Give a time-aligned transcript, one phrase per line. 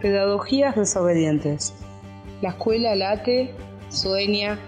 [0.00, 1.74] Pedagogías desobedientes.
[2.42, 3.54] La escuela late,
[3.88, 4.58] sueña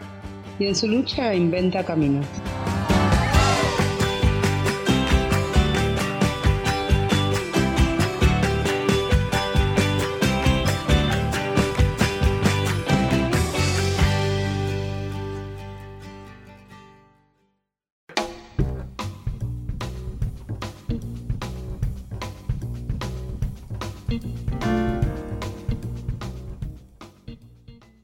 [0.58, 2.26] y en su lucha inventa caminos.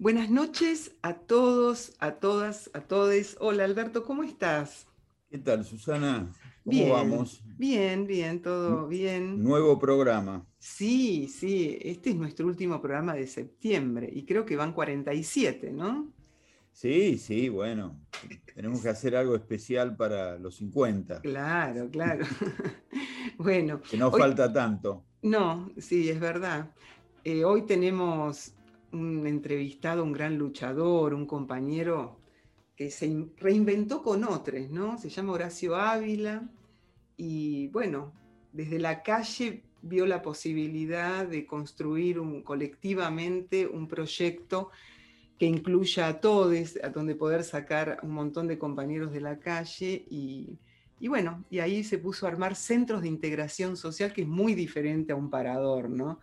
[0.04, 3.38] Buenas noches a todos, a todas, a todes.
[3.40, 4.86] Hola Alberto, ¿cómo estás?
[5.30, 6.30] ¿Qué tal, Susana?
[6.62, 7.42] ¿Cómo bien, vamos?
[7.56, 9.42] Bien, bien, todo bien.
[9.42, 10.46] Nuevo programa.
[10.58, 16.12] Sí, sí, este es nuestro último programa de septiembre y creo que van 47, ¿no?
[16.70, 17.98] Sí, sí, bueno.
[18.54, 21.22] Tenemos que hacer algo especial para los 50.
[21.22, 22.26] Claro, claro.
[23.38, 23.80] bueno.
[23.80, 25.02] Que no hoy- falta tanto.
[25.22, 26.74] No, sí, es verdad.
[27.24, 28.53] Eh, hoy tenemos
[28.94, 32.20] un entrevistado, un gran luchador, un compañero
[32.76, 34.98] que se in- reinventó con otros, ¿no?
[34.98, 36.48] Se llama Horacio Ávila
[37.16, 38.12] y bueno,
[38.52, 44.70] desde la calle vio la posibilidad de construir colectivamente un proyecto
[45.38, 50.06] que incluya a todos, a donde poder sacar un montón de compañeros de la calle
[50.08, 50.58] y,
[50.98, 54.54] y bueno, y ahí se puso a armar centros de integración social, que es muy
[54.54, 56.20] diferente a un parador, ¿no?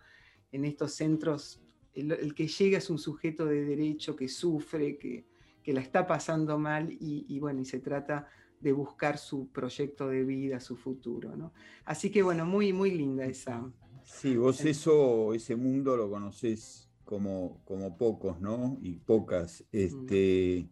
[0.50, 1.61] En estos centros,
[1.94, 5.26] el, el que llega es un sujeto de derecho que sufre, que,
[5.62, 8.28] que la está pasando mal y, y bueno, y se trata
[8.60, 11.52] de buscar su proyecto de vida, su futuro, ¿no?
[11.84, 13.70] Así que bueno, muy, muy linda esa.
[14.04, 18.78] Sí, vos eso, ese mundo lo conocés como, como pocos, ¿no?
[18.80, 19.64] Y pocas.
[19.72, 20.68] Este,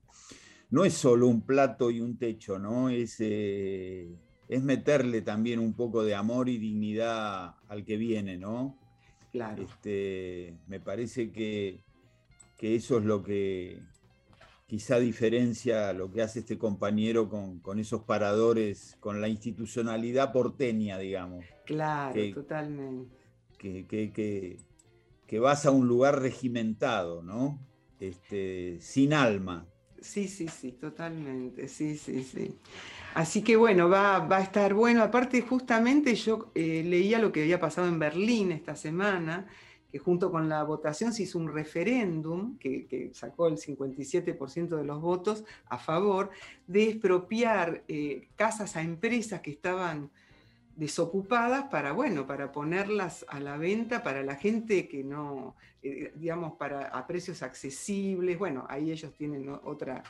[0.71, 2.91] no es solo un plato y un techo, ¿no?
[2.91, 4.09] Es, eh,
[4.49, 8.79] es meterle también un poco de amor y dignidad al que viene, ¿no?
[9.33, 11.81] Claro, Este, me parece que,
[12.57, 13.81] que eso es lo que
[14.67, 20.99] quizá diferencia lo que hace este compañero con, con esos paradores, con la institucionalidad porteña,
[20.99, 23.17] digamos, claro, que- totalmente.
[23.59, 24.57] que, que- que-
[25.27, 27.59] que vas a un lugar regimentado, ¿no?
[28.01, 29.67] Este, sin alma.
[30.01, 32.57] Sí, sí, sí, totalmente, sí, sí, sí.
[33.15, 35.03] Así que bueno, va, va a estar bueno.
[35.03, 39.47] Aparte, justamente yo eh, leía lo que había pasado en Berlín esta semana,
[39.91, 45.01] que junto con la votación se hizo un referéndum que, sacó el 57% de los
[45.01, 46.31] votos a favor
[46.67, 50.11] de expropiar eh, casas a empresas que estaban
[50.77, 56.55] desocupadas para, bueno, para ponerlas a la venta para la gente que no, eh, digamos,
[56.55, 58.39] para, a precios accesibles.
[58.39, 60.03] Bueno, ahí ellos tienen otra,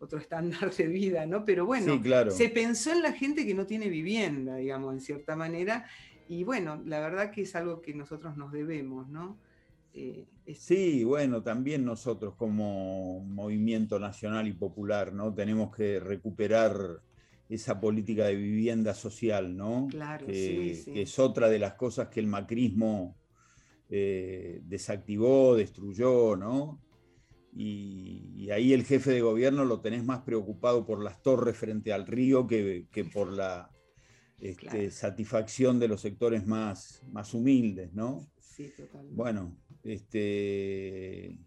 [0.00, 1.44] otro estándar de vida, ¿no?
[1.44, 2.30] Pero bueno, sí, claro.
[2.30, 5.86] se pensó en la gente que no tiene vivienda, digamos, en cierta manera.
[6.28, 9.38] Y bueno, la verdad que es algo que nosotros nos debemos, ¿no?
[9.94, 15.34] Eh, es- Sí, bueno, también nosotros como movimiento nacional y popular, ¿no?
[15.34, 17.00] Tenemos que recuperar
[17.48, 19.88] esa política de vivienda social, ¿no?
[19.90, 20.92] Claro, que, sí, sí.
[20.92, 23.16] que es otra de las cosas que el macrismo
[23.88, 26.78] eh, desactivó, destruyó, ¿no?
[27.60, 31.92] Y, y ahí el jefe de gobierno lo tenés más preocupado por las torres frente
[31.92, 33.74] al río que, que por la
[34.40, 34.90] este, Claro.
[34.90, 38.30] satisfacción de los sectores más, más humildes, ¿no?
[38.38, 39.14] sí, totalmente.
[39.14, 41.38] Bueno, este,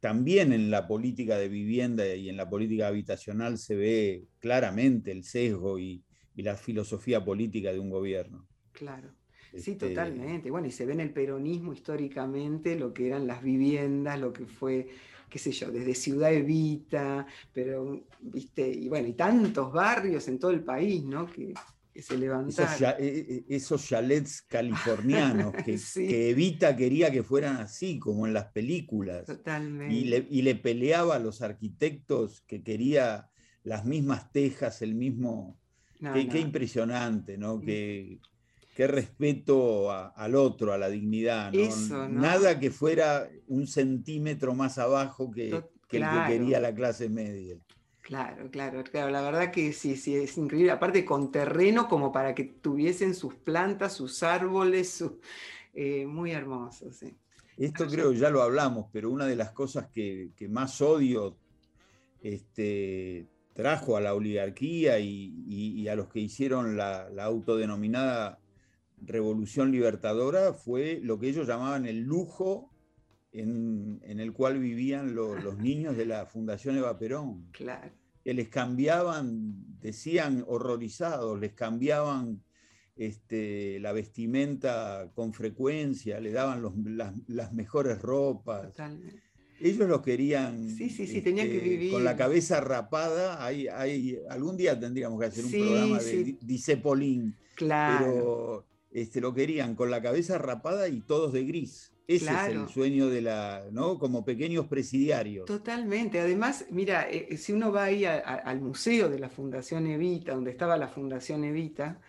[0.00, 5.24] también en la política de vivienda y en la política habitacional se ve claramente el
[5.24, 6.04] sesgo y,
[6.34, 8.48] y la filosofía política de un gobierno.
[8.72, 9.14] Claro.
[9.54, 10.50] Sí, Este, totalmente.
[10.50, 14.46] Bueno, y se ve en el peronismo históricamente lo que eran las viviendas, lo que
[14.46, 14.88] fue,
[15.30, 20.50] qué sé yo, desde Ciudad Evita, pero, viste, y bueno, y tantos barrios en todo
[20.50, 21.26] el país, ¿no?
[21.26, 21.54] Que,
[21.92, 22.96] que se levantaron.
[22.98, 26.06] eh, eh, esos chalets californianos que, Sí.
[26.06, 29.24] que Evita quería que fueran así, como en las películas.
[29.26, 29.94] Totalmente.
[29.94, 33.30] y le, y le peleaba a los arquitectos que quería
[33.64, 35.58] las mismas tejas, el mismo...
[36.00, 36.32] No, qué, no.
[36.32, 37.60] qué impresionante, ¿no?
[37.60, 38.18] Qué,
[38.80, 41.58] qué respeto a- al otro, a la dignidad, ¿no?
[41.58, 42.22] Eso, ¿no?
[42.22, 47.10] Nada que fuera un centímetro más abajo que, Tot- que el que quería la clase
[47.10, 47.56] media.
[48.00, 49.10] Claro, claro, claro.
[49.10, 50.72] La verdad que sí, sí, es increíble.
[50.72, 55.20] Aparte con terreno como para que tuviesen sus plantas, sus árboles, su-
[55.74, 57.14] eh, muy hermoso, sí.
[57.58, 61.36] Esto Pero creo ya lo hablamos, pero una de las cosas que, que más odio
[62.22, 68.39] este, trajo a la oligarquía y, y- y a los que hicieron la, la autodenominada
[69.02, 72.70] revolución libertadora fue lo que ellos llamaban el lujo
[73.32, 77.90] en, en el cual vivían lo- los niños de la Fundación Eva Perón, Claro.
[78.24, 82.42] que les cambiaban, decían horrorizados, les cambiaban
[82.96, 86.62] este, la vestimenta con frecuencia, le daban
[87.28, 88.74] las, mejores ropas.
[89.62, 91.92] Ellos lo querían sí, sí, sí, tenían que este, vivir.
[91.92, 93.44] con la cabeza rapada.
[93.44, 97.34] Hay, hay, algún día tendríamos que hacer un programa de Disepolín.
[97.56, 98.06] Claro.
[98.06, 101.92] Pero este, lo querían con la cabeza rapada y todos de gris.
[102.06, 103.96] Ese es el sueño de la, ¿no?
[104.00, 105.46] Como pequeños presidiarios.
[105.46, 106.18] Totalmente.
[106.18, 110.50] Además, mira, eh, eh, si uno va ahí al museo de la Fundación Evita, donde
[110.50, 112.00] estaba la Fundación Evita,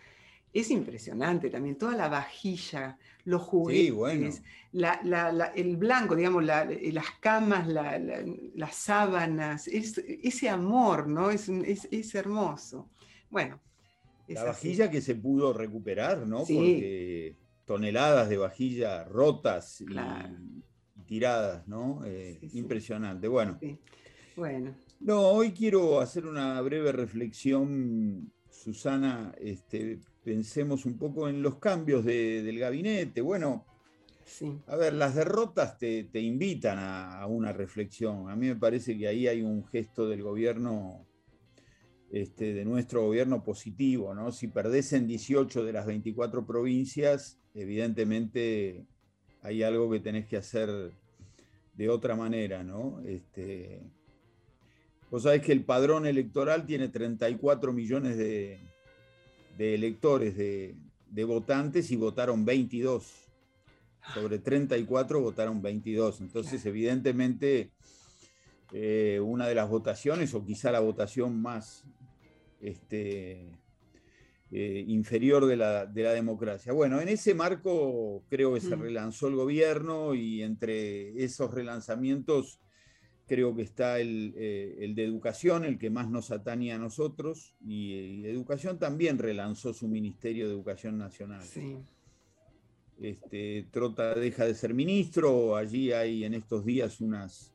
[0.51, 1.77] es impresionante también.
[1.77, 4.41] Toda la vajilla, los juguetes,
[4.73, 11.29] el blanco, digamos, eh, las camas, las sábanas, ese amor, ¿no?
[11.29, 12.89] Es, es hermoso.
[13.29, 13.61] Bueno,
[14.33, 16.39] la vajilla que se pudo recuperar, ¿no?
[16.39, 17.35] Porque
[17.65, 19.85] toneladas de vajilla rotas y,
[21.05, 22.01] tiradas, ¿no?
[22.05, 23.27] Eh, impresionante.
[23.27, 23.59] Bueno.
[24.35, 24.75] Bueno.
[24.99, 29.33] No, hoy quiero hacer una breve reflexión, Susana.
[29.39, 33.21] Este, pensemos un poco en los cambios del gabinete.
[33.21, 33.65] Bueno,
[34.67, 38.29] a ver, las derrotas te, invitan a, una reflexión.
[38.29, 41.05] A mí me parece que ahí hay un gesto del gobierno
[42.11, 44.33] este, de nuestro gobierno positivo, ¿no?
[44.33, 48.85] Si perdés en 18 de las 24 provincias, evidentemente
[49.41, 50.91] hay algo que tenés que hacer
[51.73, 53.01] de otra manera, ¿no?
[53.05, 53.79] Este,
[55.09, 58.59] vos sabés que el padrón electoral tiene 34 millones de,
[59.57, 63.09] electores, de, votantes, y votaron 22.
[64.13, 66.19] Sobre 34 votaron 22.
[66.19, 67.71] Entonces, evidentemente,
[68.73, 71.85] eh, una de las votaciones, o quizá la votación más,
[72.61, 73.49] este,
[74.51, 76.73] eh, inferior de la, democracia.
[76.73, 78.81] Bueno, en ese marco creo que se mm.
[78.81, 82.59] relanzó el gobierno y entre esos relanzamientos
[83.27, 88.25] creo que está el, eh, de educación, el que más nos atañe a nosotros, y,
[88.25, 91.45] educación también relanzó su Ministerio de Educación Nacional.
[92.99, 97.53] Este, Trota deja de ser ministro, allí hay en estos días unas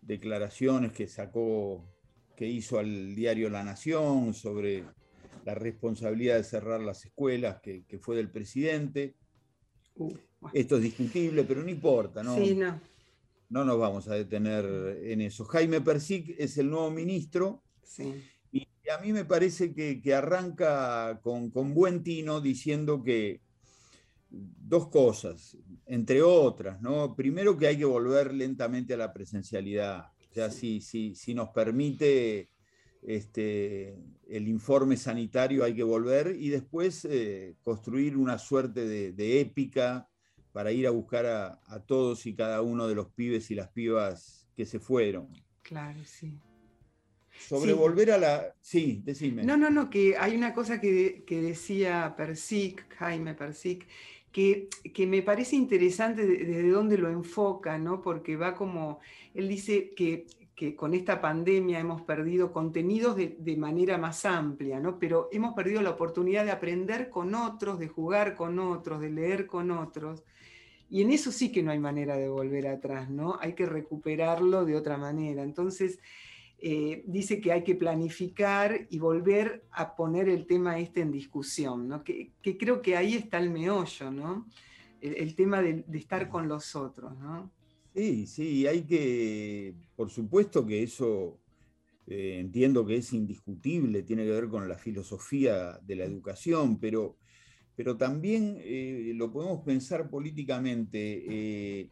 [0.00, 1.84] declaraciones que sacó
[2.38, 4.84] que hizo al diario La Nación sobre
[5.44, 9.16] la responsabilidad de cerrar las escuelas, que, fue del presidente.
[9.96, 10.14] Uh,
[10.52, 12.36] Esto es discutible, pero no importa, ¿no?
[12.36, 12.80] Sí, no.
[13.48, 14.64] No nos vamos a detener
[15.02, 15.46] en eso.
[15.46, 17.64] Jaime Persic es el nuevo ministro.
[17.82, 18.22] Sí.
[18.52, 23.40] Y a mí me parece que, arranca con, buen tino diciendo que
[24.30, 25.56] dos cosas,
[25.86, 27.16] entre otras, ¿no?
[27.16, 32.50] Primero que hay que volver lentamente a la presencialidad sea, si, si, nos permite
[33.02, 33.96] este,
[34.28, 40.08] el informe sanitario hay que volver y después eh, construir una suerte de, épica
[40.52, 44.48] para ir a buscar a, todos y cada uno de los pibes y las pibas
[44.56, 45.28] que se fueron.
[45.62, 46.38] Claro, sí.
[47.46, 48.54] Sobre volver a la...
[48.60, 49.44] Sí, decime.
[49.44, 53.86] No, no, no, que hay una cosa que, decía Persic, Jaime Persic,
[54.32, 54.68] que,
[55.06, 58.02] me parece interesante desde dónde lo enfoca, ¿no?
[58.02, 59.00] Porque va como,
[59.34, 64.80] él dice que, que con esta pandemia hemos perdido contenidos de, de, manera más amplia,
[64.80, 64.98] ¿no?
[64.98, 69.46] Pero hemos perdido la oportunidad de aprender con otros, de jugar con otros, de leer
[69.46, 70.24] con otros.
[70.90, 73.38] Y en eso sí que no hay manera de volver atrás, ¿no?
[73.40, 75.42] Hay que recuperarlo de otra manera.
[75.42, 76.00] Entonces,
[76.60, 82.02] eh, dice que hay que planificar y volver a poner el tema este en discusión,
[82.02, 84.48] que, creo que ahí está el meollo, ¿no?
[85.00, 87.16] el, tema de, estar con los otros.
[87.16, 87.52] ¿no?
[87.94, 91.38] Sí, sí, hay que, por supuesto que eso
[92.08, 97.18] eh, entiendo que es indiscutible, tiene que ver con la filosofía de la educación, pero,
[97.76, 101.88] pero también eh, lo podemos pensar políticamente.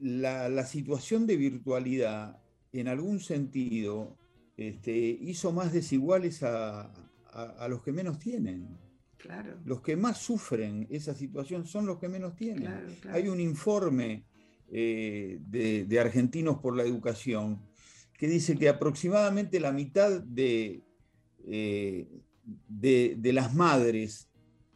[0.00, 2.41] La, la situación de virtualidad
[2.72, 4.16] en algún sentido,
[4.56, 6.92] este, hizo más desiguales a,
[7.68, 8.68] los que menos tienen.
[9.16, 9.58] Claro.
[9.64, 12.68] Los que más sufren esa situación son los que menos tienen.
[13.10, 14.24] Hay un informe
[14.70, 17.62] eh, de, Argentinos por la Educación
[18.18, 20.82] que dice que aproximadamente la mitad de,
[21.46, 22.08] eh,
[22.68, 24.28] de, de, las madres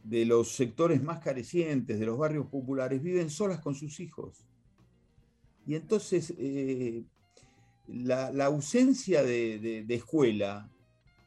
[0.03, 4.47] de los sectores más carecientes, de los barrios populares, viven solas con sus hijos.
[5.65, 7.03] Y entonces eh,
[7.87, 10.69] la, ausencia de, escuela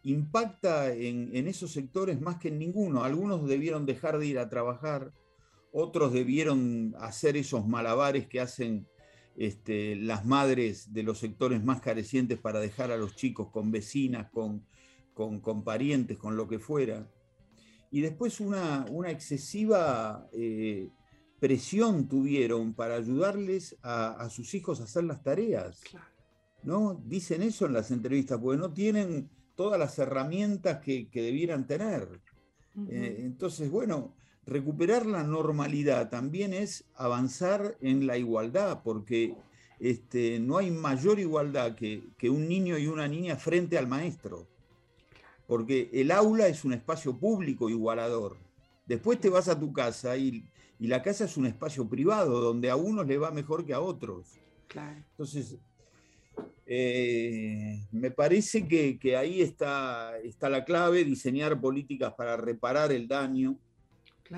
[0.02, 3.04] impacta en, esos sectores más que en ninguno.
[3.04, 5.12] Algunos debieron dejar de ir a trabajar,
[5.72, 8.86] otros debieron hacer esos malabares que hacen
[9.36, 14.28] este, las madres de los sectores más carecientes para dejar a los chicos con vecinas,
[14.30, 14.64] con,
[15.14, 17.08] con, parientes, con lo que fuera.
[17.90, 20.88] Y después una, excesiva eh,
[21.38, 25.80] presión tuvieron para ayudarles a, sus hijos a hacer las tareas.
[26.62, 27.00] ¿No?
[27.06, 32.20] Dicen eso en las entrevistas, porque no tienen todas las herramientas que, debieran tener.
[32.88, 34.14] Eh, entonces, bueno,
[34.46, 39.36] recuperar la normalidad también es avanzar en la igualdad, porque
[39.78, 44.46] este, no hay mayor igualdad que, un niño y una niña frente al maestro,
[45.46, 48.36] porque el aula es un espacio público igualador.
[48.86, 50.44] Después te vas a tu casa y,
[50.78, 54.38] la casa es un espacio privado donde a unos le va mejor que a otros.
[55.10, 55.58] Entonces,
[56.66, 63.59] eh, me parece que, ahí está, está, la clave, diseñar políticas para reparar el daño.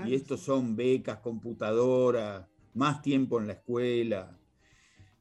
[0.06, 4.38] Y estos son becas, computadoras, más tiempo en la escuela.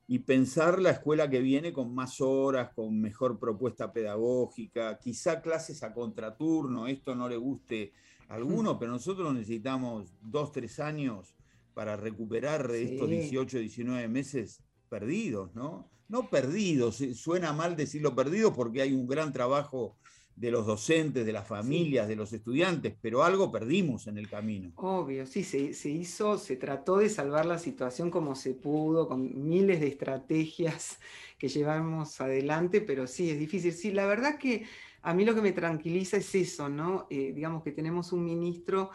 [0.07, 5.83] Y pensar la escuela que viene con más horas, con mejor propuesta pedagógica, quizá clases
[5.83, 7.91] a contraturno, esto no le guste
[8.29, 11.35] a alguno, pero nosotros necesitamos dos, tres años
[11.73, 15.89] para recuperar estos 18, 19 meses perdidos, ¿no?
[16.11, 19.95] No perdidos, suena mal decirlo perdidos porque hay un gran trabajo
[20.35, 24.71] de los docentes, de las familias, de los estudiantes, pero algo perdimos en el camino.
[24.75, 29.47] Obvio, sí, se, se, hizo, se trató de salvar la situación como se pudo, con
[29.47, 30.99] miles de estrategias
[31.37, 33.71] que llevamos adelante, pero sí, es difícil.
[33.71, 34.65] Sí, la verdad que
[35.03, 37.07] a mí lo que me tranquiliza es eso, ¿no?
[37.09, 38.91] Eh, digamos que tenemos un ministro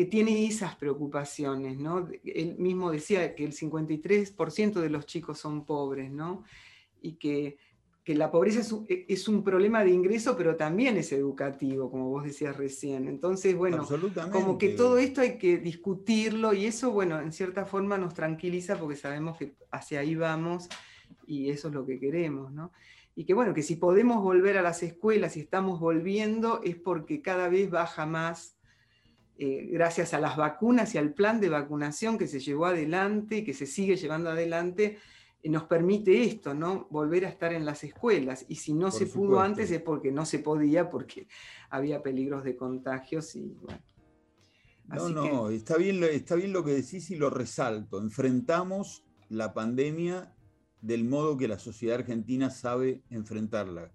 [0.00, 2.08] que tiene esas preocupaciones, ¿no?
[2.24, 6.42] Él mismo decía que el 53% de los chicos son pobres, ¿no?
[7.02, 7.58] Y que,
[8.06, 12.56] la pobreza e, es un, problema de ingreso, pero también es educativo, como vos decías
[12.56, 13.08] recién.
[13.08, 13.86] Entonces, bueno,
[14.32, 18.78] como que todo esto hay que discutirlo y eso, bueno, en cierta forma nos tranquiliza
[18.78, 20.70] porque sabemos que hacia ahí vamos
[21.26, 22.72] y eso es lo que queremos, ¿no?
[23.14, 27.20] Y que bueno, que si podemos volver a las escuelas y estamos volviendo es porque
[27.20, 28.56] cada vez baja más
[29.42, 33.42] eh, gracias a las vacunas y al plan de vacunación que se llevó adelante y
[33.42, 34.98] que se sigue llevando adelante,
[35.42, 36.86] eh, nos permite esto, ¿no?
[36.90, 38.44] Volver a estar en las escuelas.
[38.48, 41.26] Y si no se pudo antes es porque no se podía, porque
[41.70, 43.82] había peligros de contagios y bueno.
[44.88, 47.98] No, no, está, bien, está bien lo que decís y lo resalto.
[47.98, 50.34] Enfrentamos la pandemia
[50.82, 53.90] del modo que la sociedad argentina sabe enfrentarla.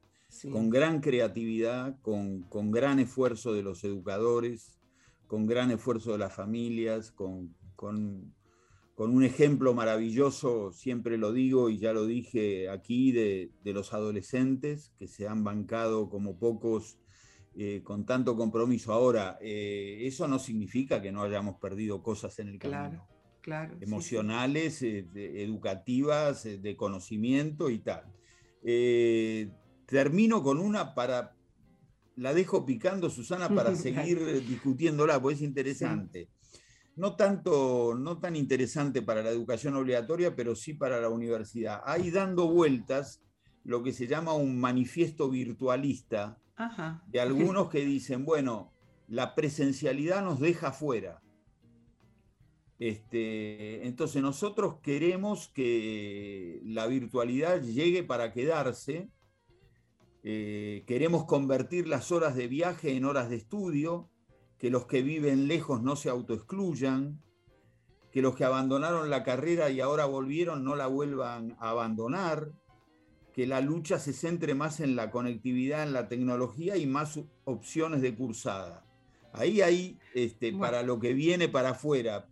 [0.51, 4.74] Con gran creatividad, con, con gran esfuerzo de los educadores,
[5.27, 7.55] con gran esfuerzo de las familias, con,
[8.97, 15.07] un ejemplo maravilloso, siempre lo digo y ya lo dije aquí, de, los adolescentes que
[15.07, 16.97] se han bancado como pocos
[17.57, 18.93] eh, con tanto compromiso.
[18.93, 23.07] Ahora, eh, eso no significa que no hayamos perdido cosas en el camino.
[23.41, 28.05] Claro, emocionales, eh, educativas, de conocimiento y tal.
[29.85, 31.34] termino con una para,
[32.15, 36.29] la dejo picando, Susana, para seguir discutiéndola, porque es interesante.
[36.95, 41.81] No, tanto, no tan interesante para la educación obligatoria, pero sí para la universidad.
[41.85, 43.21] Hay dando vueltas
[43.65, 46.39] lo que se llama un manifiesto virtualista
[47.07, 48.71] de algunos que dicen, bueno,
[49.07, 51.21] la presencialidad nos deja fuera.
[52.79, 59.09] Este, entonces nosotros queremos que la virtualidad llegue para quedarse
[60.27, 64.09] eh, queremos convertir las horas de viaje en horas de estudio,
[64.57, 67.21] que los que viven lejos no se autoexcluyan,
[68.11, 72.53] que los que abandonaron la carrera y ahora volvieron no la vuelvan a abandonar,
[73.35, 78.01] que la lucha se centre más en la conectividad, en la tecnología y más opciones
[78.01, 78.83] de cursada.
[79.31, 82.27] Ahí hay, este, para lo que viene para afuera,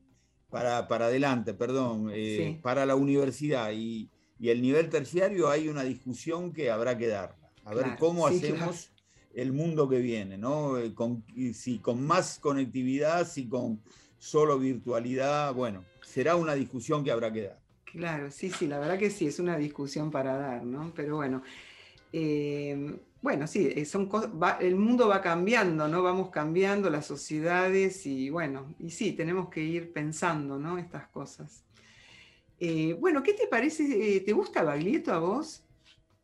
[0.49, 3.71] para, para adelante, perdón, eh, para la universidad.
[3.71, 4.09] Y,
[4.39, 8.91] y el nivel terciario hay una discusión que habrá que dar a ver cómo hacemos
[9.33, 10.77] el mundo que viene, ¿no?
[10.77, 13.81] Eh, con, si con más conectividad, si con
[14.17, 17.59] solo virtualidad, bueno, será una discusión que habrá que dar.
[17.85, 20.93] Claro, sí, sí, la verdad que sí, es una discusión para dar, ¿no?
[20.95, 21.43] Pero bueno,
[22.11, 24.09] eh, bueno, sí, eh, son
[24.59, 26.01] el mundo va cambiando, ¿no?
[26.03, 30.77] Vamos cambiando las sociedades y bueno, y sí, tenemos que ir pensando, ¿no?
[30.77, 31.63] Estas cosas.
[32.99, 34.21] bueno, ¿qué te parece?
[34.21, 35.63] ¿Te gusta Baglietto a vos?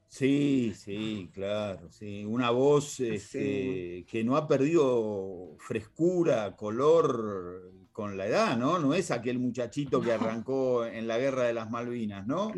[0.09, 2.25] Sí, sí, claro, sí.
[2.25, 8.79] Una voz este, que no ha perdido frescura, color con la edad, ¿no?
[8.79, 12.51] No es aquel muchachito que arrancó en la guerra de las Malvinas, ¿no?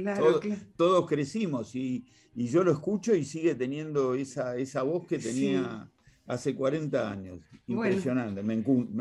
[0.78, 5.92] Todos crecimos y, yo lo escucho y sigue teniendo esa, esa voz que tenía
[6.28, 7.42] hace 40 años.
[7.68, 8.56] Impresionante, me,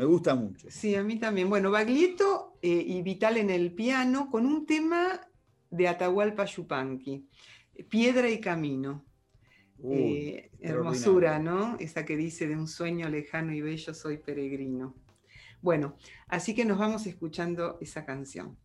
[0.05, 0.67] gusta mucho.
[0.69, 1.49] Sí, a mí también.
[1.49, 5.21] Bueno, Baglietto eh, y Vital en el piano con un tema
[5.69, 7.29] de Atahualpa Yupanqui.
[7.89, 9.05] Piedra y camino.
[9.83, 11.75] Eh, hermosura, ¿no?
[11.79, 14.95] Esa que dice de un sueño lejano y bello soy peregrino.
[15.61, 15.95] Bueno,
[16.27, 18.57] así que nos vamos escuchando esa canción.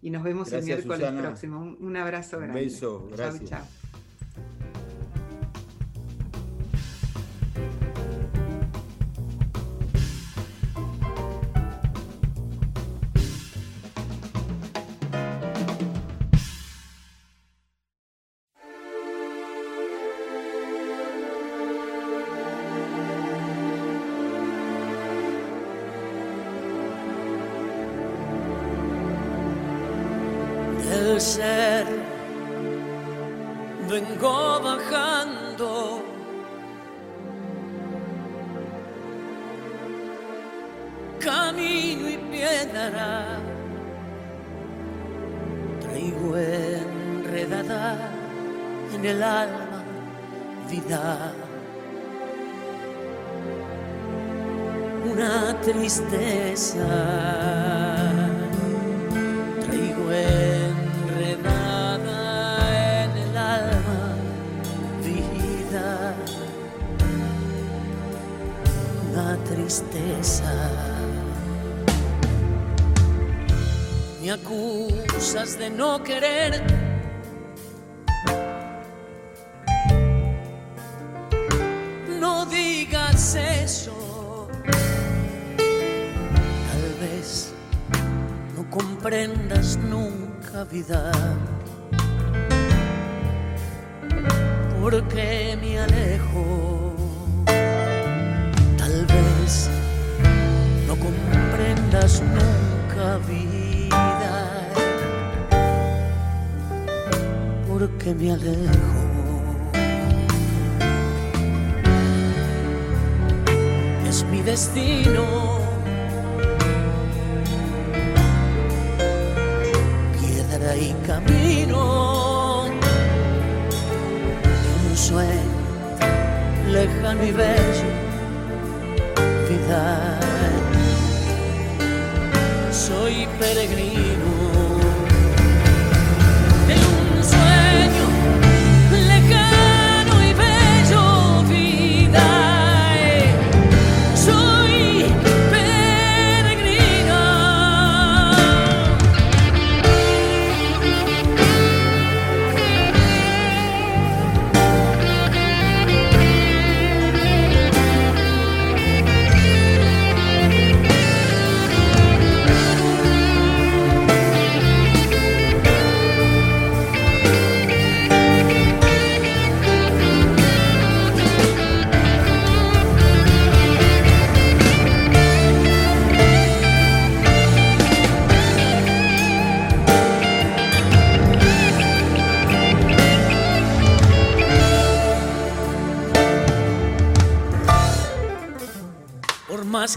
[0.00, 1.76] Y nos vemos el miércoles próximo.
[1.80, 2.60] Un, abrazo grande.
[2.60, 3.50] Un beso, gracias.
[3.50, 3.87] chao.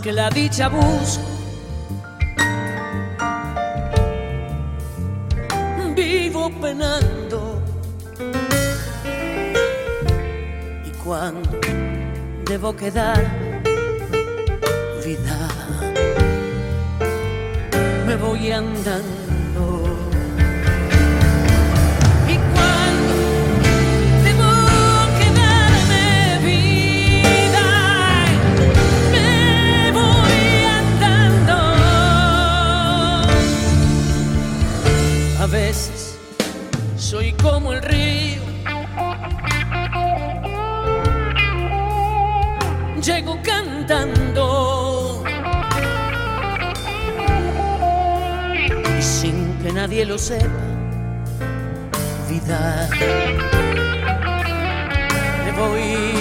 [0.02, 1.24] que la dicha busco.
[5.96, 7.62] Vivo penando.
[10.86, 11.60] Y cuando
[12.46, 13.24] debo quedar,
[15.06, 15.38] vida,
[18.08, 19.21] me voy andando
[35.52, 36.18] veces
[36.96, 38.42] soy como el río.
[43.04, 45.24] Llego cantando
[48.98, 50.48] y sin que nadie lo sepa,
[52.30, 52.90] vida
[55.44, 56.21] me voy.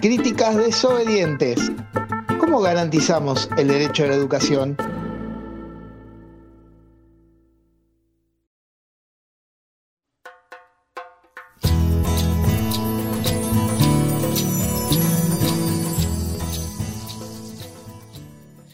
[0.00, 1.70] Críticas desobedientes.
[2.40, 4.76] ¿Cómo garantizamos el derecho a la educación?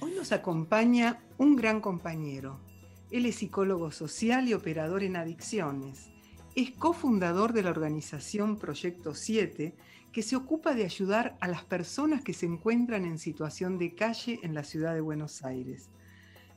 [0.00, 2.58] Hoy nos acompaña un gran compañero.
[3.10, 6.08] Él es psicólogo social y operador en adicciones.
[6.54, 9.74] Es cofundador de la organización Proyecto 7,
[10.16, 14.40] que se ocupa de ayudar a las personas que se encuentran en situación de calle
[14.42, 15.90] en la ciudad de Buenos Aires.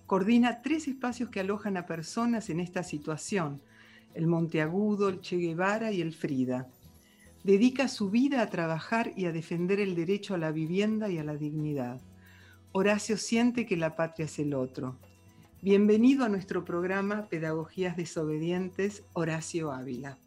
[0.05, 3.61] Coordina tres espacios que alojan a personas en esta situación,
[4.13, 6.69] el Monteagudo, el Che Guevara y el Frida.
[7.43, 11.25] Dedica su vida a trabajar y a defender el derecho a la vivienda y a
[11.25, 11.99] la dignidad.
[12.71, 14.95] Horacio siente que la patria es el otro.
[15.61, 20.17] Bienvenido a nuestro programa Pedagogías Desobedientes, Horacio Ávila.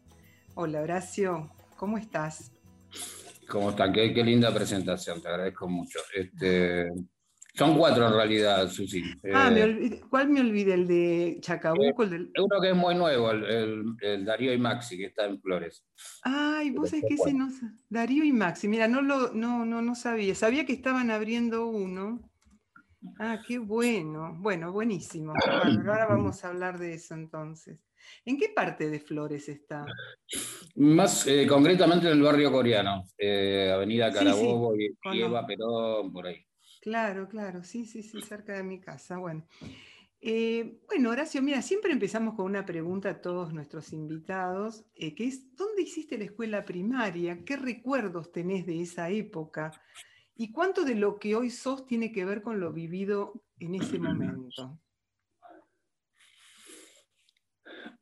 [0.53, 2.51] Hola Horacio, ¿cómo estás?
[3.49, 3.91] ¿Cómo están?
[3.93, 5.99] Qué, qué linda presentación, te agradezco mucho.
[6.13, 6.89] Este,
[7.55, 9.03] son cuatro en realidad, Susi.
[9.33, 10.73] Ah, me Eh, olvidé- ¿cuál me olvidé?
[10.73, 12.03] ¿El de Chacabuco?
[12.03, 12.31] El del...
[12.37, 15.85] uno que es muy nuevo, el, el- el Darío y Maxi, que está en Flores.
[16.23, 17.49] Ay, vos sabés que ese no...
[17.89, 20.33] Darío y Maxi, mira, no, lo, no, no, no sabía.
[20.35, 22.29] Sabía que estaban abriendo uno.
[23.19, 24.33] Ah, qué bueno.
[24.39, 25.33] Bueno, buenísimo.
[25.33, 27.79] Bárbaro, Ahora vamos a hablar de eso entonces.
[28.25, 29.85] ¿En qué parte de Flores está?
[30.75, 34.95] Más eh, concretamente en el barrio coreano, eh, Avenida Sí, sí, Carabobo y.
[35.21, 36.43] Eva Perón, por ahí.
[36.81, 39.17] Claro, claro, sí, sí, sí, cerca de mi casa.
[39.17, 39.45] Bueno,
[40.25, 45.27] Eh, bueno, Horacio, mira, siempre empezamos con una pregunta a todos nuestros invitados, eh, que
[45.27, 47.43] es, ¿dónde hiciste la escuela primaria?
[47.43, 49.71] ¿Qué recuerdos tenés de esa época?
[50.35, 53.99] ¿Y cuánto de lo que hoy sos tiene que ver con lo vivido en ese
[53.99, 54.79] momento?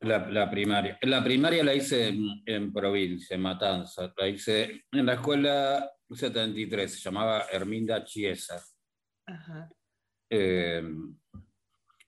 [0.01, 0.97] La, la primaria.
[1.03, 4.11] La primaria la hice en, en provincia, en Matanza.
[4.17, 8.63] La hice en la escuela 73, se llamaba Herminda Chiesa.
[9.27, 9.69] Ajá.
[10.29, 10.83] Eh,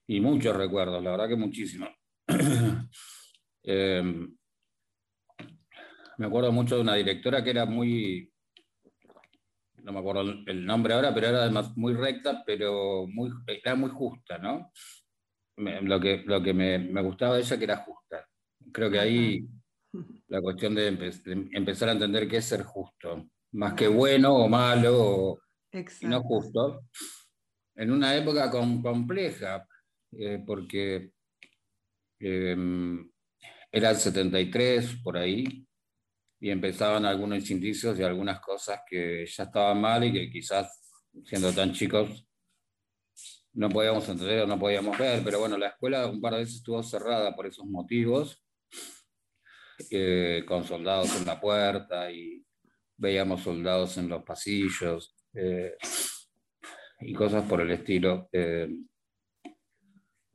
[0.08, 1.88] y muchos recuerdos, la verdad que muchísimo.
[3.66, 4.04] Eh,
[6.18, 8.30] me acuerdo mucho de una directora que era muy,
[9.84, 13.76] no me acuerdo el- el nombre ahora, pero era además muy recta, pero muy, era
[13.76, 14.70] muy justa, ¿no?
[15.58, 18.28] Me- lo que, lo que me, me gustaba de ella que era justa.
[18.72, 19.46] Creo que ahí
[20.28, 24.36] la cuestión de, empe- de empezar a entender qué es ser justo, más que bueno
[24.36, 25.40] o malo o,
[26.02, 26.88] y no justo,
[27.76, 29.68] en una época com- compleja,
[30.12, 31.12] eh, porque
[32.20, 32.56] eh,
[33.72, 35.66] era el 73 por ahí,
[36.40, 40.82] y empezaban algunos indicios de algunas cosas que ya estaban mal y que quizás
[41.26, 42.28] siendo tan chicos
[43.54, 46.56] no podíamos entender o no podíamos ver, pero bueno, la escuela un par de veces
[46.56, 48.44] estuvo cerrada por esos motivos,
[49.90, 52.44] eh, con soldados en la puerta y
[52.98, 55.16] veíamos soldados en los pasillos.
[55.36, 55.76] eh,
[57.06, 58.30] y cosas por el estilo.
[58.32, 58.70] Eh,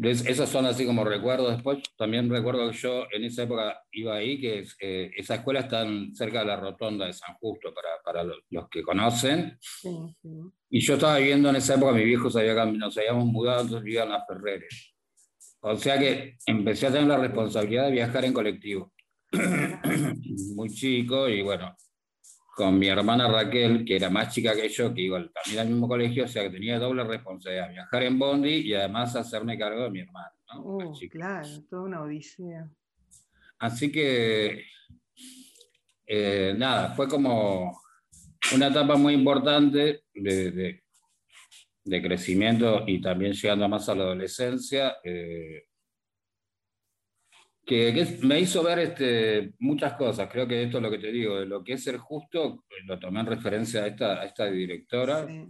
[0.01, 1.53] es- esos son así como recuerdos.
[1.53, 5.87] Después también recuerdo que yo en esa época iba ahí, que eh, esa escuela está
[6.15, 9.57] cerca de la rotonda de San Justo, para, para los, los que conocen.
[9.61, 9.89] Sí,
[10.23, 10.29] sí.
[10.71, 13.85] Y yo estaba viviendo en esa época, mi viejo se había, nos habíamos mudado, entonces
[13.85, 14.95] vivía en las Ferreres.
[15.61, 18.93] O sea que empecé a tener la responsabilidad de viajar en colectivo.
[20.55, 21.75] Muy chico y bueno,
[22.59, 25.69] con mi hermana Raquel, que era más chica que yo, que iba al- también al
[25.69, 29.85] mismo colegio, o sea que tenía doble responsabilidad, viajar en Bondi y además hacerme cargo
[29.85, 30.33] de mi hermano.
[30.53, 30.61] ¿no?
[30.65, 32.69] Oh, claro, toda una odisea.
[33.61, 34.65] Así que,
[36.05, 37.81] eh, nada, fue como
[38.53, 40.83] una etapa muy importante de, de-
[41.85, 45.68] de crecimiento y también llegando más a la adolescencia, eh,
[47.69, 50.29] que, que me hizo ver este, muchas cosas.
[50.33, 52.99] Creo que esto es lo que te digo, de lo que es ser justo, lo
[52.99, 55.27] tomé en referencia a esta, a esta directora.
[55.27, 55.45] Sí.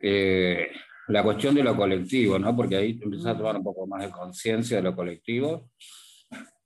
[0.00, 0.68] Eh,
[1.08, 2.54] la cuestión de lo colectivo, ¿no?
[2.54, 5.70] Porque ahí empiezas a tomar un poco más de conciencia de lo colectivo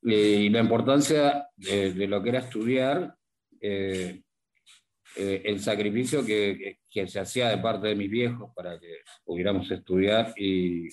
[0.07, 3.15] eh, y la importancia de, de lo que era estudiar,
[3.61, 4.23] eh,
[5.17, 8.99] eh, el sacrificio que, que- que se hacía de parte de mis viejos para que
[9.25, 10.89] pudiéramos estudiar y,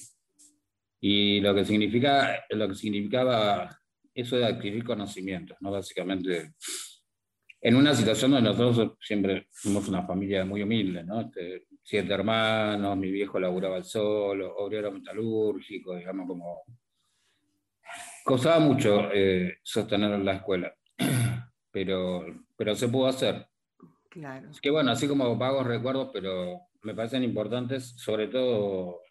[1.06, 3.70] y lo, que significa, lo que significaba
[4.16, 5.70] eso de adquirir conocimientos, ¿no?
[5.70, 6.54] Básicamente,
[7.60, 11.20] en una situación donde nosotros siempre fuimos una familia muy humilde, ¿no?
[11.20, 16.62] Este, siete hermanos, mi viejo laburaba el solo, obrero metalúrgico, digamos, como...
[18.24, 20.74] Costaba mucho eh, sostener la escuela,
[21.70, 23.46] pero, pero se pudo hacer.
[24.10, 24.52] Claro.
[24.52, 29.02] Es que bueno, así como vagos recuerdos, pero me parecen importantes, sobre todo.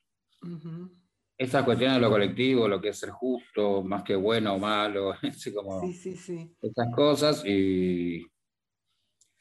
[1.43, 5.13] Estas cuestiones de lo colectivo, lo que es ser justo, más que bueno o malo,
[5.23, 6.57] así como Sí, sí, sí.
[6.61, 8.25] estas cosas y,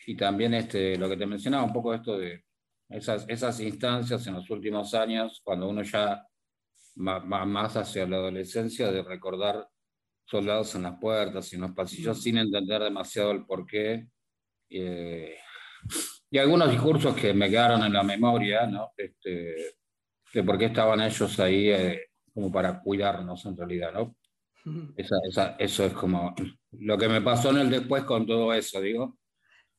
[0.07, 2.43] y también este, lo que te mencionaba, un poco esto de
[2.89, 6.25] esas, esas instancias en los últimos años, cuando uno ya
[6.97, 9.67] va más hacia la adolescencia, de recordar
[10.25, 14.07] soldados en las puertas y en los pasillos sin entender demasiado el porqué.
[14.69, 15.35] Eh,
[16.29, 18.91] y algunos discursos que me quedaron en la memoria, ¿no?
[18.95, 19.75] Este,
[20.33, 22.01] de por qué estaban ellos ahí eh,
[22.33, 24.15] como para cuidarnos en realidad, ¿no?
[24.95, 26.35] Esa, esa, eso es como
[26.73, 29.17] lo que me pasó en el después con todo eso, digo,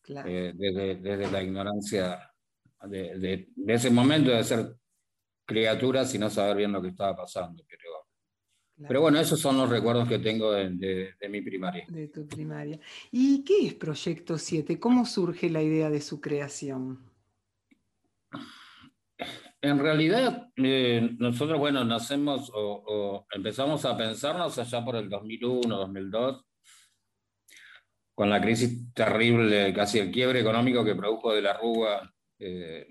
[0.00, 0.28] claro.
[0.28, 2.30] eh, desde, desde, la ignorancia
[2.88, 4.74] de, de, de, ese momento de ser
[5.46, 7.64] criaturas y no saber bien lo que estaba pasando.
[7.68, 7.80] Pero,
[8.76, 8.88] claro.
[8.88, 11.86] pero bueno, esos son los recuerdos que tengo de, de, mi primaria.
[11.88, 12.80] De tu primaria.
[13.12, 14.80] ¿Y qué es Proyecto 7?
[14.80, 17.11] ¿Cómo surge la idea de su creación?
[19.64, 25.76] En realidad, eh, nosotros, bueno, nacemos o, o, empezamos a pensarnos allá por el 2001,
[25.76, 26.44] 2002,
[28.12, 32.12] con la crisis terrible, casi el quiebre económico que produjo de la Rúa.
[32.40, 32.88] Eh,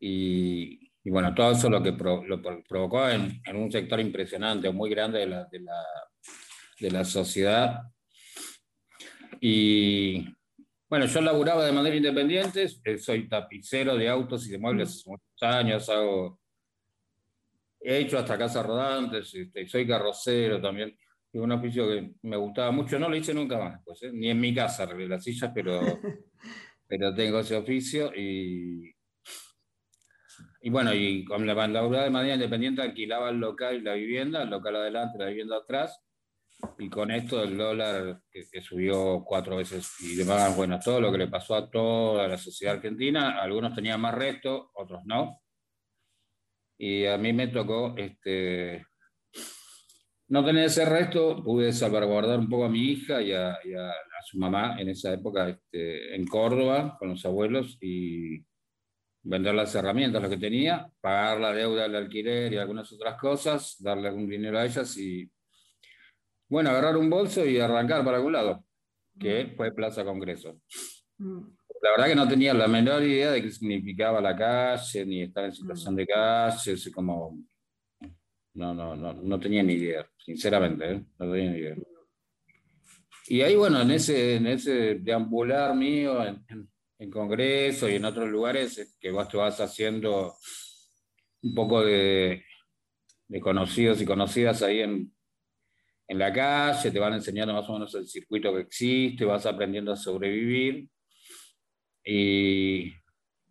[0.00, 4.70] y, y, bueno, todo eso lo que pro, lo provocó en, en, un sector impresionante,
[4.70, 5.82] muy grande de la, de la,
[6.78, 7.84] de la sociedad.
[9.40, 10.26] Y
[10.90, 15.08] bueno, yo laburaba de manera independiente, eh, soy tapicero de autos y de muebles hace
[15.08, 16.40] muchos años, hago,
[17.80, 20.98] he hecho hasta casas rodantes, este, soy carrocero también,
[21.32, 24.10] es un oficio que me gustaba mucho, no lo hice nunca más, pues, ¿eh?
[24.12, 25.80] ni en mi casa arreglé las sillas, pero,
[26.88, 28.92] pero tengo ese oficio y,
[30.62, 34.42] y bueno, y con la laburaba de manera independiente alquilaba el local y la vivienda,
[34.42, 36.02] el local adelante, la vivienda atrás,
[36.78, 41.12] y con esto el dólar que, que, subió cuatro veces y demás, bueno, todo lo
[41.12, 45.40] que le pasó a toda la sociedad argentina, algunos tenían más resto, otros no.
[46.78, 48.86] Y a mí me tocó este,
[50.28, 53.90] no tener ese resto, pude salvaguardar un poco a mi hija y a, y a,
[53.90, 58.42] a su mamá en esa época este, en Córdoba con los abuelos y
[59.22, 63.76] vender las herramientas, lo que tenía, pagar la deuda del alquiler y algunas otras cosas,
[63.80, 65.30] darle algún dinero a ellas y
[66.50, 68.64] bueno, agarrar un bolso y arrancar para algún lado,
[69.18, 70.60] que fue Plaza Congreso.
[71.18, 75.44] La verdad que no tenía la menor idea de qué significaba la calle, ni estar
[75.44, 77.38] en situación de calle, así como...
[78.52, 81.04] No, no, no, no tenía ni idea, sinceramente, ¿eh?
[81.20, 81.76] no tenía ni idea.
[83.28, 88.04] Y ahí, bueno, en ese, en ese deambular mío, en, en, en Congreso y en
[88.04, 90.34] otros lugares, que vos te vas haciendo
[91.42, 92.42] un poco de,
[93.28, 95.14] de conocidos y conocidas ahí en,
[96.10, 99.92] en la calle, te van enseñando más o menos el circuito que existe, vas aprendiendo
[99.92, 100.88] a sobrevivir.
[102.04, 102.92] Y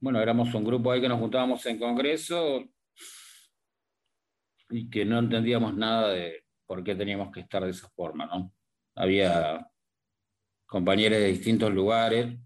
[0.01, 2.65] bueno, éramos un grupo ahí que nos juntábamos en congreso
[4.69, 8.51] y que no entendíamos nada de por qué teníamos que estar de esa forma, ¿no?
[8.93, 9.65] Había
[10.65, 12.37] compañeros de distintos lugares.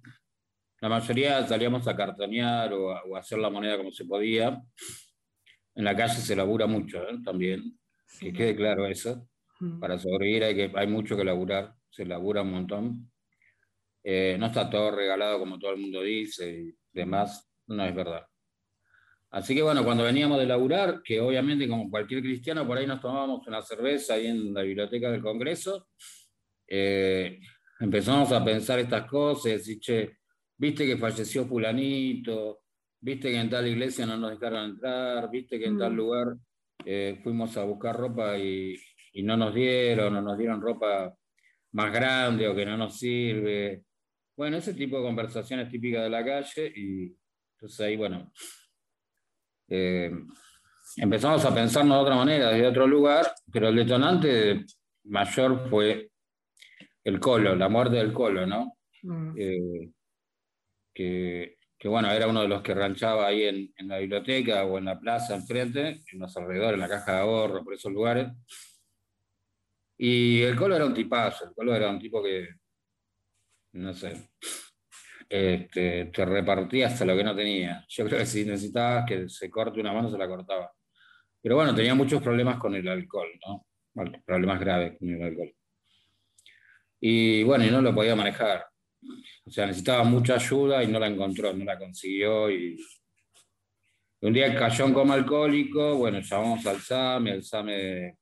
[0.79, 4.61] La mayoría salíamos a cartonear o a, o a hacer la moneda como se podía.
[5.73, 7.17] En la calle se labura mucho ¿eh?
[7.25, 7.79] también,
[8.19, 9.27] que quede claro eso
[9.79, 13.11] para sobrevivir hay, que, hay mucho que laburar, se labura un montón.
[14.03, 18.25] Eh, no está todo regalado como todo el mundo dice y demás, no es verdad.
[19.29, 23.01] Así que bueno, cuando veníamos de laburar, que obviamente como cualquier cristiano, por ahí nos
[23.01, 25.87] tomábamos una cerveza ahí en la biblioteca del Congreso,
[26.67, 27.39] eh,
[27.79, 30.17] empezamos a pensar estas cosas, che,
[30.57, 32.61] viste que falleció fulanito,
[32.99, 35.79] viste que en tal iglesia no nos dejaron entrar, viste que en mm.
[35.79, 36.35] tal lugar
[36.85, 38.75] eh, fuimos a buscar ropa y,
[39.13, 41.15] y no nos dieron, o nos dieron ropa
[41.73, 43.83] más grande o que no nos sirve.
[44.35, 47.15] Bueno, ese tipo de conversaciones típicas de la calle y
[47.55, 48.31] entonces ahí, bueno,
[49.69, 50.11] eh,
[50.97, 54.65] empezamos a pensarnos de otra manera, desde otro lugar, pero el detonante
[55.05, 56.09] mayor fue
[57.03, 58.77] el colo, la muerte del colo, ¿no?
[59.03, 59.33] Mm.
[59.37, 59.89] Eh,
[60.93, 64.77] que, que, bueno, era uno de los que ranchaba ahí en, en, la biblioteca o
[64.77, 68.27] en la plaza enfrente, en los alrededores, en la caja de ahorro, por esos lugares.
[69.97, 72.49] Y el Colo era un tipazo, el Colo era un tipo que,
[73.73, 74.29] no sé,
[75.29, 77.85] este, te repartía hasta lo que no tenía.
[77.87, 80.71] Yo creo que si necesitabas que se corte una mano, se la cortaba.
[81.41, 83.65] Pero bueno, tenía muchos problemas con el alcohol, ¿no?
[84.25, 85.53] Problemas graves con el alcohol.
[86.99, 88.65] Y bueno, y no lo podía manejar.
[89.45, 92.49] O sea, necesitaba mucha ayuda y no la encontró, no la consiguió.
[92.49, 92.77] Y
[94.21, 98.17] un día cayó en coma alcohólico, bueno, llamamos al SAME, el SAME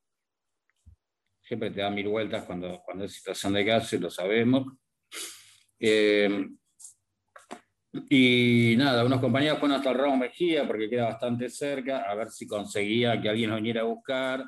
[1.52, 4.72] siempre te da mil vueltas cuando, cuando es situación de cárcel, lo sabemos.
[5.78, 6.48] Eh,
[8.10, 12.30] y nada, unos compañeros fueron hasta el Ramo Mejía porque queda bastante cerca, a ver
[12.30, 14.46] si conseguía que alguien lo viniera a buscar.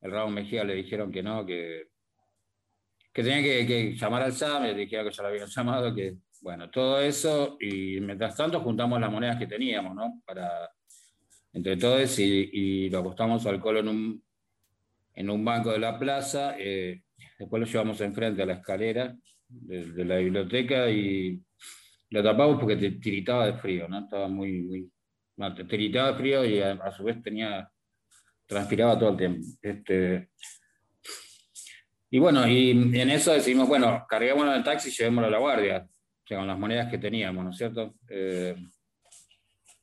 [0.00, 1.88] El Ramo Mejía le dijeron que no, que,
[3.12, 6.70] que tenía que, llamar al SAM, le dijeron que ya lo habían llamado, que, Bueno,
[6.70, 10.22] todo eso, y mientras tanto juntamos las monedas que teníamos, ¿no?
[10.24, 10.70] Para,
[11.52, 14.27] entre todos, y, y lo apostamos alcohol en un,
[15.18, 17.02] en un banco de la plaza, eh,
[17.36, 19.16] después lo llevamos enfrente a la escalera
[19.48, 21.42] de, de, la biblioteca y
[22.10, 23.98] lo tapamos porque te tiritaba de frío, ¿no?
[23.98, 24.88] Estaba muy, muy,
[25.36, 27.68] no, te tiritaba de frío y a, a, su vez tenía,
[28.46, 29.44] transpiraba todo el tiempo.
[29.60, 30.28] Este,
[32.10, 35.38] y bueno, y en eso decidimos, bueno, carguémoslo en el taxi y llevémoslo a la
[35.38, 37.96] guardia, o sea, con las monedas que teníamos, ¿no es cierto?
[38.08, 38.54] Eh,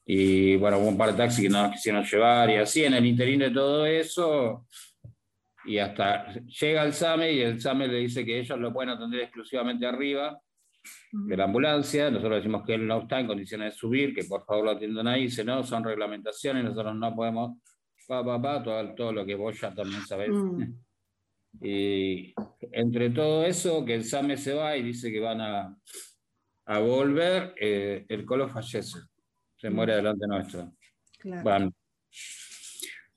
[0.05, 2.93] y bueno, hubo un par de taxis que no nos quisieron llevar y así, en
[2.93, 4.65] el interín de todo eso,
[5.65, 9.21] y hasta llega el SAME y el SAME le dice que ellos lo pueden atender
[9.21, 10.39] exclusivamente arriba
[11.11, 14.45] de la ambulancia, nosotros decimos que él no está en condiciones de subir, que por
[14.45, 17.57] favor lo atiendan ahí, dice no, son reglamentaciones, nosotros no podemos,
[18.07, 20.29] pa, pa, pa, todo, todo lo que vos ya también sabés.
[20.31, 20.73] Mm.
[21.61, 22.33] Y
[22.73, 25.77] entre todo eso, que el SAME se va y dice que van a,
[26.65, 28.99] a volver, eh, el Colo fallece,
[29.55, 30.73] se muere delante nuestro.
[31.17, 31.43] Claro.
[31.43, 31.71] Bueno,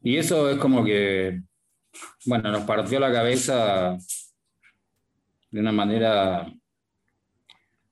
[0.03, 1.41] y eso es como que
[2.27, 3.97] bueno, nos partió la cabeza
[5.51, 6.53] de una manera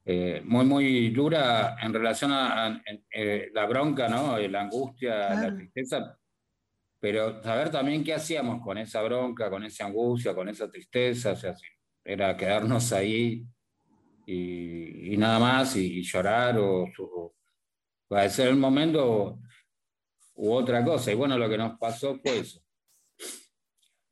[0.05, 4.39] eh, muy, muy dura en relación a, a eh, la bronca, ¿no?
[4.39, 5.51] la angustia, claro.
[5.51, 6.19] la tristeza,
[7.01, 11.37] pero saber también qué hacíamos con esa bronca, con esa angustia, con esa tristeza, o
[11.37, 11.55] sea,
[12.05, 13.45] era quedarnos ahí
[14.27, 17.35] y, y nada más, y, y llorar o, o
[18.19, 19.41] el momento
[20.35, 21.11] u otra cosa.
[21.11, 22.66] Y bueno, lo que nos pasó fue eso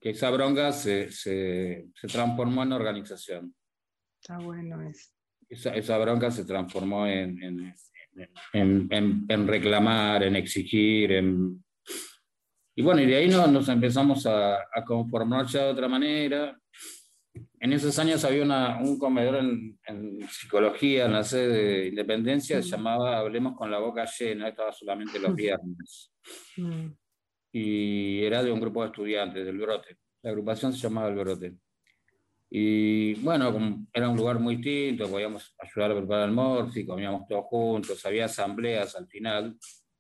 [0.04, 3.54] que esa bronca se, se, se, transformó en organización.
[4.20, 5.08] Está bueno eso.
[5.48, 7.74] Esa, esa bronca se transformó en, en,
[8.52, 11.64] en, en, en reclamar, en exigir, en...
[12.76, 16.54] Y bueno, y de ahí nos, nos empezamos a, a, conformar ya de otra manera.
[17.58, 19.78] En esos años había una, un comedor en,
[20.28, 22.62] psicología en la sede de Independencia, mm.
[22.62, 26.12] se llamaba Hablemos con la boca llena, estaba solamente los viernes.
[27.56, 29.98] Y era de un grupo de estudiantes del Brote.
[30.22, 31.54] La agrupación se llamaba El Brote.
[32.50, 37.44] Y bueno, era un lugar muy distinto, podíamos ayudar a preparar el morfi, comíamos todos
[37.46, 39.56] juntos, había asambleas al final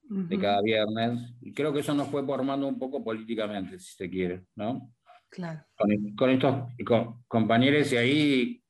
[0.08, 0.28] uh -huh.
[0.28, 4.10] de cada viernes, y creo que eso nos fue formando un poco políticamente, si se
[4.10, 4.92] quiere, ¿no?
[5.30, 5.64] Claro.
[5.76, 8.62] Con, con estos con, compañeros y ahí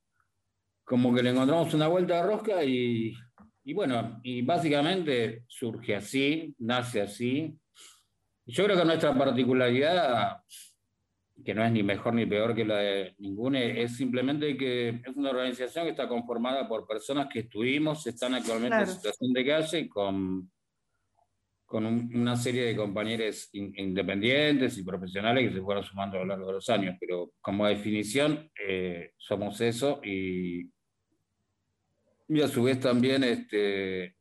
[0.83, 3.13] como que le encontramos una vuelta de rosca y,
[3.63, 7.55] y bueno, y básicamente surge así, nace así,
[8.45, 10.37] yo creo que nuestra particularidad,
[11.43, 15.15] que no es ni mejor ni peor que la de ninguna, es simplemente que es
[15.15, 18.89] una organización que está conformada por personas que estuvimos, están actualmente claro.
[18.89, 20.51] en situación de calle con,
[21.65, 26.19] con un, una serie de compañeros in, independientes y profesionales que se fueron sumando a
[26.21, 30.69] lo largo de los años, pero como definición eh, somos eso y,
[32.27, 34.15] y a su vez también este,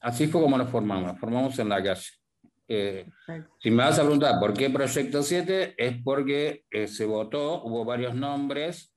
[0.00, 2.15] así fue como nos formamos, nos formamos en la calle.
[2.68, 3.06] Eh,
[3.60, 7.84] si me vas a preguntar por qué Proyecto 7, es porque eh, se votó, hubo
[7.84, 8.92] varios nombres.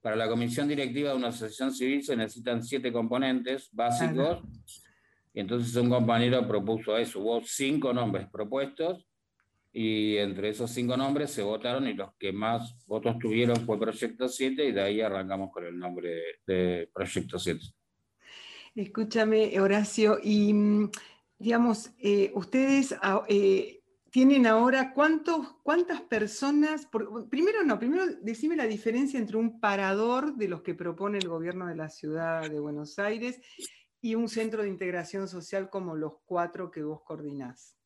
[0.00, 4.42] Para la comisión directiva de una asociación civil se necesitan siete componentes básicos.
[5.34, 7.20] Y entonces un compañero propuso eso.
[7.20, 9.08] Hubo cinco nombres propuestos
[9.72, 14.28] y entre esos cinco nombres se votaron y los que más votos tuvieron fue Proyecto
[14.28, 16.08] 7 y de ahí arrancamos con el nombre
[16.46, 17.60] de, de Proyecto 7.
[18.74, 20.90] Escúchame, Horacio, y mm,
[21.38, 22.94] digamos, eh, ustedes
[23.28, 26.88] eh, tienen ahora cuántos, cuántas personas,
[27.30, 31.66] primero no, primero decime la diferencia entre un parador de los que propone el gobierno
[31.66, 33.40] de la ciudad de Buenos Aires
[34.00, 37.76] y un centro de integración social como los cuatro que vos coordinás.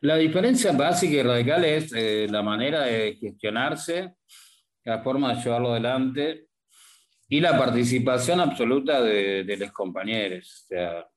[0.00, 4.16] La diferencia básica y radical es eh, la manera de gestionarse,
[4.84, 6.45] la forma de llevarlo adelante
[7.28, 11.08] y la participación absoluta de, de los compañeros, o sea,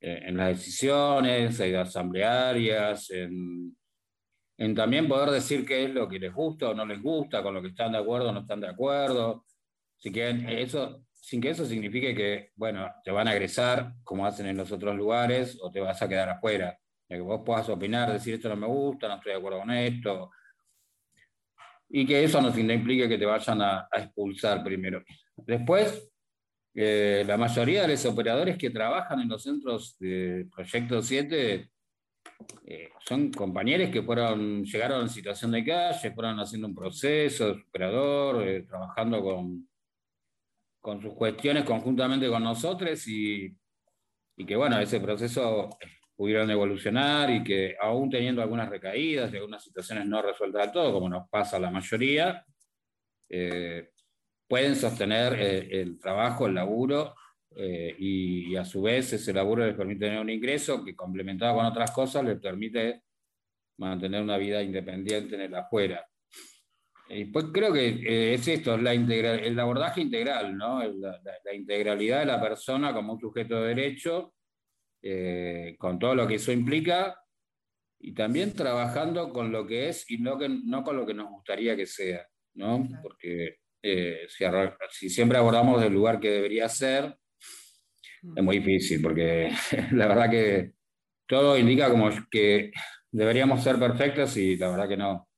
[0.00, 3.76] eh, en las decisiones, en asamblearias, en,
[4.58, 7.54] en, también poder decir qué es lo que les gusta o no les gusta, con
[7.54, 9.44] lo que están de acuerdo o no están de acuerdo.
[9.98, 14.46] Así que eso, sin que eso signifique que, bueno, te van a agresar como hacen
[14.46, 16.76] en los otros lugares o te vas a quedar afuera.
[17.08, 20.30] Que vos puedas opinar, decir esto no me gusta, no estoy de acuerdo con esto,
[21.94, 25.04] y que eso no implique que te vayan a, expulsar primero.
[25.36, 26.10] Después,
[26.74, 31.68] eh, la mayoría de los operadores que trabajan en los centros de Proyecto 7
[32.64, 37.60] eh, son compañeros que fueron, llegaron en situación de calle, fueron haciendo un proceso de
[37.60, 39.68] operador, eh, trabajando con,
[40.80, 43.54] con sus cuestiones conjuntamente con nosotros y,
[44.38, 45.68] y que bueno, ese proceso
[46.22, 50.92] pudieron evolucionar y que aún teniendo algunas recaídas y algunas situaciones no resueltas del todo,
[50.92, 52.46] como nos pasa a la mayoría,
[53.28, 53.90] eh,
[54.46, 57.16] pueden sostener eh, el trabajo, el laburo,
[57.56, 61.66] eh, y, a su vez ese laburo les permite tener un ingreso que complementado con
[61.66, 63.02] otras cosas les permite
[63.78, 66.06] mantener una vida independiente en el afuera.
[67.08, 70.84] Y pues creo que eh, es esto, es la el abordaje integral, ¿no?
[70.84, 71.18] La,
[71.52, 74.34] integralidad de la persona como un sujeto de derecho,
[75.02, 77.18] eh, con todo lo que eso implica,
[77.98, 81.30] y también trabajando con lo que es y no, que, no con lo que nos
[81.30, 82.88] gustaría que sea, ¿no?
[83.00, 84.44] Porque eh, si,
[84.90, 87.16] si, siempre abordamos del lugar que debería ser,
[88.36, 89.50] es muy difícil, porque
[89.92, 90.72] la verdad que
[91.26, 92.72] todo indica como que
[93.10, 95.28] deberíamos ser perfectos y la verdad que no.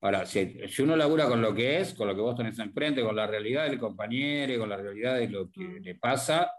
[0.00, 3.14] Ahora, si, uno labura con lo que es, con lo que vos tenés enfrente, con
[3.14, 6.50] la realidad del compañero, con la realidad de lo que le pasa,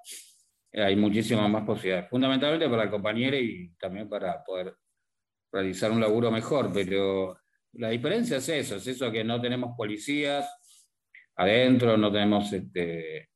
[0.73, 2.09] hay muchísimas más posibilidades.
[2.09, 4.75] Fundamentalmente para el compañero y también para poder
[5.51, 7.37] realizar un laburo mejor, pero
[7.73, 10.47] la diferencia es eso, es eso que no tenemos policías
[11.35, 13.29] adentro, no tenemos este,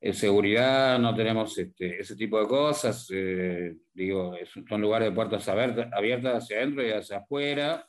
[0.00, 3.08] eh, seguridad, no tenemos este, ese tipo de cosas.
[3.12, 4.36] Eh, digo,
[4.68, 7.88] son lugares de puertas abiertas, hacia adentro y hacia afuera,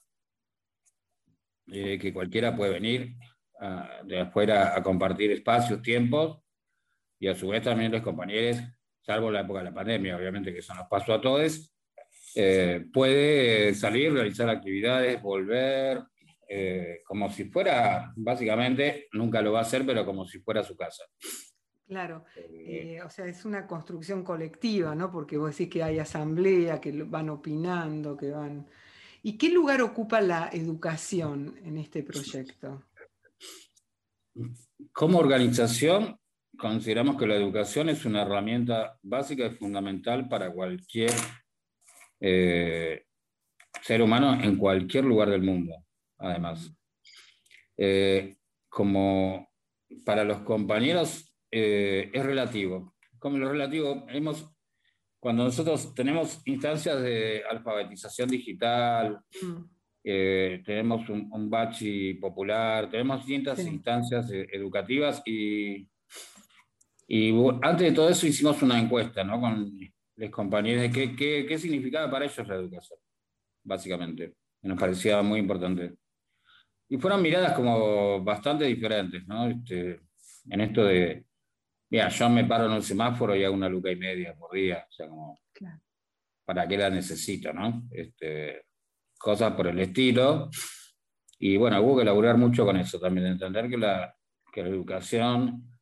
[1.71, 3.15] eh, que cualquiera puede venir
[4.03, 6.43] de afuera a compartir espacios, tiempos,
[7.19, 8.61] y a su vez también los compañeros,
[9.01, 11.73] salvo la época de la pandemia, obviamente que eso nos pasó a todos,
[12.93, 16.03] puede salir, realizar actividades, volver,
[17.05, 21.03] como si fuera, básicamente, nunca lo va a hacer, pero como si fuera su casa.
[21.87, 25.09] Claro, eh, o sea, es una construcción colectiva, ¿no?
[25.09, 28.67] Porque vos decís que hay asamblea, que van opinando, que van...
[29.23, 32.83] ¿Y qué lugar ocupa la educación en este proyecto?
[34.91, 36.19] Como organización,
[36.57, 41.11] consideramos que la educación es una herramienta básica y fundamental para cualquier
[42.19, 43.03] eh,
[43.81, 45.75] ser humano en cualquier lugar del mundo,
[46.17, 46.73] además.
[47.77, 48.37] Eh,
[48.69, 49.49] como
[50.05, 52.95] para los compañeros eh, es relativo.
[53.19, 54.49] Como lo relativo, hemos,
[55.19, 59.63] cuando nosotros tenemos instancias de alfabetización digital, mm.
[60.03, 65.87] eh, tenemos un, un, bachi popular, tenemos distintas instancias educativas y,
[67.07, 69.39] y antes de todo eso hicimos una encuesta ¿no?
[69.39, 69.71] con
[70.15, 72.99] los compañeros de qué, qué, qué significaba para ellos la educación,
[73.63, 74.33] básicamente.
[74.63, 75.95] Nos parecía muy importante.
[76.89, 79.47] Y fueron miradas como bastante diferentes, ¿no?
[79.47, 80.01] Este,
[80.49, 81.27] en esto de,
[81.89, 84.85] Mira, yo me paro en el semáforo y hago una luca y media por día,
[84.89, 85.39] o sea, como,
[86.43, 87.83] ¿para qué la necesito, no?
[87.91, 88.65] Este,
[89.17, 90.49] cosas por el estilo.
[91.39, 94.13] Y bueno, hubo que laburar mucho con eso también, entender que la,
[94.51, 95.76] que la educación,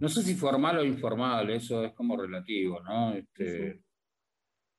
[0.00, 3.12] no sé si formal o informal, eso es como relativo, ¿no?
[3.12, 3.82] Este,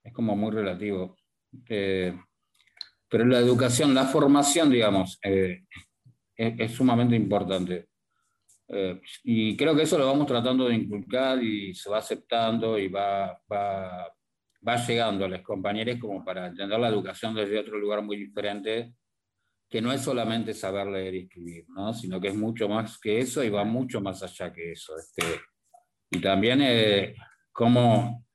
[0.03, 1.15] es como muy relativo.
[1.69, 2.17] Eh,
[3.07, 5.63] pero la educación, la formación, digamos, eh,
[6.35, 7.89] es, sumamente importante.
[8.67, 12.87] Eh, y creo que eso lo vamos tratando de inculcar y se va aceptando y
[12.87, 14.07] va, va,
[14.67, 18.95] va llegando a los compañeros como para entender la educación desde otro lugar muy diferente,
[19.71, 21.93] que no es solamente saber leer y escribir, ¿no?
[21.93, 24.97] sino que es mucho más que eso y va mucho más allá que eso.
[24.97, 25.23] Este,
[26.09, 27.15] y también eh,
[27.53, 28.25] cómo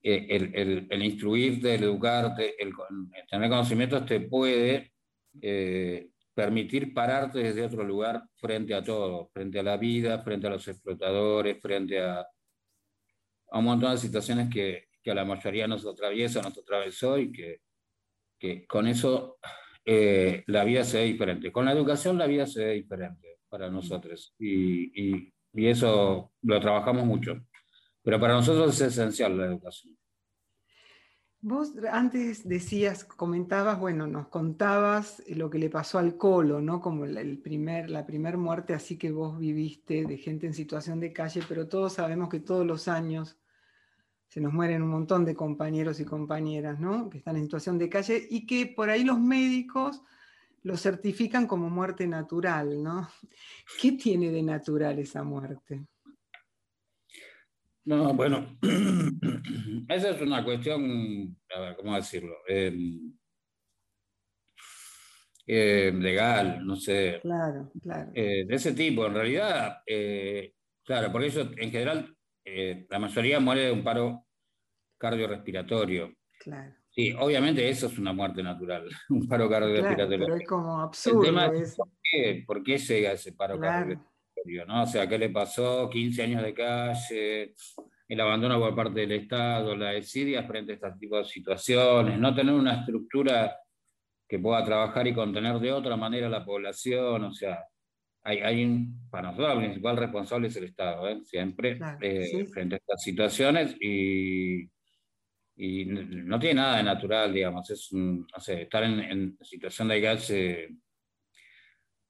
[0.00, 2.72] eh, el, el, el, instruirte, el educarte, el,
[3.28, 4.92] tener conocimientos te puede
[6.32, 10.68] permitir pararte desde otro lugar frente a todo, frente a la vida, frente a los
[10.68, 16.42] explotadores, frente a, a un montón de situaciones que, que, a la mayoría nos atraviesa,
[16.42, 17.62] nos atravesó y que,
[18.38, 19.38] que con eso
[19.86, 21.52] eh, la vida se ve diferente.
[21.52, 26.60] Con la educación la vida se ve diferente para nosotros y, y, y eso lo
[26.60, 27.40] trabajamos mucho.
[28.02, 29.96] Pero para nosotros es esencial la educación.
[31.40, 36.80] Vos antes decías, comentabas, bueno, nos contabas lo que le pasó al colo, ¿no?
[36.80, 41.12] Como el primer, la primera muerte así que vos viviste de gente en situación de
[41.12, 43.38] calle, pero todos sabemos que todos los años
[44.36, 47.08] se nos mueren un montón de compañeros y compañeras, ¿no?
[47.08, 50.02] Que están en situación de calle y que por ahí los médicos
[50.62, 53.08] lo certifican como muerte natural, ¿no?
[53.80, 55.86] ¿Qué tiene de natural esa muerte?
[57.86, 58.58] No, bueno,
[59.88, 62.34] esa es una cuestión, a ver, ¿cómo decirlo?
[62.46, 63.14] Em,
[65.46, 67.20] em, legal, no sé.
[67.22, 68.10] Claro, claro.
[68.14, 70.52] Eh, de ese tipo, en realidad, eh,
[70.84, 72.15] claro, por eso en general
[72.46, 74.24] eh, la mayoría muere de un paro
[74.98, 76.14] cardiorrespiratorio.
[76.38, 76.74] Claro.
[76.88, 80.26] Sí, obviamente eso es una muerte natural, un paro cardiorrespiratorio.
[80.26, 81.20] pero es como absurdo.
[82.46, 84.64] ¿por, qué, llega ese paro cardiorrespiratorio?
[84.66, 84.84] ¿no?
[84.84, 85.90] O sea, ¿qué le pasó?
[85.90, 87.54] 15 años de calle,
[88.08, 92.34] el abandono por parte del Estado, la desidia frente a este tipo de situaciones, no
[92.34, 93.58] tener una estructura
[94.28, 97.64] que pueda trabajar y contener de otra manera la población, o sea,
[98.26, 101.20] hay, hay un, para nosotros el principal responsable es el Estado, ¿eh?
[101.24, 104.68] siempre, eh, frente a estas situaciones y,
[105.56, 110.02] y no tiene nada de natural, digamos, es, no sé, estar en, en situación de
[110.02, 110.68] calle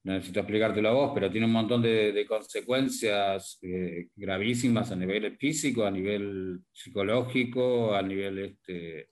[0.04, 5.36] no necesito explicártelo a vos, pero tiene un montón de, consecuencias eh, gravísimas a nivel
[5.36, 9.08] físico, a nivel psicológico, a nivel este,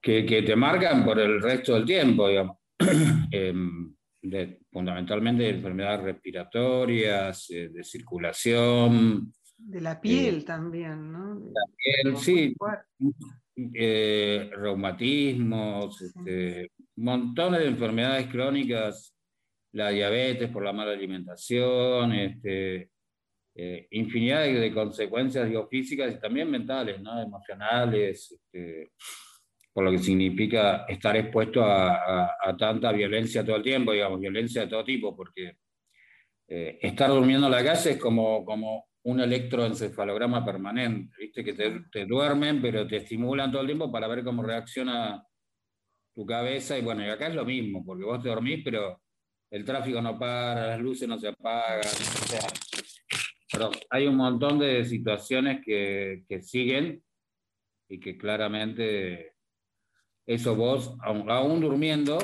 [0.00, 2.56] que, que, te marcan por el resto del tiempo, digamos.
[4.70, 9.32] Fundamentalmente de enfermedades respiratorias, eh, de circulación.
[9.56, 11.40] De la piel eh, también, ¿no?
[11.40, 12.54] De la piel, sí.
[14.50, 19.16] reumatismos, este, montones de enfermedades crónicas
[19.76, 22.90] la diabetes por la mala alimentación, este,
[23.54, 27.20] eh, infinidad de, consecuencias biofísicas y también mentales, ¿no?
[27.20, 28.92] emocionales, este,
[29.76, 34.68] por lo que significa estar expuesto a, tanta violencia todo el tiempo, digamos, violencia de
[34.68, 35.58] todo tipo, porque
[36.48, 41.44] eh, estar durmiendo en la calle es como, como un electroencefalograma permanente, ¿viste?
[41.44, 45.22] que te, te, duermen, pero te estimulan todo el tiempo para ver cómo reacciona
[46.14, 49.02] tu cabeza, y bueno, y acá es lo mismo, porque vos te dormís, pero
[49.50, 51.82] el tráfico no para, las luces no se apagan.
[53.52, 57.02] pero hay un montón de situaciones que, que, siguen
[57.90, 59.35] y que claramente
[60.26, 62.18] eso vos, aún, durmiendo,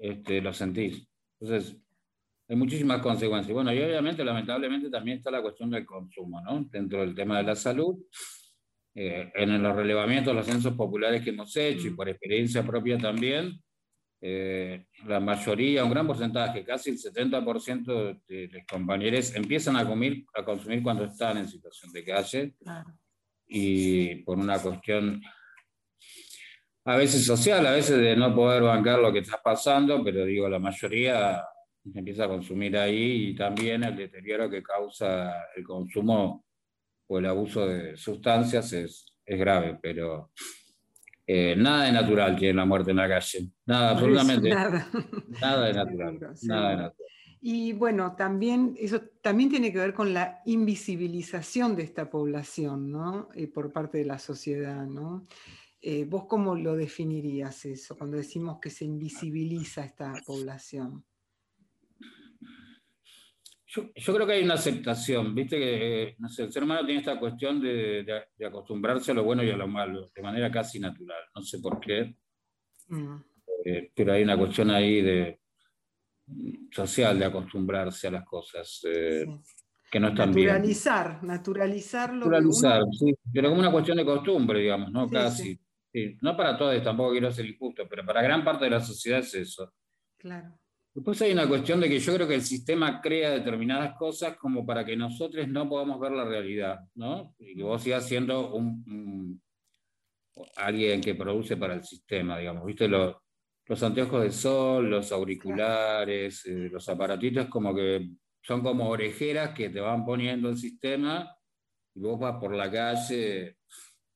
[0.00, 1.06] este, lo sentís.
[1.38, 1.76] Entonces,
[2.48, 3.52] hay muchísimas consecuencias.
[3.52, 6.64] Bueno, y obviamente, lamentablemente, también está la cuestión del consumo, ¿no?
[6.70, 7.96] Dentro del tema de la salud.
[8.96, 13.60] Eh, en los relevamientos, los censos populares que hemos hecho y por experiencia propia también,
[14.20, 20.22] eh, la mayoría, un gran porcentaje, casi el 70% de los compañeros empiezan a, comer,
[20.32, 22.54] a consumir cuando están en situación de calle
[23.46, 25.20] y por una cuestión
[26.84, 30.48] a veces social, a veces de no poder bancar lo que está pasando, pero digo,
[30.48, 31.42] la mayoría
[31.94, 36.44] empieza a consumir ahí y también el deterioro que causa el consumo
[37.06, 40.30] o el abuso de sustancias es, es grave, pero
[41.26, 43.50] eh, nada de natural tiene la muerte en la calle.
[43.66, 44.50] Nada, absolutamente.
[44.50, 44.88] Nada.
[45.40, 46.18] nada de natural.
[46.42, 47.08] Nada de natural.
[47.46, 53.28] Y bueno, también eso también tiene que ver con la invisibilización de esta población, ¿no?
[53.34, 55.26] Eh, por parte de la sociedad, ¿no?
[55.86, 61.04] Eh, ¿Vos cómo lo definirías eso cuando decimos que se invisibiliza esta población?
[63.66, 67.00] Yo, creo que hay una aceptación, viste que eh, no sé, el ser humano tiene
[67.00, 68.06] esta cuestión de,
[68.46, 71.78] acostumbrarse a lo bueno y a lo malo, de manera casi natural, no sé por
[71.78, 72.16] qué,
[72.88, 73.16] mm.
[73.66, 75.40] eh, pero hay una cuestión ahí de
[76.70, 79.26] social de acostumbrarse a las cosas eh,
[79.90, 81.26] que no están naturalizar, bien.
[81.28, 82.82] Naturalizar, naturalizar.
[82.98, 85.06] sí, pero como una cuestión de costumbre, digamos, ¿no?
[85.10, 85.60] casi.
[86.20, 89.34] No para todos, tampoco quiero ser injusto, pero para gran parte de la sociedad es
[89.34, 89.72] eso.
[90.18, 90.58] Claro.
[90.92, 94.64] Después hay una cuestión de que yo creo que el sistema crea determinadas cosas como
[94.64, 97.34] para que nosotros no podamos ver la realidad, ¿no?
[97.38, 99.40] Y que vos sigas siendo un,
[100.56, 102.64] alguien que produce para el sistema, digamos.
[102.64, 102.88] ¿Viste?
[102.88, 103.16] Los,
[103.66, 108.10] los anteojos de sol, los auriculares, eh, los aparatitos como que
[108.42, 111.34] son como orejeras que te van poniendo el sistema
[111.94, 113.56] y vos vas por la calle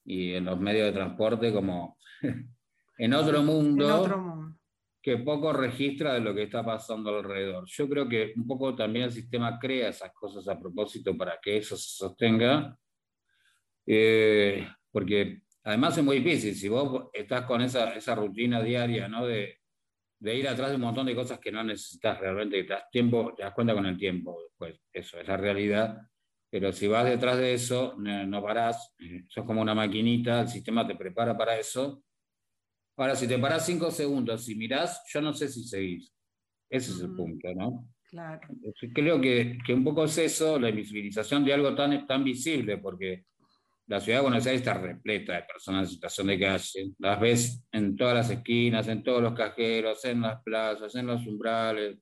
[0.09, 1.99] y en los medios de transporte como
[2.99, 3.85] en otro mundo.
[3.85, 4.59] En otro mundo
[5.01, 7.65] que poco registra de lo que está pasando alrededor.
[7.67, 11.57] Yo creo que un poco también el sistema crea esas cosas a propósito para que
[11.57, 12.77] eso se sostenga,
[13.87, 19.27] eh, porque además es muy difícil, si vos estás con esa, esa rutina diaria ¿no?
[19.27, 19.61] de,
[20.19, 23.33] de, ir atrás de un montón de cosas que no necesitas realmente, te das, tiempo,
[23.37, 26.03] te das cuenta con el tiempo, pues eso es la realidad.
[26.51, 28.95] Pero si vas detrás de eso, no, parás,
[29.29, 32.03] sos como una maquinita, el sistema te prepara para eso,
[32.99, 36.13] Ahora, si te parás cinco segundos y mirás, yo no sé si seguís.
[36.69, 37.89] Ese es el punto, ¿no?
[38.11, 38.41] Claro.
[38.93, 43.27] Creo que, que, un poco es eso, la invisibilización de algo tan, tan visible, porque
[43.87, 46.91] la ciudad de Buenos Aires está repleta de personas en situación de calle.
[46.99, 51.25] Las ves en todas las esquinas, en todos los cajeros, en las plazas, en los
[51.25, 52.01] umbrales.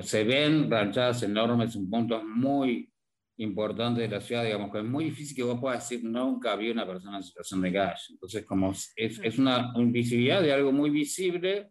[0.00, 2.91] se ven ranchadas enormes en puntos muy
[3.38, 6.70] importante de la ciudad, digamos, que es muy difícil que vos puedas decir, nunca vi
[6.70, 8.02] una persona en situación de calle.
[8.10, 11.70] Entonces, como es, es una invisibilidad de algo muy visible,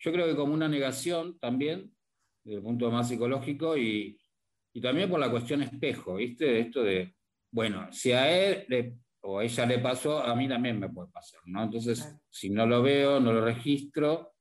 [0.00, 1.92] yo creo que como una negación también,
[2.44, 4.18] desde el punto más psicológico, y,
[4.72, 6.60] y también por la cuestión espejo, ¿viste?
[6.60, 7.14] Esto de,
[7.50, 11.40] bueno, si a él o a ella le pasó, a mí también me puede pasar,
[11.46, 11.62] ¿no?
[11.64, 14.34] Entonces, si no lo veo, no lo registro,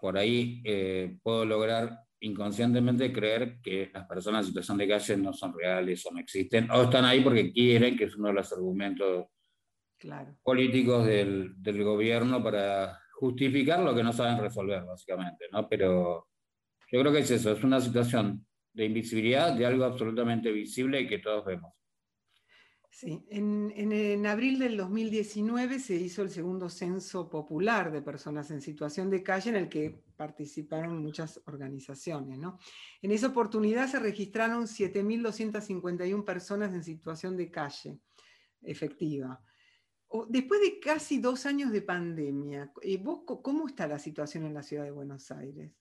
[0.00, 5.32] por ahí eh, puedo lograr inconscientemente creer que las personas en situación de calle no
[5.32, 8.52] son reales o no existen, o están ahí porque quieren, que es uno de los
[8.52, 9.26] argumentos
[10.42, 15.68] políticos del, del, gobierno para justificar lo que no saben resolver, básicamente, ¿no?
[15.68, 16.28] Pero
[16.90, 21.06] yo creo que es eso, es una situación de invisibilidad de algo absolutamente visible y
[21.06, 21.72] que todos vemos.
[22.94, 29.08] Sí, en, abril del 2019 se hizo el segundo censo popular de personas en situación
[29.08, 32.38] de calle en el que participaron muchas organizaciones.
[33.00, 37.98] En esa oportunidad se registraron 7.251 personas en situación de calle
[38.60, 39.42] efectiva.
[40.28, 44.84] Después de casi dos años de pandemia, eh, ¿cómo está la situación en la ciudad
[44.84, 45.72] de Buenos Aires?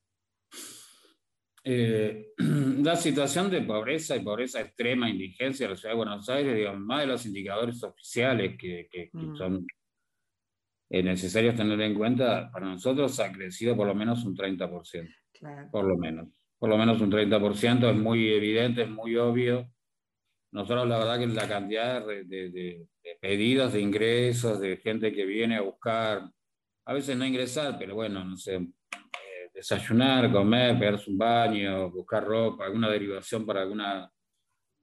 [1.64, 6.56] Eh, la situación de pobreza y pobreza extrema, indigencia de la ciudad de Buenos Aires,
[6.56, 9.36] digamos, más de los indicadores oficiales que, mm.
[9.36, 9.68] son
[10.90, 15.10] eh, necesarios tener en cuenta, para nosotros ha crecido por lo menos un 30%.
[15.72, 16.28] Por lo menos.
[16.58, 19.72] Por lo menos un 30%, es muy evidente, es muy obvio.
[20.52, 22.88] Nosotros la verdad que la cantidad de, de
[23.20, 26.30] pedidos de ingresos, de gente que viene a buscar,
[26.86, 28.60] a veces no ingresar, pero bueno, no sé,
[29.62, 34.12] desayunar, comer, pegarse un baño, buscar ropa, alguna derivación para alguna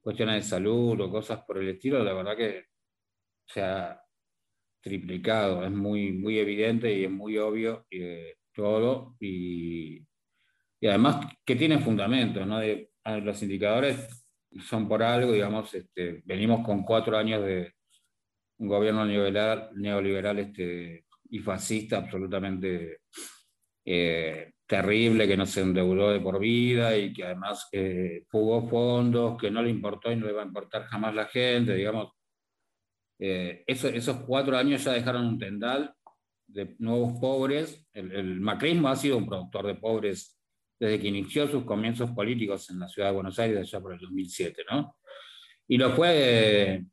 [0.00, 2.66] cuestión de salud o cosas por el estilo, la verdad que
[3.44, 4.00] se ha
[4.80, 9.98] triplicado, es muy, muy evidente y es muy obvio eh, todo y,
[10.80, 12.60] y, además que tiene fundamentos, ¿no?
[13.20, 14.24] Los indicadores
[14.64, 17.74] son por algo, digamos, este, venimos con cuatro años de
[18.58, 23.00] un gobierno neoliberal, neoliberal este, y fascista absolutamente
[23.84, 29.40] eh, terrible, que no se endeudó de por vida y que además eh, jugó fondos,
[29.40, 32.12] que no le importó y no le va a importar jamás la gente, digamos.
[33.18, 35.92] Eh, esos cuatro años ya dejaron un tendal
[36.46, 37.88] de nuevos pobres.
[37.94, 40.38] El, macrismo ha sido un productor de pobres
[40.78, 43.98] desde que inició sus comienzos políticos en la ciudad de Buenos Aires, allá por el
[43.98, 44.96] 2007, ¿no?
[45.66, 46.84] Y lo fue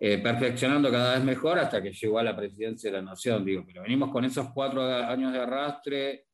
[0.00, 3.64] eh, perfeccionando cada vez mejor hasta que llegó a la presidencia de la nación, digo,
[3.66, 6.26] pero venimos con esos cuatro años de arrastre,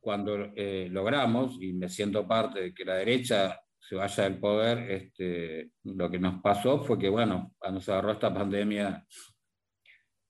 [0.00, 4.90] cuando eh, logramos, y me siento parte de que la derecha se vaya del poder,
[4.90, 9.06] este, lo que nos pasó fue que, bueno, se agarró esta pandemia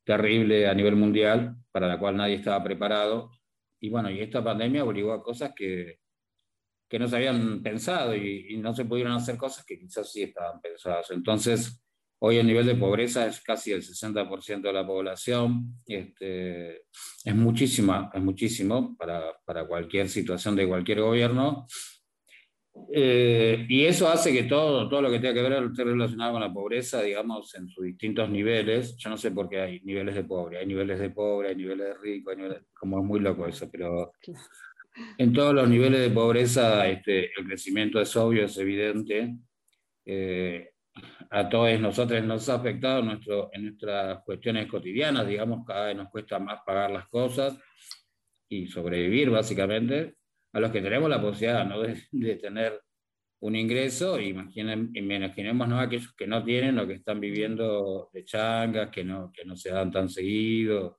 [0.04, 3.30] terrible a nivel mundial, para la cual nadie estaba preparado,
[3.80, 6.00] y bueno, y esta pandemia obligó a cosas que,
[6.88, 10.22] que no se habían pensado y, y no se pudieron hacer cosas que quizás sí
[10.22, 11.10] estaban pensadas.
[11.10, 11.82] Entonces,
[12.18, 15.74] Hoy el nivel de pobreza es casi el 60% de la población.
[15.86, 16.82] Este,
[17.24, 21.66] es muchísima, es muchísimo para, para, cualquier situación de cualquier gobierno.
[22.92, 26.40] Eh, y eso hace que todo, todo lo que tenga que ver esté relacionado con
[26.40, 30.24] la pobreza, digamos, en sus distintos niveles, yo no sé por qué hay niveles de
[30.24, 33.46] pobre, hay niveles de pobre, hay niveles de rico, hay niveles, como es muy loco
[33.46, 34.12] eso, pero
[35.18, 39.36] en todos los niveles de pobreza este, el crecimiento es obvio, es evidente.
[40.04, 40.70] Eh,
[41.30, 46.10] a todos nosotros nos ha afectado nuestro, en nuestras cuestiones cotidianas, digamos, cada vez nos
[46.10, 47.58] cuesta más pagar las cosas
[48.48, 50.14] y sobrevivir básicamente,
[50.52, 51.82] a los que tenemos la posibilidad ¿no?
[51.82, 52.80] de, tener
[53.40, 55.78] un ingreso, imaginen, imaginemos ¿no?
[55.78, 59.70] aquellos que no tienen o que están viviendo de changas, que no, que no se
[59.70, 60.98] dan tan seguido.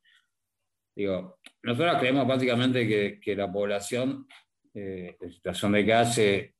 [0.95, 4.27] Digo, nosotros creemos básicamente que, que la población
[4.79, 6.55] eh, en situación de calle,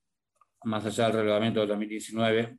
[0.64, 2.58] más allá del reglamento del 2019,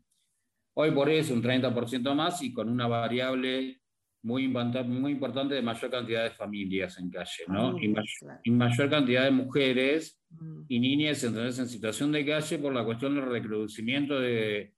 [0.81, 3.81] Hoy por eso un 30% más y con una variable
[4.23, 7.71] muy, muy importante de mayor cantidad de familias en calle, ¿no?
[7.71, 10.63] Ah, y, mayor cantidad de mujeres mm.
[10.69, 14.73] y niñas entonces, en situación de calle por la cuestión del recrudecimiento de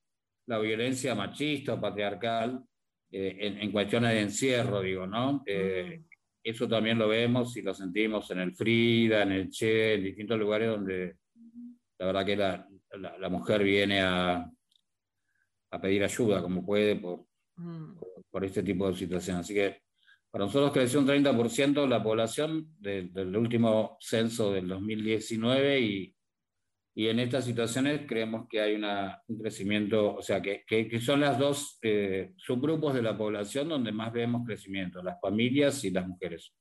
[0.46, 2.64] la violencia machista o patriarcal
[3.12, 5.42] eh, en, cuestiones de encierro, digo, ¿no?
[5.44, 6.04] Eh, mm.
[6.42, 10.38] Eso también lo vemos y lo sentimos en el Frida, en el Che, en distintos
[10.38, 11.16] lugares donde
[11.98, 14.50] la verdad que la mujer viene a,
[15.70, 17.98] a pedir ayuda como puede por, mm.
[18.30, 19.44] por, este tipo de situaciones.
[19.44, 19.82] Así que
[20.30, 26.14] para nosotros creció un 30% la población del último censo del 2019 y,
[26.94, 31.20] y, en estas situaciones creemos que hay una, un crecimiento, o sea, que, que, son
[31.20, 36.06] las dos eh, subgrupos de la población donde más vemos crecimiento, las familias y las
[36.06, 36.52] mujeres.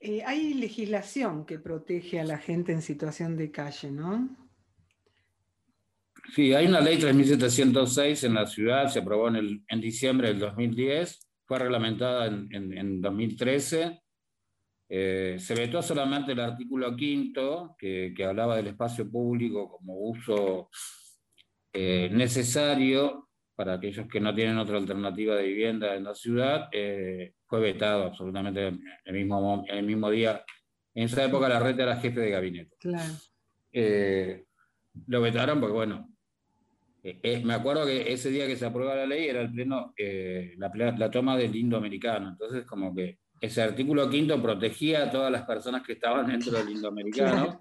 [0.00, 4.43] Eh, hay legislación que protege a la gente en situación de calle, ¿no?
[6.32, 10.38] Sí, hay una ley 3706 en la ciudad, se aprobó en, el, en diciembre del
[10.38, 14.00] 2010, fue reglamentada en, en, 2013.
[14.88, 20.70] Eh, se vetó solamente el artículo quinto, que, que, hablaba del espacio público como uso
[21.72, 26.68] eh, necesario para aquellos que no tienen otra alternativa de vivienda en la ciudad.
[26.72, 28.72] Eh, fue vetado absolutamente
[29.04, 30.44] el mismo, el mismo día.
[30.94, 32.76] En esa época la red era jefe de gabinete.
[32.80, 33.12] Claro.
[35.06, 36.13] lo vetaron porque, bueno,
[37.04, 39.92] eh, eh, me acuerdo que ese día que se aprueba la ley era el pleno,
[39.94, 42.30] eh, la, toma del indoamericano.
[42.30, 46.70] Entonces, como que ese artículo quinto protegía a todas las personas que estaban dentro del
[46.70, 47.60] indoamericano.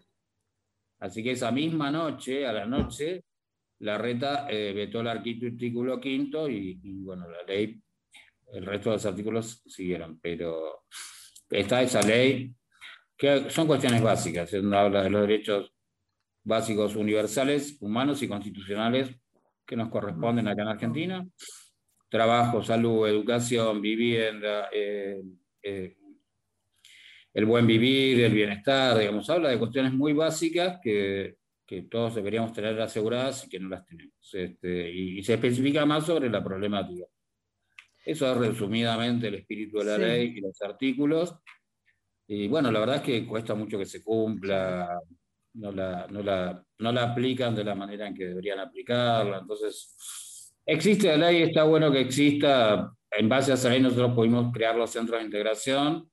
[1.00, 3.26] Así que esa misma noche, a la noche,
[3.80, 7.82] la reta eh, vetó el artículo quinto y, bueno, la ley,
[8.54, 10.86] el resto de los artículos siguieron, pero
[11.50, 12.56] está esa ley,
[13.18, 15.74] que son cuestiones básicas, habla de los derechos
[16.46, 19.20] básicos universales, humanos y constitucionales
[19.66, 21.28] que nos corresponden acá en Argentina,
[22.10, 25.22] trabajo, salud, educación, vivienda, eh,
[25.62, 25.98] eh,
[27.34, 32.54] el buen vivir, el bienestar, digamos, habla de cuestiones muy básicas que que todos deberíamos
[32.54, 34.34] tener aseguradas y que no las tenemos.
[34.34, 37.06] Este, y, se especifica más sobre la problemática.
[38.06, 41.36] Eso es resumidamente el espíritu de la ley y los artículos.
[42.28, 45.00] Y bueno, la verdad es que cuesta mucho que se cumpla,
[45.54, 49.40] no la, no la, no la aplican de la manera en que deberían aplicarla.
[49.40, 52.92] Entonces, existe la ley, está bueno que exista.
[53.12, 56.10] En base a esa ley nosotros pudimos crear los centros de integración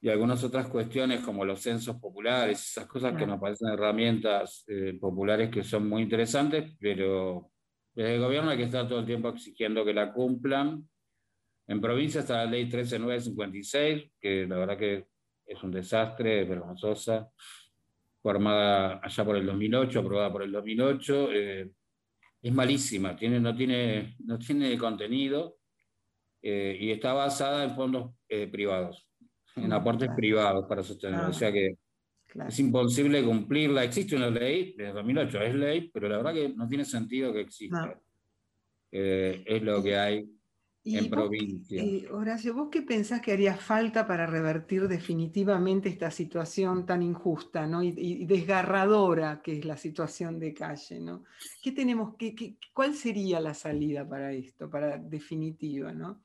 [0.00, 4.96] y algunas otras cuestiones como los censos populares, esas cosas que nos parecen herramientas eh,
[5.00, 7.50] populares que son muy interesantes, pero
[7.94, 10.88] desde el gobierno hay que estar todo el tiempo exigiendo que la cumplan.
[11.66, 15.06] En provincia está la ley 13956, que la verdad que
[15.44, 17.28] es un desastre, vergonzosa,
[18.26, 21.32] formada allá por el 2008, aprobada por el 2008.
[21.32, 21.70] Eh,
[22.42, 25.58] es malísima, tiene, no, tiene, no tiene contenido
[26.42, 28.12] eh, y está basada en fondos
[28.50, 29.06] privados
[29.56, 31.30] en aportes privados para sostenerlo.
[31.30, 31.76] O sea que
[32.46, 33.84] es imposible cumplirla.
[33.84, 37.40] Existe una ley desde 2008, es ley, pero la verdad que no tiene sentido que
[37.40, 37.98] exista.
[38.92, 40.30] Eh, es lo que hay
[40.94, 41.82] en provincia.
[41.82, 47.66] Y Horacio, ¿vos qué pensás que haría falta para revertir definitivamente esta situación tan injusta
[47.66, 47.82] ¿no?
[47.82, 51.00] y, desgarradora que es la situación de calle?
[51.00, 51.24] ¿no?
[51.60, 55.92] ¿Qué tenemos, qué, ¿Cuál sería la salida para esto, para definitiva?
[55.92, 56.22] ¿no?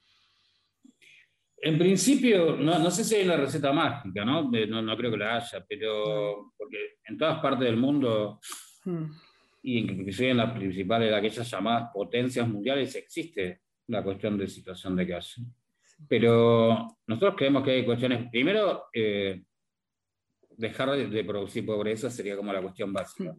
[1.58, 4.44] En principio, no, sé si hay una receta mágica, ¿no?
[4.44, 4.98] ¿no?
[4.98, 8.40] creo que la haya, pero porque en todas partes del mundo,
[8.86, 9.06] hmm.
[9.64, 13.62] y inclusive en las principales, aquellas llamadas potencias mundiales, existe
[13.92, 15.44] la cuestión de situación de calle.
[16.08, 19.44] Pero nosotros creemos que hay cuestiones, primero, eh,
[20.58, 23.36] dejar de, producir pobreza sería como la cuestión básica.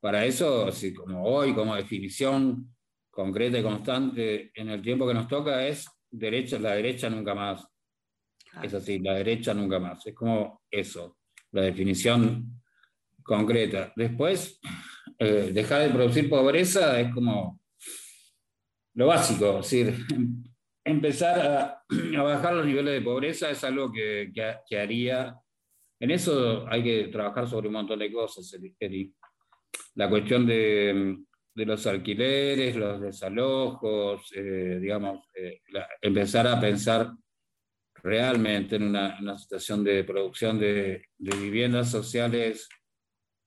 [0.00, 2.74] Para eso, así como hoy, como definición
[3.10, 7.66] concreta y constante en el tiempo que nos toca, es derecha, la derecha nunca más.
[8.62, 10.06] Es así, la derecha nunca más.
[10.06, 11.18] Es como eso,
[11.52, 12.62] la definición
[13.22, 13.92] concreta.
[13.94, 14.60] Después,
[15.18, 17.60] eh, dejar de producir pobreza es como
[18.96, 19.94] lo básico, es decir,
[20.84, 21.82] empezar a,
[22.22, 25.38] bajar los niveles de pobreza es algo que, que, haría.
[26.00, 28.58] En eso hay que trabajar sobre un montón de cosas,
[29.94, 31.18] La cuestión de,
[31.56, 35.60] de los alquileres, los desalojos, eh, digamos, eh,
[36.02, 37.10] empezar a pensar
[38.02, 42.68] realmente en una, situación de producción de, viviendas sociales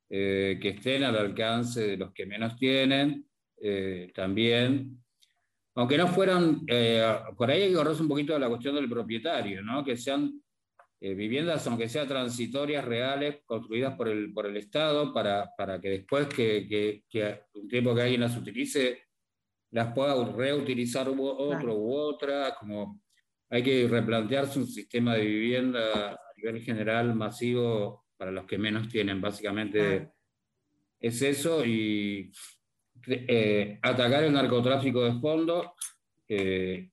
[0.09, 3.25] eh, que estén al alcance de los que menos tienen,
[4.15, 5.03] también,
[5.79, 6.65] aunque no fueran,
[7.37, 9.81] por ahí hay que correrse un poquito de la cuestión del propietario, ¿no?
[9.81, 10.41] que sean
[10.99, 15.89] eh, viviendas, aunque sean transitorias, reales, construidas por el, por el Estado, para, para que
[15.91, 19.03] después que, que, que, un tiempo que alguien las utilice,
[19.71, 22.99] las pueda reutilizar otro u otra, como
[23.49, 28.89] hay que replantearse un sistema de vivienda a nivel general masivo para los que menos
[28.89, 30.11] tienen, básicamente.
[30.99, 32.33] Es eso, y
[33.09, 35.73] eh, atacar el narcotráfico de fondo,
[36.27, 36.89] eh,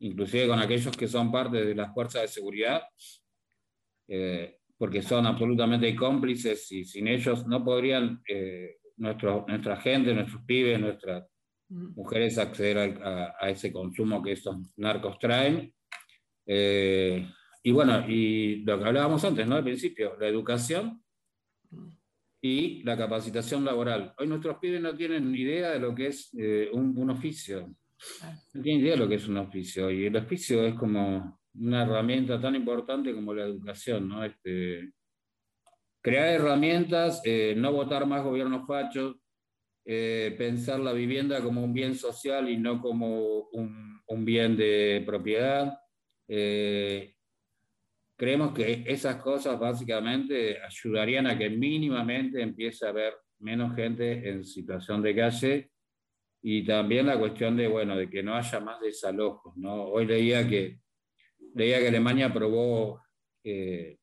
[0.00, 2.82] inclusive con aquellos que son parte de las fuerzas de seguridad,
[4.08, 10.80] eh, porque son absolutamente cómplices y sin ellos no podrían eh, nuestra gente, nuestros pibes,
[10.80, 11.24] nuestras
[11.68, 15.72] mujeres acceder a, ese consumo que estos narcos traen.
[16.46, 17.26] Eh,
[17.62, 19.56] y bueno, y lo que hablábamos antes, ¿no?
[19.56, 21.02] Al principio, la educación
[22.44, 24.12] y la capacitación laboral.
[24.18, 26.30] Hoy nuestros pibes no tienen ni idea de lo que es
[26.72, 27.74] un, un, oficio.
[28.52, 29.90] No tienen idea de lo que es un oficio.
[29.90, 34.22] Y el oficio es como una herramienta tan importante como la educación, ¿no?
[34.22, 34.92] Este,
[36.02, 39.16] crear herramientas, eh, no votar más gobiernos fachos,
[39.86, 45.02] eh, pensar la vivienda como un bien social y no como un, un bien de
[45.06, 45.78] propiedad.
[46.28, 47.13] Eh,
[48.24, 54.46] creemos que esas cosas básicamente ayudarían a que mínimamente empiece a haber menos gente en
[54.46, 55.70] situación de calle
[56.42, 59.54] y también la cuestión de, bueno, de que no haya más desalojos.
[59.58, 59.74] ¿no?
[59.88, 60.78] Hoy leía que
[61.54, 63.02] leía que Alemania aprobó
[63.44, 63.98] eh,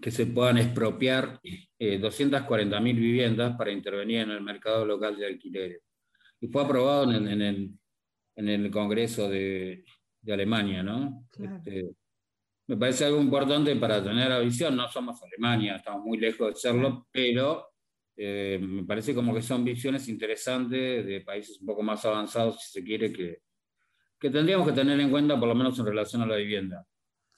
[0.00, 5.82] que se puedan expropiar eh, 240.000 viviendas para intervenir en el mercado local de alquileres.
[6.40, 7.70] Y fue aprobado en, el,
[8.34, 9.84] en el, Congreso de,
[10.22, 11.26] de, Alemania, ¿no?
[11.38, 11.90] Este,
[12.70, 14.76] me parece algo importante para tener la visión.
[14.76, 17.72] No somos Alemania, estamos muy lejos de serlo, pero
[18.16, 22.78] eh, me parece como que son visiones interesantes de países un poco más avanzados, si
[22.78, 23.38] se quiere, que,
[24.20, 26.86] que tendríamos que tener en cuenta, por lo menos en relación a la vivienda.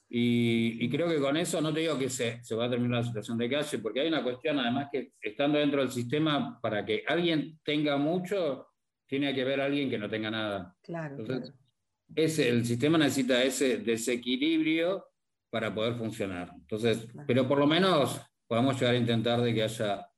[0.06, 3.06] Y, creo que con eso no te digo que se, se, va a terminar la
[3.06, 7.04] situación de calle, porque hay una cuestión, además, que estando dentro del sistema, para que
[7.08, 8.66] alguien tenga mucho,
[9.06, 10.76] tiene que haber alguien que no tenga nada.
[10.82, 11.16] Claro.
[11.18, 11.54] Entonces,
[12.14, 15.06] Ese, el sistema necesita ese desequilibrio
[15.52, 16.50] para poder funcionar.
[16.56, 20.08] Entonces, pero por lo menos podemos llegar a intentar de que haya,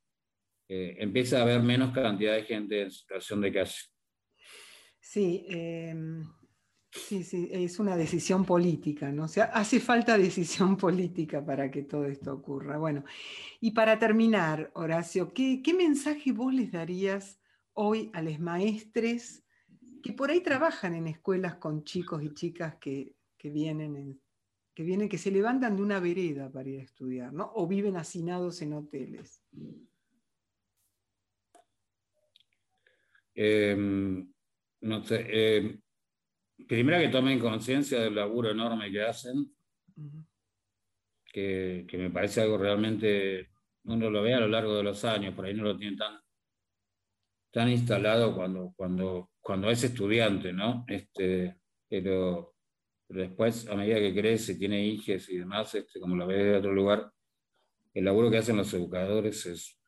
[0.69, 3.75] eh, empiece a haber menos cantidad de gente en situación de calle.
[5.01, 6.23] Sí, em,
[6.93, 9.25] sí, sí, es una decisión política, ¿no?
[9.25, 12.79] O sea, hace falta decisión política para que todo esto ocurra.
[12.79, 13.05] Bueno,
[13.61, 17.41] y para terminar, Horacio, ¿qué, qué mensaje vos les darías
[17.73, 19.43] hoy a los maestres
[20.01, 24.24] que por ahí trabajan en escuelas con chicos y chicas que, que vienen en
[24.75, 27.53] que vienen, que se levantan de una vereda para ir a estudiar, ¿no?
[27.55, 29.41] O viven hacinados en hoteles.
[33.35, 34.33] Em,
[34.81, 35.81] no sé, em,
[36.67, 39.55] primero que tomen conciencia del laburo enorme que hacen,
[41.33, 43.51] que, me parece algo realmente,
[43.85, 46.21] uno lo ve a lo largo de los años, por ahí no lo tienen tan,
[47.53, 50.85] tan instalado cuando, cuando, cuando es estudiante, ¿no?
[50.89, 51.57] Este,
[51.89, 52.54] pero
[53.15, 56.57] pero después, a medida que crece, tiene hijos y demás, este, como lo ve de
[56.57, 57.13] otro lugar,
[57.95, 59.79] el laburo que hacen los educadores es,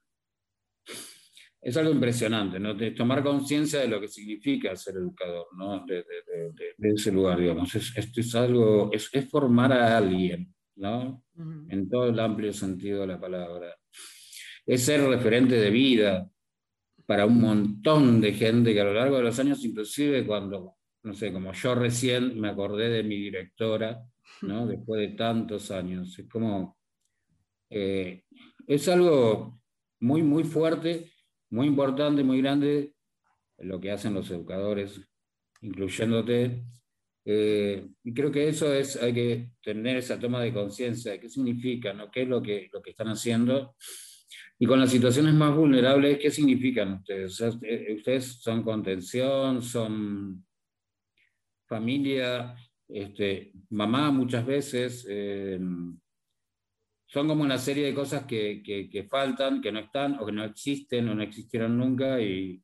[1.61, 2.73] es algo impresionante, ¿no?
[2.75, 5.85] De tomar conciencia de lo que significa ser educador, ¿no?
[5.85, 6.05] De,
[6.79, 7.75] ese lugar, digamos.
[7.75, 11.25] esto es algo, es, es, formar a alguien, ¿no?
[11.69, 13.75] En todo el amplio sentido de la palabra.
[14.65, 16.31] Es ser referente de vida
[17.05, 20.76] para un montón de gente que a lo largo de los años, inclusive cuando
[21.07, 24.03] no sé, como yo recién me acordé de mi directora,
[24.43, 24.67] ¿no?
[24.67, 26.19] Después de tantos años.
[26.19, 26.77] Es como,
[27.71, 28.25] eh,
[28.67, 29.61] es algo
[30.01, 31.13] muy, muy fuerte,
[31.51, 32.93] muy importante, muy grande,
[33.59, 35.01] lo que hacen los educadores,
[35.61, 36.65] incluyéndote.
[37.25, 41.29] Eh, y creo que eso es, hay que tener esa toma de conciencia de qué
[41.29, 42.11] significa, ¿no?
[42.11, 43.77] qué es lo que, lo que están haciendo.
[44.59, 47.41] Y con las situaciones más vulnerables, ¿qué significan ustedes?
[47.63, 50.46] Eh, ustedes son contención, son
[51.67, 52.55] familia,
[52.89, 55.07] este, mamá muchas veces.
[55.09, 55.59] Eh,
[57.09, 60.45] son como una serie de cosas que, que, faltan, que no están o que no
[60.45, 62.61] existen o no existieron nunca y,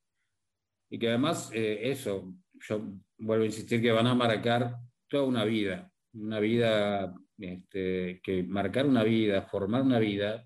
[0.90, 2.34] y que además eh, eso,
[2.68, 2.82] yo
[3.18, 4.76] vuelvo a insistir que van a marcar
[5.08, 10.44] toda una vida, una vida, este, que marcar una vida, formar una vida,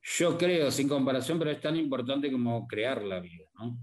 [0.00, 3.46] yo creo, sin comparación, pero es tan importante como crear la vida.
[3.54, 3.76] ¿no?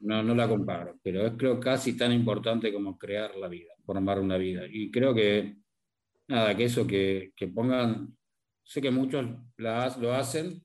[0.00, 4.18] No, no la comparo, pero es creo casi tan importante como crear la vida, formar
[4.20, 4.62] una vida.
[4.68, 5.56] Y creo que,
[6.28, 8.16] nada, que eso, que, que pongan,
[8.62, 9.26] sé que muchos
[9.58, 10.62] la, lo hacen,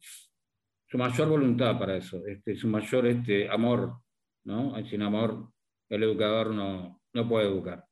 [0.88, 4.00] su mayor voluntad para eso, este, su mayor este, amor,
[4.46, 4.76] ¿no?
[4.86, 5.52] Sin amor,
[5.90, 7.86] el educador no, no puede educar.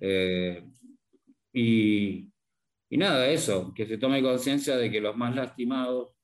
[0.00, 0.68] Eh,
[1.52, 2.30] y,
[2.90, 6.14] y nada, eso, que se tome conciencia de que los más lastimados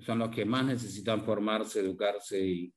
[0.00, 2.74] son los que más necesitan formarse, educarse y,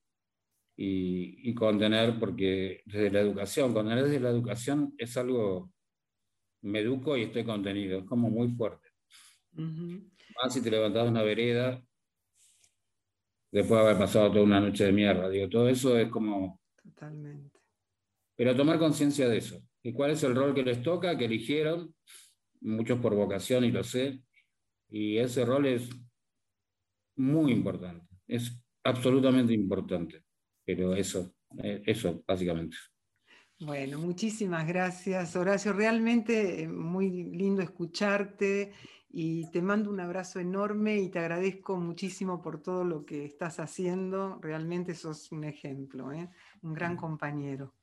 [0.76, 5.72] y, contener, porque desde la educación, contener desde la educación es algo,
[6.62, 8.88] me educo y estoy contenido, es como muy fuerte.
[9.54, 11.84] Más si te levantas de una vereda,
[13.52, 16.60] después de haber pasado toda una noche de mierda, digo, todo eso es como...
[16.82, 17.60] Totalmente.
[18.36, 21.94] Pero tomar conciencia de eso, y cuál es el rol que les toca, que eligieron,
[22.62, 24.24] muchos por vocación y lo sé,
[24.90, 25.90] y ese rol es
[27.18, 30.24] muy importante, es absolutamente importante
[30.76, 32.78] pero eso, eh, eso básicamente.
[33.60, 35.72] Bueno, muchísimas gracias, Horacio.
[35.74, 38.74] Realmente eh, muy lindo escucharte
[39.10, 43.60] y te mando un abrazo enorme y te agradezco muchísimo por todo lo que estás
[43.60, 44.40] haciendo.
[44.42, 46.30] Realmente sos un ejemplo, ¿eh?
[46.64, 47.76] un gran compañero.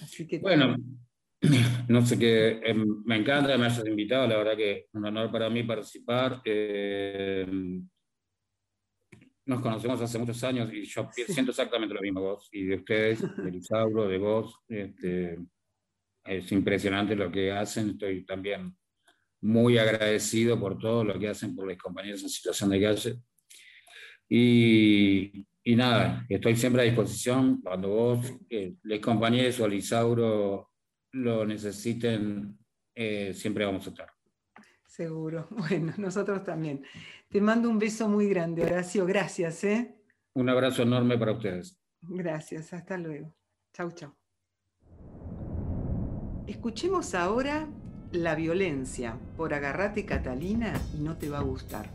[0.00, 0.76] Así que bueno,
[1.88, 5.50] no sé qué, me encanta que me hayas invitado, la verdad que un honor para
[5.50, 6.40] mí participar
[9.48, 13.20] nos conocemos hace muchos años y yo siento exactamente lo mismo vos y de ustedes,
[13.36, 14.60] de Isauro, de vos.
[14.68, 15.38] Este,
[16.24, 17.90] es impresionante lo que hacen.
[17.90, 18.76] Estoy también
[19.40, 23.16] muy agradecido por todo lo que hacen por los compañeros en situación de calle.
[24.28, 30.72] Y, y nada, estoy siempre a disposición cuando vos, eh, les compañeros o al Isauro
[31.12, 32.58] lo necesiten,
[32.94, 34.17] eh, siempre vamos a estar.
[34.98, 35.46] Seguro.
[35.68, 36.82] Bueno, nosotros también.
[37.28, 39.06] Te mando un beso muy grande, Horacio.
[39.06, 39.62] Gracias.
[39.64, 39.94] ¿eh?
[40.34, 41.78] Un abrazo enorme para ustedes.
[42.02, 42.72] Gracias.
[42.72, 43.32] Hasta luego.
[43.72, 44.12] Chau, chau.
[46.46, 47.68] Escuchemos ahora
[48.10, 51.90] La violencia por Agarrate Catalina y no te va a gustar.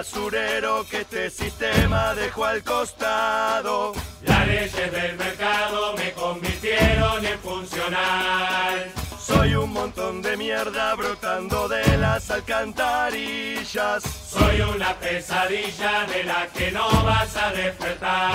[0.00, 3.92] basurero que este sistema dejó al costado.
[4.22, 8.90] Las leyes del mercado me convirtieron en funcional.
[9.22, 14.02] Soy un montón de mierda brotando de las alcantarillas.
[14.26, 18.32] Soy una pesadilla de la que no vas a despertar.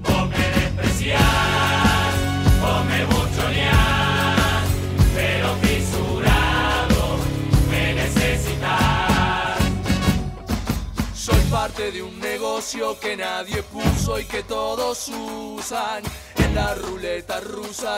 [0.00, 2.14] Vos me despreciás,
[2.60, 4.19] vos me buchoneás.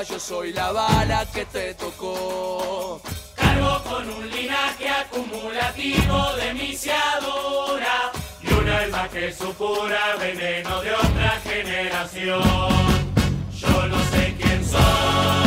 [0.08, 3.00] Yo soy la bala que te tocó.
[3.34, 8.12] Cargo con un linaje acumulativo de misiadura
[8.42, 12.42] y una alma que supura veneno de otra generación.
[13.52, 15.41] Yo no sé quién soy,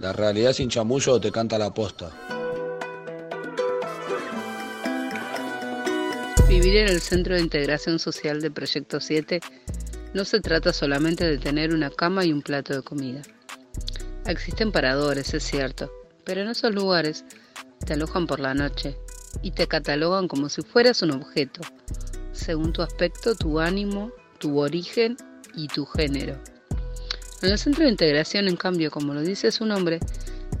[0.00, 2.10] La realidad sin chamullo te canta la posta.
[6.48, 9.40] Vivir en el Centro de Integración Social de Proyecto 7
[10.14, 13.20] no se trata solamente de tener una cama y un plato de comida.
[14.24, 15.92] Existen paradores, es cierto,
[16.24, 17.26] pero en esos lugares
[17.84, 18.96] te alojan por la noche
[19.42, 21.60] y te catalogan como si fueras un objeto,
[22.32, 25.18] según tu aspecto, tu ánimo, tu origen
[25.54, 26.38] y tu género.
[27.42, 29.98] En el centro de integración, en cambio, como lo dice su nombre,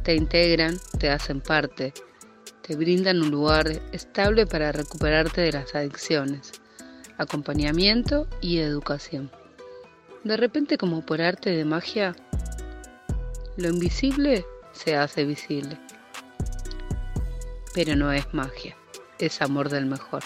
[0.02, 1.92] te integran, te hacen parte,
[2.62, 6.52] te brindan un lugar estable para recuperarte de las adicciones,
[7.18, 9.30] acompañamiento y educación.
[10.24, 12.16] De repente, como por arte de magia,
[13.58, 15.78] lo invisible se hace visible.
[17.74, 18.74] Pero no es magia,
[19.18, 20.22] es amor del mejor.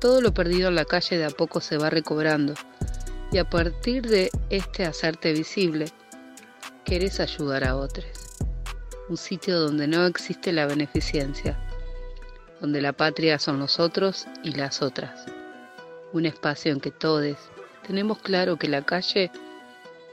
[0.00, 2.52] Todo lo perdido en la calle de a poco se va recobrando
[3.30, 5.86] y a partir de este hacerte visible,
[6.84, 8.06] querés ayudar a otros.
[9.08, 11.58] Un sitio donde no existe la beneficencia,
[12.60, 15.26] donde la patria son los otros y las otras.
[16.12, 17.36] Un espacio en que todos
[17.86, 19.30] tenemos claro que la calle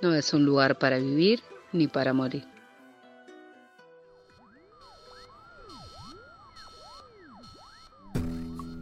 [0.02, 1.42] no es un lugar para vivir
[1.72, 2.46] ni para morir.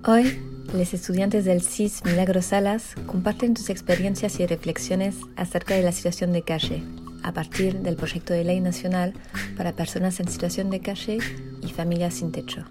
[0.06, 5.92] Hoy los estudiantes del CIS Milagro Salas comparten sus experiencias y reflexiones acerca de la
[5.92, 6.84] situación de calle
[7.24, 9.14] a partir del proyecto de ley nacional
[9.56, 11.20] para personas en situación de calle
[11.62, 12.66] y familias sin techo.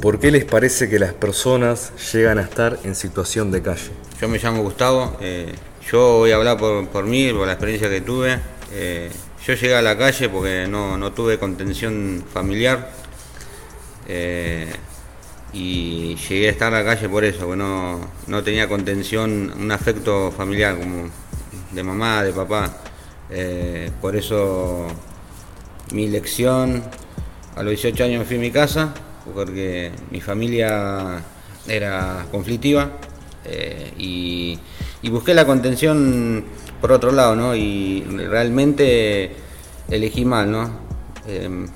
[0.00, 3.90] ¿Por qué les parece que las personas llegan a estar en situación de calle?
[4.20, 5.52] Yo me llamo Gustavo, eh,
[5.90, 8.38] yo voy a hablar por, mí, por la experiencia que tuve.
[8.72, 9.10] Eh,
[9.44, 12.92] yo llegué a la calle porque no, tuve contención familiar
[14.06, 14.72] eh,
[15.52, 20.30] y llegué a estar a la calle por eso, porque no, tenía contención, un afecto
[20.30, 21.08] familiar como
[21.72, 22.76] de mamá, de papá.
[23.30, 24.86] Eh, por eso
[25.92, 26.82] mi lección
[27.56, 28.94] a los 18 años fui a mi casa,
[29.34, 31.22] porque mi familia
[31.66, 32.90] era conflictiva
[33.44, 34.58] eh, y,
[35.10, 36.44] busqué la contención
[36.80, 37.56] por otro lado, ¿no?
[37.56, 39.32] Y realmente
[39.88, 40.70] elegí mal, ¿no?
[41.26, 41.66] Em,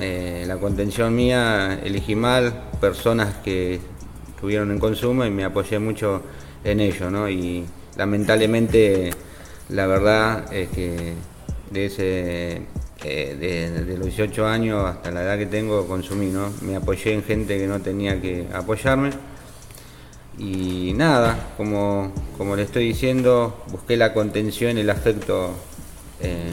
[0.00, 3.80] eh, la contención mía elegí mal, personas que
[4.34, 6.22] estuvieron en consumo y me apoyé mucho
[6.64, 7.28] en ello, ¿no?
[7.28, 7.64] Y
[7.96, 9.10] lamentablemente
[9.68, 11.14] la verdad es que
[11.70, 12.62] de ese
[13.04, 16.50] eh, de, los 18 años hasta la edad que tengo consumí, ¿no?
[16.62, 19.10] Me apoyé en gente que no tenía que apoyarme
[20.38, 25.52] y nada, como, como le estoy diciendo, busqué la contención, el afecto
[26.20, 26.52] eh,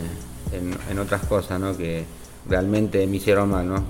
[0.89, 1.75] en, otras cosas ¿no?
[1.75, 2.03] que
[2.47, 3.83] realmente me hicieron mal, ¿no?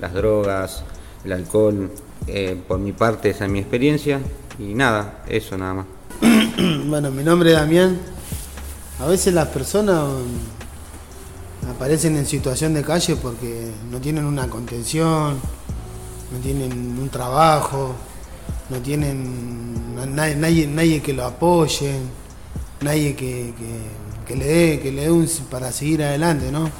[0.00, 0.84] Las drogas,
[1.24, 1.90] el alcohol,
[2.26, 4.20] eh, por mi parte esa es mi experiencia
[4.58, 5.86] y nada, eso nada más.
[6.86, 7.98] bueno, mi nombre es Damián.
[9.00, 15.38] A veces las personas um, aparecen en situación de calle porque no tienen una contención,
[16.32, 17.94] no tienen un trabajo,
[18.70, 21.98] no tienen nadie, nadie, que lo apoye,
[22.80, 23.52] nadie que,
[24.34, 26.70] le dé, que le dé un, para seguir adelante, ¿no?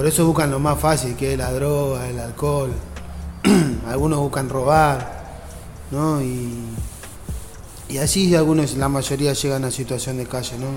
[0.00, 2.70] Por eso buscan lo más fácil, que es la droga, el alcohol.
[3.86, 5.44] algunos buscan robar,
[5.90, 6.22] ¿no?
[6.22, 10.68] Y, así algunos, la mayoría llegan a situación de calle, ¿no?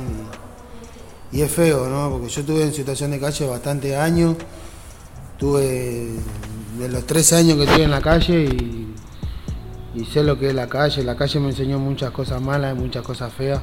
[1.31, 2.09] Y, es feo, ¿no?
[2.09, 4.35] Porque yo estuve en situación de calle bastante años.
[5.37, 6.09] Tuve
[6.77, 8.93] de los tres años que estuve en la calle y
[9.95, 11.01] y sé lo que es la calle.
[11.01, 13.61] La calle me enseñó muchas cosas malas y muchas cosas feas.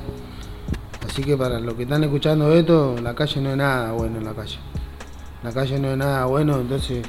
[1.06, 4.24] Así que para los que están escuchando esto, la calle no es nada bueno en
[4.24, 4.69] la calle.
[5.43, 7.05] La calle no es nada bueno, entonces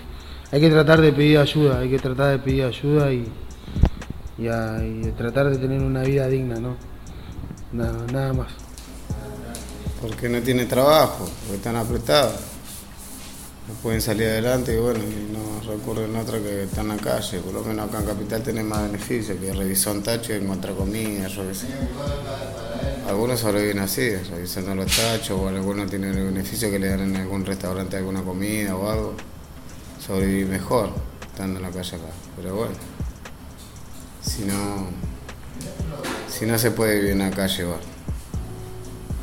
[0.52, 3.32] hay que tratar de pedir ayuda, hay que tratar de pedir ayuda y,
[5.18, 6.76] tratar de tener una vida digna, ¿no?
[7.72, 8.48] Nada, nada más.
[10.02, 12.52] Porque no tiene trabajo, porque están apretados
[13.68, 17.04] no pueden salir adelante y bueno, y no recurren a otra que están en la
[17.04, 17.40] calle.
[17.40, 20.76] Por lo menos acá en Capital tienen más beneficios que revisar un tacho y encontrar
[20.76, 21.68] comida, yo qué sé.
[23.08, 27.16] Algunos sobreviven así, revisando los tachos, o algunos tienen el beneficio que le dan en
[27.16, 29.16] algún restaurante alguna comida o algo.
[30.06, 30.92] Sobreviven mejor
[31.26, 32.12] estando en la calle acá.
[32.36, 32.74] Pero bueno,
[34.22, 34.88] si no,
[36.30, 37.66] si no se puede vivir en la calle,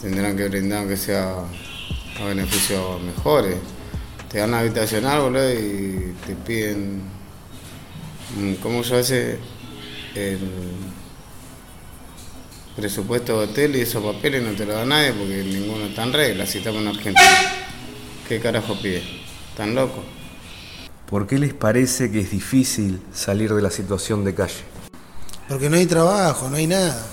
[0.01, 1.35] tendrán que brindar que sea
[2.21, 3.57] a beneficios mejores
[4.29, 7.01] te dan habitacional, boludo, y te piden,
[8.37, 9.39] mm, ¿cómo se hace?
[10.15, 10.39] El
[12.79, 16.13] presupuesto de hotel y esos papeles no te lo da nadie porque ninguno está en
[16.13, 17.29] regla, si estamos en Argentina.
[18.29, 19.03] ¿Qué carajo pide?
[19.57, 20.05] ¿Tan loco?
[21.11, 24.63] ¿Por qué les parece que es difícil salir de la situación de calle?
[25.49, 27.05] Porque no hay trabajo, no hay nada.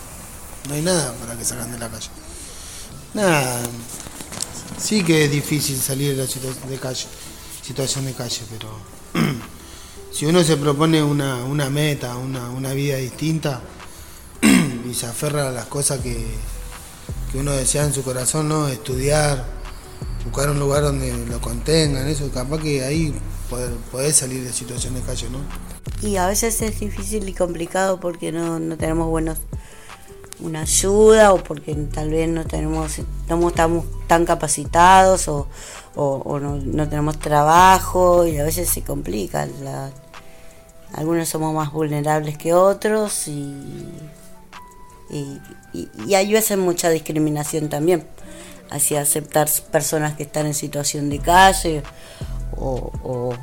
[0.69, 2.09] No hay nada para que salgan de la calle.
[3.15, 3.63] Nada,
[4.77, 7.07] sí que es difícil salir de la situación de calle,
[7.63, 8.69] situación de calle, pero
[10.11, 13.61] si uno se propone una, meta, una, vida distinta
[14.89, 16.25] y se aferra a las cosas que,
[17.33, 18.69] uno desea en su corazón, ¿no?
[18.69, 19.43] Estudiar,
[20.23, 23.13] buscar un lugar donde lo contengan, eso, capaz que ahí
[23.49, 25.39] poder, salir de situación de calle, ¿no?
[26.01, 29.37] Y a veces es difícil y complicado porque no, no tenemos buenos
[30.39, 32.99] una ayuda o porque tal vez no tenemos
[33.29, 35.47] no estamos tan capacitados o,
[35.95, 39.47] no, tenemos trabajo y a veces se complica
[40.93, 43.63] algunos somos más vulnerables que otros y,
[45.09, 45.39] y,
[46.13, 48.05] hay veces mucha discriminación también
[48.69, 51.83] hacia aceptar personas que están en situación de calle
[52.57, 53.35] o,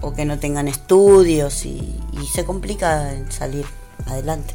[0.00, 3.64] o que no tengan estudios y, y se complica salir
[4.06, 4.54] adelante.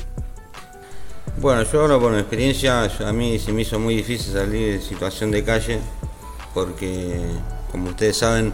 [1.37, 4.81] Bueno, yo hablo por mi experiencia, a mí se me hizo muy difícil salir de
[4.81, 5.79] situación de calle
[6.53, 7.25] porque,
[7.71, 8.53] como ustedes saben,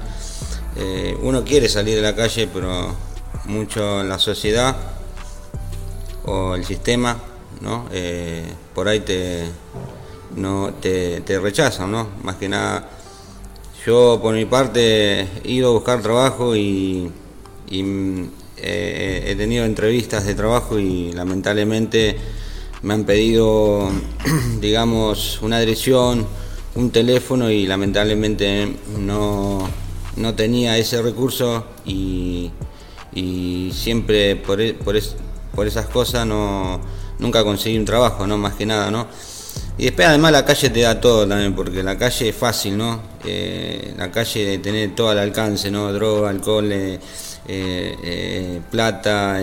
[0.77, 2.95] eh, uno quiere salir de la calle, pero
[3.45, 4.77] mucho en la sociedad
[6.25, 7.17] o el sistema,
[7.61, 7.88] ¿no?
[7.91, 9.45] Eh, por ahí te,
[10.36, 12.07] no, te, rechazan, ¿no?
[12.23, 12.90] Más que nada,
[13.86, 17.11] yo por mi parte he ido a buscar trabajo y,
[17.72, 22.18] eh, he tenido entrevistas de trabajo y lamentablemente
[22.81, 23.90] me han pedido,
[24.60, 26.26] digamos, una dirección,
[26.76, 29.69] un teléfono y lamentablemente no,
[30.15, 32.52] no tenía ese recurso y,
[33.73, 34.95] siempre por, por,
[35.56, 36.80] por, esas cosas no,
[37.19, 38.37] nunca conseguí un trabajo, ¿no?
[38.37, 39.07] Más que nada, ¿no?
[39.77, 43.01] Y después además la calle te da todo también, porque la calle es fácil, ¿no?
[43.25, 45.93] Eh, la calle tiene todo al alcance, ¿no?
[45.93, 46.99] Droga, alcohol, eh,
[47.47, 49.39] eh, plata,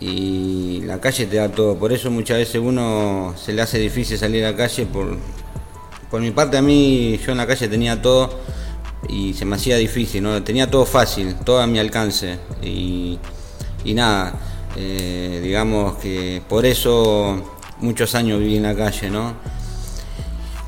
[0.00, 1.76] y la calle te da todo.
[1.78, 4.84] Por eso muchas veces uno se le hace difícil salir a la calle.
[4.86, 5.16] Por,
[6.10, 8.38] por mi parte a mí, yo en la calle tenía todo
[9.08, 10.42] y se me hacía difícil, ¿no?
[10.42, 12.38] Tenía todo fácil, todo a mi alcance.
[12.62, 13.18] Y,
[13.84, 14.34] y nada,
[14.76, 17.42] digamos que por eso
[17.82, 19.34] muchos años viví en la calle, ¿no?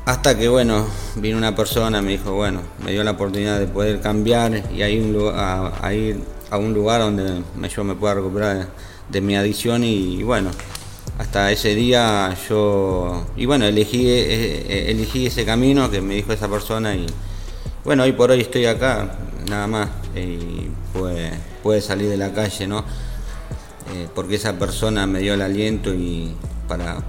[0.05, 4.01] Hasta que, bueno, vino una persona, me dijo, bueno, me dio la oportunidad de poder
[4.01, 6.19] cambiar y a, ir
[6.51, 7.41] a un lugar donde
[7.75, 8.67] yo me pueda recuperar
[9.09, 10.51] de, mi adicción y, bueno,
[11.17, 16.33] hasta ese día yo, y bueno, elegí, eh, eh, elegí ese camino que me dijo
[16.33, 17.07] esa persona y,
[17.83, 19.17] bueno, hoy por hoy estoy acá,
[19.49, 21.31] nada más, y pues
[21.63, 22.83] puede salir de la calle, ¿no?
[23.93, 26.33] Eh, porque esa persona me dio el aliento y
[26.67, 27.03] para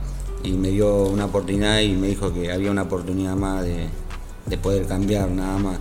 [0.47, 3.89] y me dio una oportunidad y me dijo que había una oportunidad más de,
[4.59, 5.79] poder cambiar, nada más.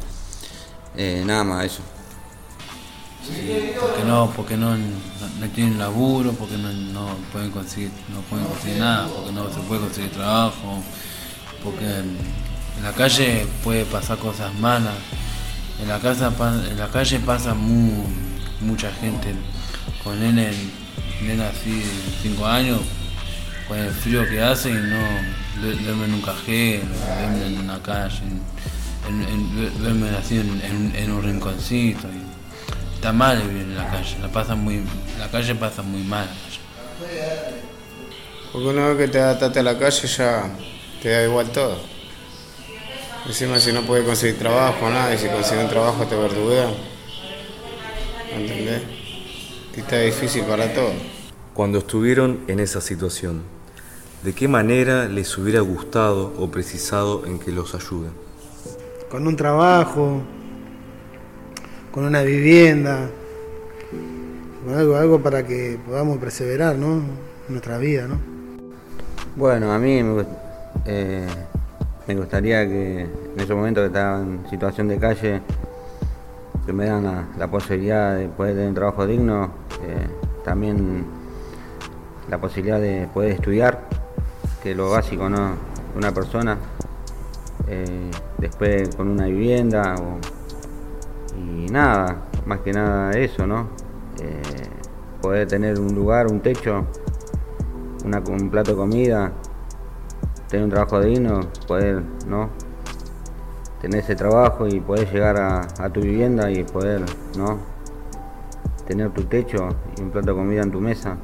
[0.97, 1.81] Eh, nada más eso.
[3.79, 9.07] porque no, porque no, no, tienen laburo, porque no, pueden conseguir, no pueden conseguir nada,
[9.07, 10.81] porque no se puede conseguir trabajo,
[11.63, 12.17] porque en,
[12.81, 14.95] la calle puede pasar cosas malas,
[15.81, 16.33] en la casa
[16.69, 19.33] en la calle pasa mucha gente
[20.03, 20.51] con nene,
[21.21, 21.85] nene así de
[22.21, 22.79] 5 años
[23.67, 24.99] con el frío que hace y no
[25.61, 26.85] duermen en un cajero,
[27.19, 28.21] duermen en una calle,
[29.79, 32.07] duermen así en, un rinconcito.
[32.93, 34.83] está mal vivir en la calle, la, pasa muy,
[35.19, 36.27] la calle pasa muy mal.
[38.51, 40.49] Porque una vez que te adaptaste a la calle ya
[41.01, 41.77] te da igual todo.
[43.25, 46.73] Encima si no puedes conseguir trabajo, nada, y si consigues un trabajo te verduguean.
[48.31, 48.94] ¿Entendés?
[49.75, 50.93] Y está difícil para todos.
[51.53, 53.43] Cuando estuvieron en esa situación,
[54.23, 58.11] ¿de qué manera les hubiera gustado o precisado en que los ayuden?
[59.09, 60.21] Con un trabajo,
[61.91, 63.09] con una vivienda,
[64.63, 66.95] con algo, algo para que podamos perseverar ¿no?
[66.95, 67.05] en
[67.49, 68.07] nuestra vida.
[68.07, 68.17] ¿no?
[69.35, 70.25] Bueno, a mí me,
[70.85, 71.27] eh,
[72.07, 75.41] gustaría que en ese momento que estaba en situación de calle,
[76.65, 79.51] que me dan la, posibilidad de poder tener un trabajo digno,
[79.83, 80.07] eh,
[80.43, 81.05] también
[82.29, 83.87] la posibilidad de poder estudiar,
[84.63, 85.51] que es lo básico, ¿no?
[85.95, 86.57] Una persona,
[87.67, 88.09] eh,
[88.39, 89.95] después con una vivienda
[91.37, 93.67] y nada, más que nada eso, ¿no?
[94.19, 94.41] Eh,
[95.21, 96.85] poder tener un lugar, un techo,
[98.03, 99.31] una, un plato de comida,
[100.49, 102.49] tener un trabajo digno, poder, ¿no?
[103.85, 107.03] Tener ese trabajo y poder llegar a, tu vivienda y poder,
[107.37, 107.59] ¿no?
[108.87, 111.17] Tener tu techo y un plato de comida en tu mesa.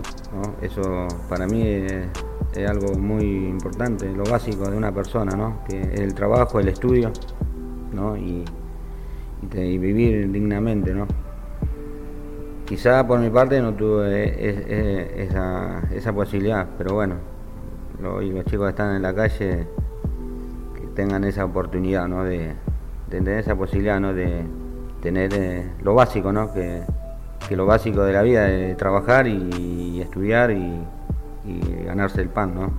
[0.61, 5.63] Eso para mí es, algo muy importante, lo básico de una persona, ¿no?
[5.67, 7.11] que es el trabajo, el estudio
[7.93, 8.15] ¿no?
[8.15, 8.45] y,
[9.41, 10.93] vivir dignamente.
[10.93, 11.07] ¿no?
[12.65, 17.15] Quizá por mi parte no tuve esa, posibilidad, pero bueno,
[17.99, 19.65] los, chicos están en la calle
[20.95, 22.23] tengan esa oportunidad ¿no?
[22.23, 22.53] de,
[23.09, 24.13] tener esa posibilidad ¿no?
[24.13, 24.43] de
[25.01, 26.53] tener eh, lo básico, ¿no?
[26.53, 26.83] que
[27.55, 30.85] lo básico de la vida es trabajar y, estudiar y,
[31.85, 32.71] ganarse el pan, ¿no?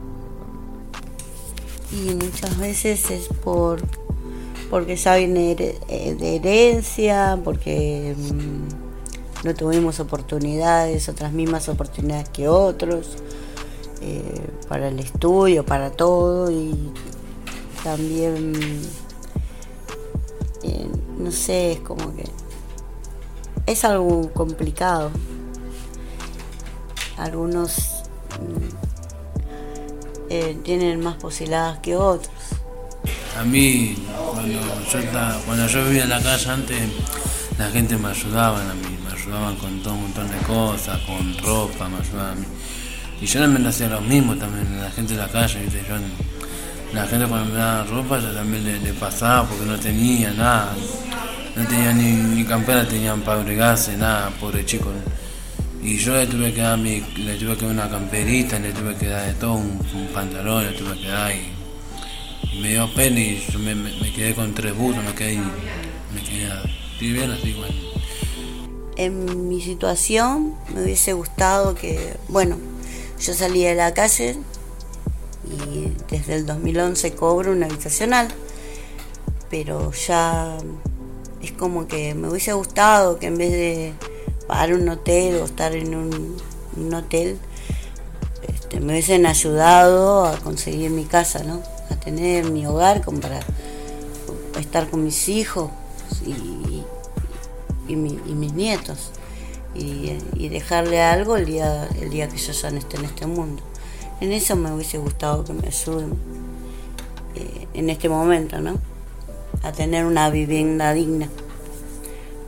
[1.93, 3.80] Y muchas veces es por
[4.70, 13.16] porque saben de herencia, porque mm, no tuvimos oportunidades, otras mismas oportunidades que otros,
[14.01, 16.93] eh, para el estudio, para todo, y
[17.82, 18.52] también,
[20.62, 20.86] eh,
[21.18, 22.24] no sé, es como que
[23.66, 25.10] es algo complicado.
[27.16, 27.78] Algunos
[28.40, 28.82] mm,
[30.30, 32.32] eh, tienen más posibilidades que otros.
[33.38, 33.96] A mí,
[35.44, 36.80] cuando yo, vivía en la casa antes,
[37.59, 41.36] la gente me ayudaba a mí, me ayudaban con todo un montón de cosas, con
[41.38, 42.46] ropa, me ayudaban a mí.
[43.20, 45.96] Y yo también hacía lo mismo también, la gente de la calle, Yo,
[46.94, 50.74] la gente cuando me daba ropa yo también le pasaba porque no tenía nada
[51.56, 54.90] no tenía ni, ni campera, tenían para abrigarse, nada, pobre chico.
[55.82, 58.94] Y yo le tuve que dar mi, le tuve que dar una camperita, le tuve
[58.97, 59.78] que dar de todo, un,
[60.14, 61.52] pantalón, le tuve que dar y,
[62.60, 63.74] me dio pena y yo me,
[64.12, 66.51] quedé con tres burros, me quedé, me quedé
[67.01, 67.74] bien así igual.
[68.97, 72.59] En mi situación me hubiese gustado que, bueno,
[73.20, 74.36] yo salí de la calle
[75.44, 78.28] y desde el 2011 cobro una habitacional,
[79.51, 80.56] pero ya
[81.43, 83.93] es como que me hubiese gustado que en vez de
[84.47, 87.39] pagar un hotel o estar en un, hotel,
[88.47, 91.62] este, me hubiesen ayudado a conseguir mi casa, ¿no?
[91.90, 93.40] A tener mi hogar como para
[94.59, 95.70] estar con mis hijos
[96.24, 96.82] y,
[97.89, 99.10] y, mis nietos
[99.74, 103.62] y, dejarle algo el día, el día que yo ya no esté en este mundo.
[104.23, 106.15] En eso me hubiese gustado que me ayuden
[107.35, 108.78] eh, en este momento, ¿no?
[109.65, 111.28] A tener una vivienda digna,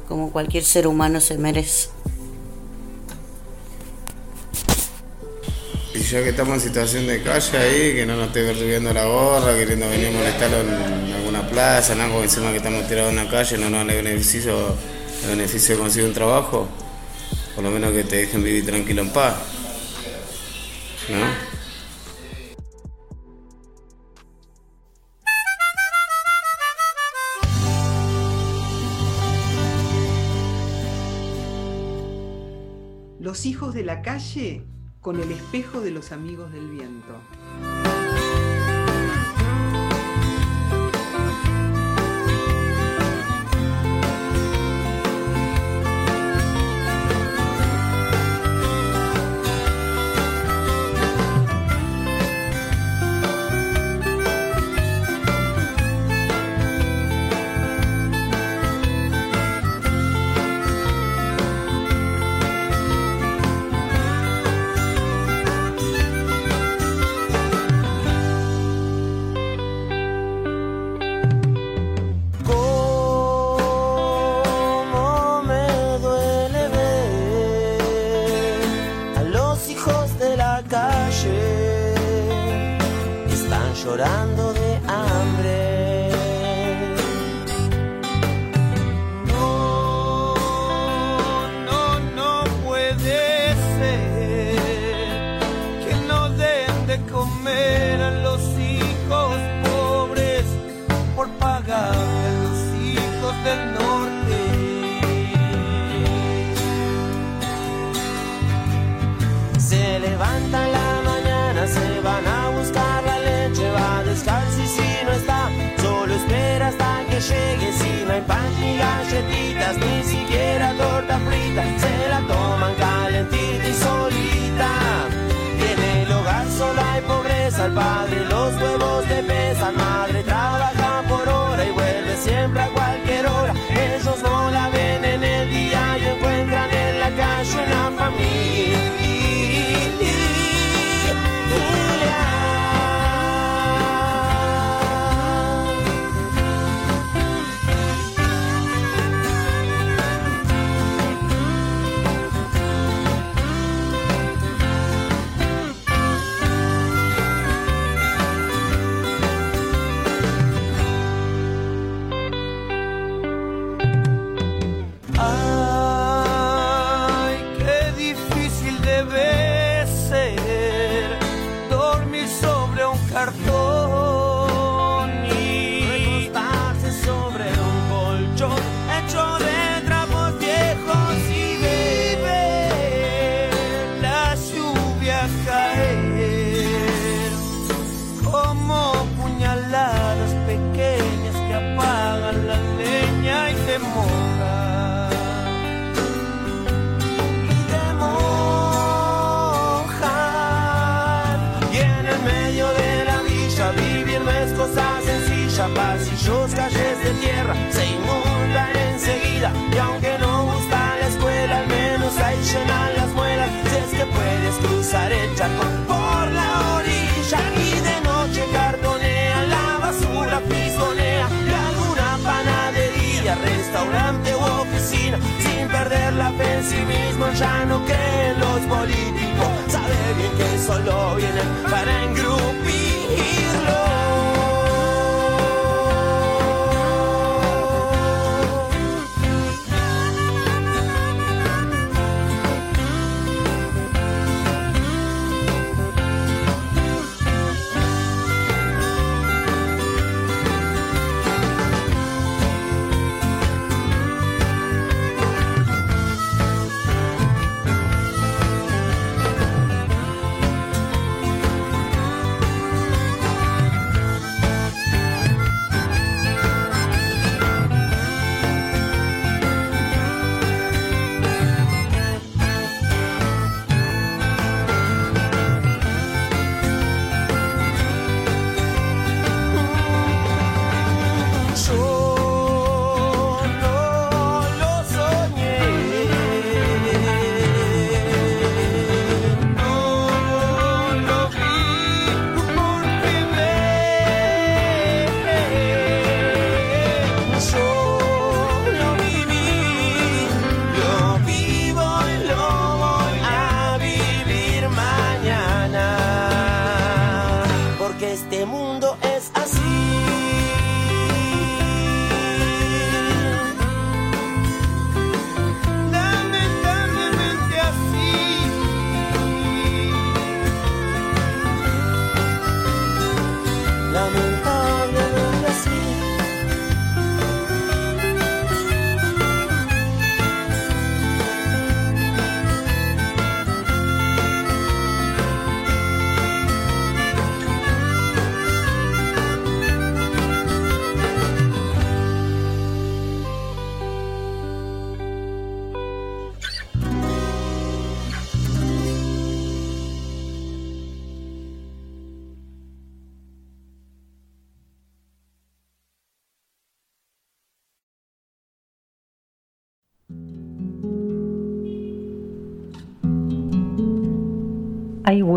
[0.07, 1.89] como cualquier ser humano se merece.
[5.97, 9.07] Y yo que estamos en situación de calle ahí, que no nos esté subiendo la
[9.07, 13.17] gorra, queriendo venir a molestarlo en alguna plaza, nada, porque encima que estamos tirados en
[13.17, 14.77] la calle no nos da beneficio,
[15.25, 16.69] el beneficio de conseguir un trabajo,
[17.57, 19.35] por lo menos que te dejen vivir tranquilo en paz.
[21.09, 21.54] ¿No?
[33.35, 34.63] Los hijos de la calle
[35.01, 37.19] con el espejo de los amigos del viento.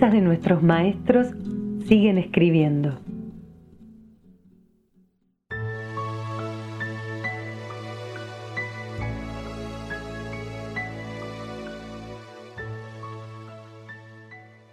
[0.00, 1.28] De nuestros maestros
[1.86, 2.98] siguen escribiendo.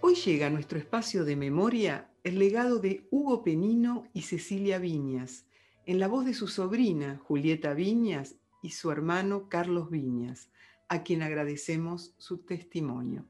[0.01, 5.45] Hoy llega a nuestro espacio de memoria el legado de Hugo Penino y Cecilia Viñas,
[5.85, 10.49] en la voz de su sobrina Julieta Viñas y su hermano Carlos Viñas,
[10.87, 13.25] a quien agradecemos su testimonio.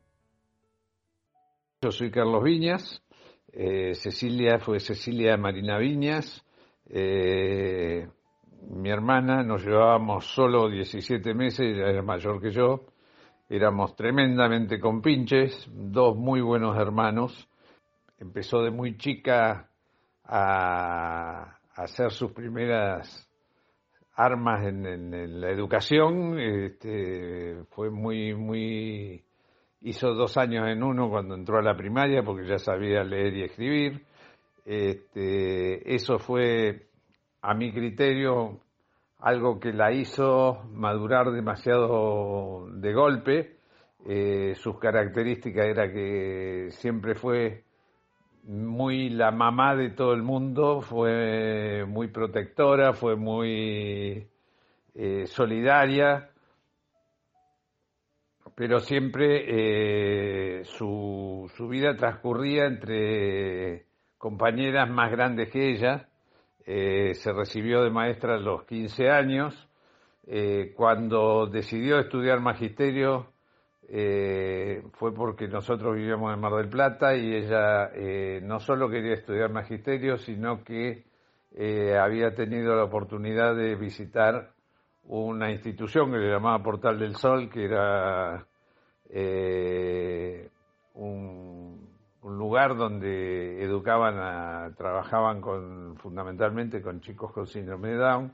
[1.79, 3.03] Yo soy Carlos Viñas,
[3.53, 6.43] eh, Cecilia fue Cecilia Marina Viñas,
[6.87, 8.07] eh,
[8.71, 12.87] mi hermana, nos llevábamos solo 17 meses, ella era mayor que yo,
[13.47, 17.47] éramos tremendamente compinches, dos muy buenos hermanos,
[18.17, 19.69] empezó de muy chica
[20.23, 23.29] a, hacer sus primeras
[24.15, 29.26] armas en, la educación, este, fue muy, muy
[29.81, 33.43] hizo dos años en uno cuando entró a la primaria porque ya sabía leer y
[33.43, 34.05] escribir.
[34.65, 36.87] Este, eso fue,
[37.41, 38.59] a mi criterio,
[39.19, 43.57] algo que la hizo madurar demasiado de golpe.
[44.05, 47.63] Eh, sus características era que siempre fue
[48.43, 54.27] muy la mamá de todo el mundo, fue muy protectora, fue muy
[54.95, 56.29] eh, solidaria
[58.57, 59.43] pero siempre
[60.61, 63.85] eh, su, su, vida transcurría entre
[64.17, 66.09] compañeras más grandes que ella.
[66.65, 69.69] Eh, se recibió de maestra a los 15 años.
[70.25, 73.31] Eh, cuando decidió estudiar magisterio
[74.93, 77.91] fue porque nosotros vivíamos en Mar del Plata y ella
[78.41, 81.05] no solo quería estudiar magisterio, sino que
[81.97, 84.56] había tenido la oportunidad de visitar
[85.07, 88.45] una institución que le llamaba Portal del Sol, que era
[89.09, 90.49] eh,
[90.95, 91.87] un,
[92.23, 95.41] lugar donde educaban, trabajaban
[95.95, 98.33] fundamentalmente con chicos con síndrome de Down.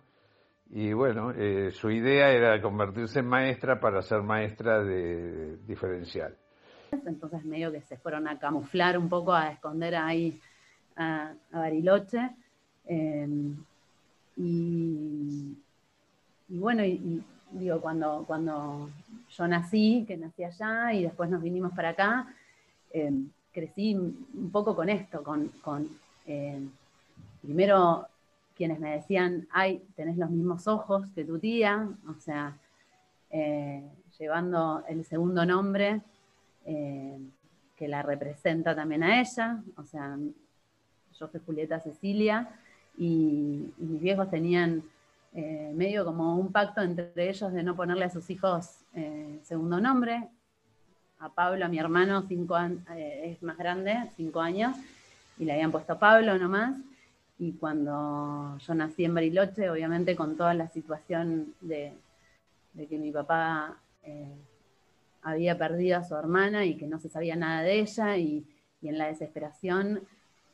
[0.71, 6.35] Y bueno, eh, su idea era convertirse en maestra para ser maestra de diferencial.
[7.05, 10.39] Entonces medio que se fueron a camuflar un poco, a esconder ahí
[10.95, 12.31] a, Bariloche.
[12.85, 13.27] Eh,
[14.37, 15.57] y,
[16.49, 18.89] y bueno, y, digo, cuando, cuando
[19.29, 22.33] yo nací, que nací allá y después nos vinimos para acá,
[22.91, 23.11] eh,
[23.51, 25.51] crecí un poco con esto, con,
[26.25, 26.59] eh,
[27.41, 28.07] primero
[28.55, 32.57] quienes me decían, ay, tenés los mismos ojos que tu tía, o sea,
[33.29, 33.83] eh,
[34.19, 36.01] llevando el segundo nombre
[36.65, 40.17] que la representa también a ella, o sea,
[41.19, 42.47] yo soy Julieta Cecilia
[42.97, 44.83] y mis viejos tenían
[45.35, 49.81] eh, medio como un pacto entre ellos de no ponerle a sus hijos eh, segundo
[49.81, 50.29] nombre.
[51.17, 54.77] A Pablo, a mi hermano, cinco eh, es más grande, cinco años,
[55.39, 56.75] y le habían puesto Pablo nomás.
[57.39, 61.93] Y cuando yo nací en Bariloche, obviamente con toda la situación de,
[62.77, 63.77] que mi papá
[65.23, 68.45] había perdido a su hermana y que no se sabía nada de ella, y,
[68.83, 70.01] en la desesperación,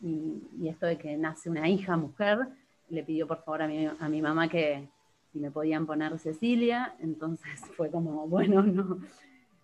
[0.01, 2.47] y, y esto de que nace una hija mujer,
[2.89, 4.87] le pidió por favor a mi, a mi mamá que
[5.31, 8.99] si me podían poner Cecilia, entonces fue como, bueno, no,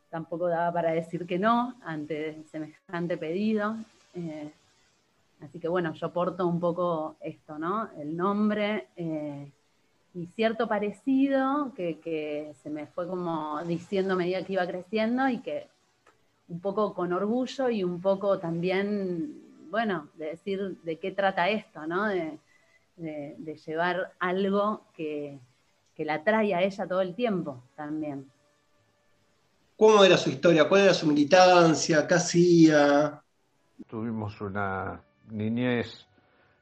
[0.09, 3.75] tampoco daba para decir que no ante semejante pedido.
[4.13, 4.51] Eh,
[5.41, 7.89] así que bueno, yo porto un poco esto, ¿no?
[7.97, 9.51] El nombre eh,
[10.13, 15.27] y cierto parecido que, que, se me fue como diciendo a medida que iba creciendo
[15.27, 15.67] y que
[16.47, 21.85] un poco con orgullo y un poco también, bueno, de decir de qué trata esto,
[21.87, 22.05] ¿no?
[22.97, 25.39] De, llevar algo que,
[25.97, 28.29] la trae a ella todo el tiempo también.
[29.77, 30.67] ¿Cómo era su historia?
[30.67, 32.07] ¿Cuál era su militancia?
[32.07, 33.21] ¿Qué hacía?
[33.87, 35.01] Tuvimos una
[35.31, 36.07] niñez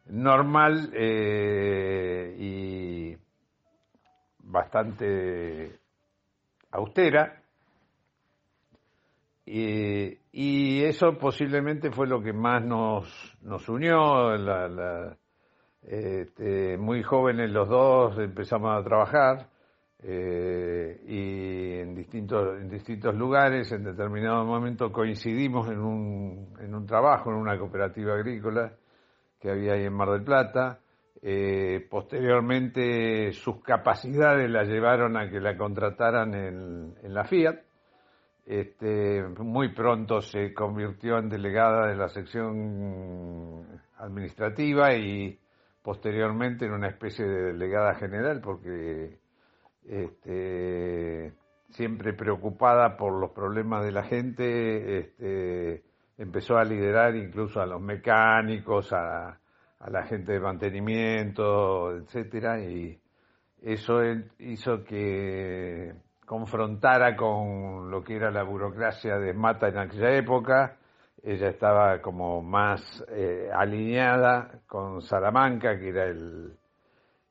[0.07, 3.17] normal eh, y
[4.39, 5.79] bastante
[6.71, 7.39] austera.
[9.45, 15.17] Y, eso posiblemente fue lo que más nos, nos unió, la,
[15.87, 19.47] este, muy jóvenes los dos empezamos a trabajar.
[20.05, 26.85] eh, y en distintos, en distintos lugares, en determinado momento coincidimos en un, en un
[26.85, 28.73] trabajo, en una cooperativa agrícola
[29.39, 30.79] que había ahí en Mar del Plata.
[31.21, 37.59] Eh, posteriormente sus capacidades la llevaron a que la contrataran en, la Fiat.
[38.45, 43.65] Este, muy pronto se convirtió en delegada de la sección
[43.97, 45.39] administrativa y
[45.83, 49.19] posteriormente en una especie de delegada general porque
[49.85, 51.33] este,
[51.69, 55.83] siempre preocupada por los problemas de la gente, este,
[56.17, 59.39] empezó a liderar incluso a los mecánicos, a,
[59.87, 62.97] la gente de mantenimiento, etcétera, y
[63.61, 64.01] eso
[64.39, 65.93] hizo que
[66.25, 70.77] confrontara con lo que era la burocracia de Mata en aquella época.
[71.21, 76.53] Ella estaba como más eh, alineada con Salamanca, que era el,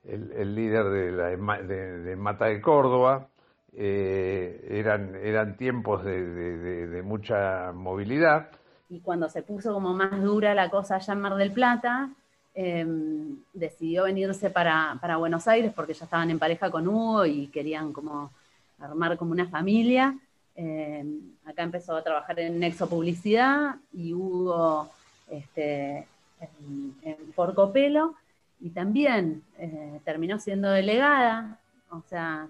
[0.05, 3.29] el, líder de, la, Mata de Córdoba.
[3.75, 8.51] Eh, eran, eran tiempos de, mucha movilidad.
[8.89, 12.11] Y cuando se puso como más dura la cosa allá en Mar del Plata,
[12.55, 17.47] em, decidió venirse para, para, Buenos Aires porque ya estaban en pareja con Hugo y
[17.49, 18.31] querían como
[18.79, 20.15] armar como una familia.
[20.55, 24.91] Em, acá empezó a trabajar en Nexo Publicidad y Hugo
[25.29, 26.07] este,
[26.41, 28.15] en, en Porcopelo
[28.63, 31.59] y también eh, terminó siendo delegada,
[31.91, 32.47] o sea,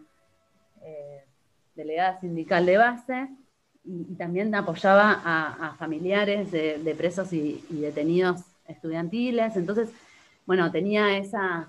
[0.82, 1.24] eh,
[1.74, 3.28] delegada sindical de base,
[3.84, 9.56] y, también apoyaba a, familiares de, presos y, detenidos estudiantiles.
[9.56, 9.90] Entonces,
[10.46, 11.68] bueno, tenía esa,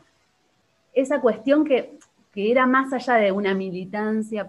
[0.94, 1.98] esa cuestión que,
[2.34, 4.46] que era más allá de una militancia.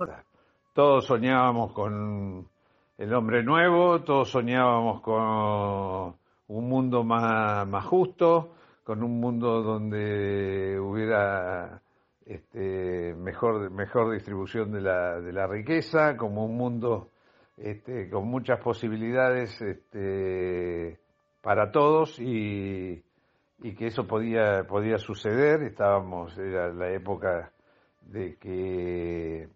[0.74, 2.48] Todos soñábamos con
[3.04, 6.16] el hombre nuevo, todos soñábamos con
[6.48, 11.82] un mundo más, justo, con un mundo donde hubiera
[12.24, 17.10] este, mejor, mejor distribución de la, de la riqueza, como un mundo
[17.58, 20.98] este, con muchas posibilidades este,
[21.42, 23.04] para todos y,
[23.62, 25.62] y, que eso podía, podía suceder.
[25.62, 27.52] Estábamos, era la época
[28.00, 29.46] de que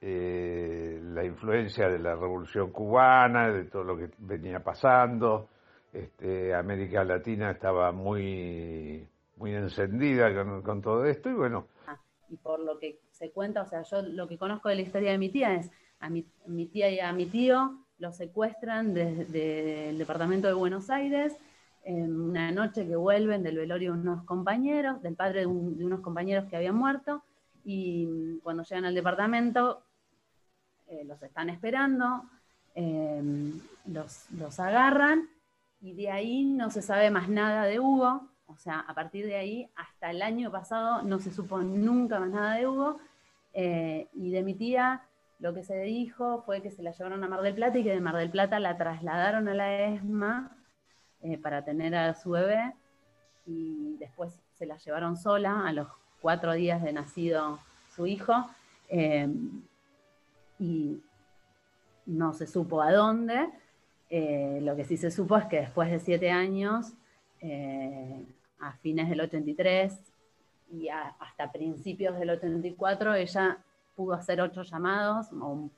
[0.00, 5.48] eh, la influencia de la revolución cubana, de todo lo que venía pasando,
[5.92, 10.30] este, América Latina estaba muy, muy encendida
[10.62, 11.66] con, todo esto y bueno.
[12.28, 15.12] Y por lo que se cuenta, o sea, yo lo que conozco de la historia
[15.12, 15.70] de mi tía es
[16.00, 16.26] a mi,
[16.66, 21.34] tía y a mi tío los secuestran desde el departamento de Buenos Aires
[21.84, 26.44] en una noche que vuelven del velorio de unos compañeros, del padre de, unos compañeros
[26.50, 27.22] que habían muerto,
[27.64, 29.82] y cuando llegan al departamento
[30.88, 32.24] eh, los están esperando,
[32.74, 33.22] eh,
[33.86, 35.28] los, los agarran
[35.80, 39.36] y de ahí no se sabe más nada de Hugo, o sea, a partir de
[39.36, 42.98] ahí hasta el año pasado no se supo nunca más nada de Hugo,
[43.52, 45.02] eh, y de mi tía
[45.38, 47.90] lo que se dijo fue que se la llevaron a Mar del Plata y que
[47.90, 50.56] de Mar del Plata la trasladaron a la ESMA
[51.22, 52.74] eh, para tener a su bebé,
[53.46, 55.88] y después se la llevaron sola a los
[56.20, 57.58] cuatro días de nacido
[57.94, 58.48] su hijo,
[58.88, 59.28] eh,
[60.58, 61.00] y
[62.06, 63.48] no se supo a dónde,
[64.08, 66.92] eh, lo que sí se supo es que después de siete años,
[67.40, 68.24] eh,
[68.60, 69.98] a fines del 83
[70.72, 73.58] y hasta principios del 84, ella
[73.94, 75.68] pudo hacer ocho llamados, o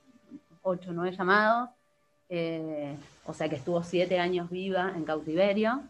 [0.63, 1.71] ocho o nueve llamados,
[2.29, 2.95] eh,
[3.25, 5.83] o sea que estuvo siete años viva en cautiverio,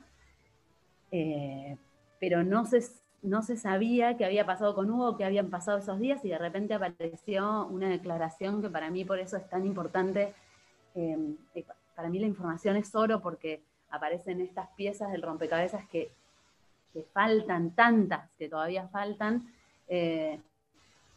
[2.20, 2.81] pero no se,
[3.23, 6.39] no se sabía qué había pasado con Hugo, qué habían pasado esos días, y de
[6.39, 10.35] repente apareció una declaración que para mí por eso es tan importante
[11.95, 16.11] para mí la información es oro porque aparecen estas piezas del rompecabezas que,
[17.12, 19.53] faltan, tantas que todavía faltan,
[19.89, 20.40] eh,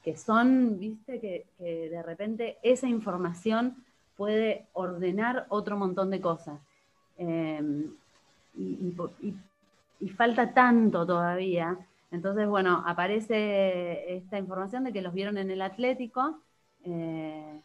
[0.04, 3.84] que son, viste, que, de repente esa información
[4.16, 6.60] puede ordenar otro montón de cosas.
[7.18, 7.94] Em,
[8.56, 8.94] y,
[10.16, 11.78] falta tanto todavía.
[12.12, 16.40] Entonces, bueno, aparece esta información de que los vieron en el Atlético.
[16.84, 17.62] Eh,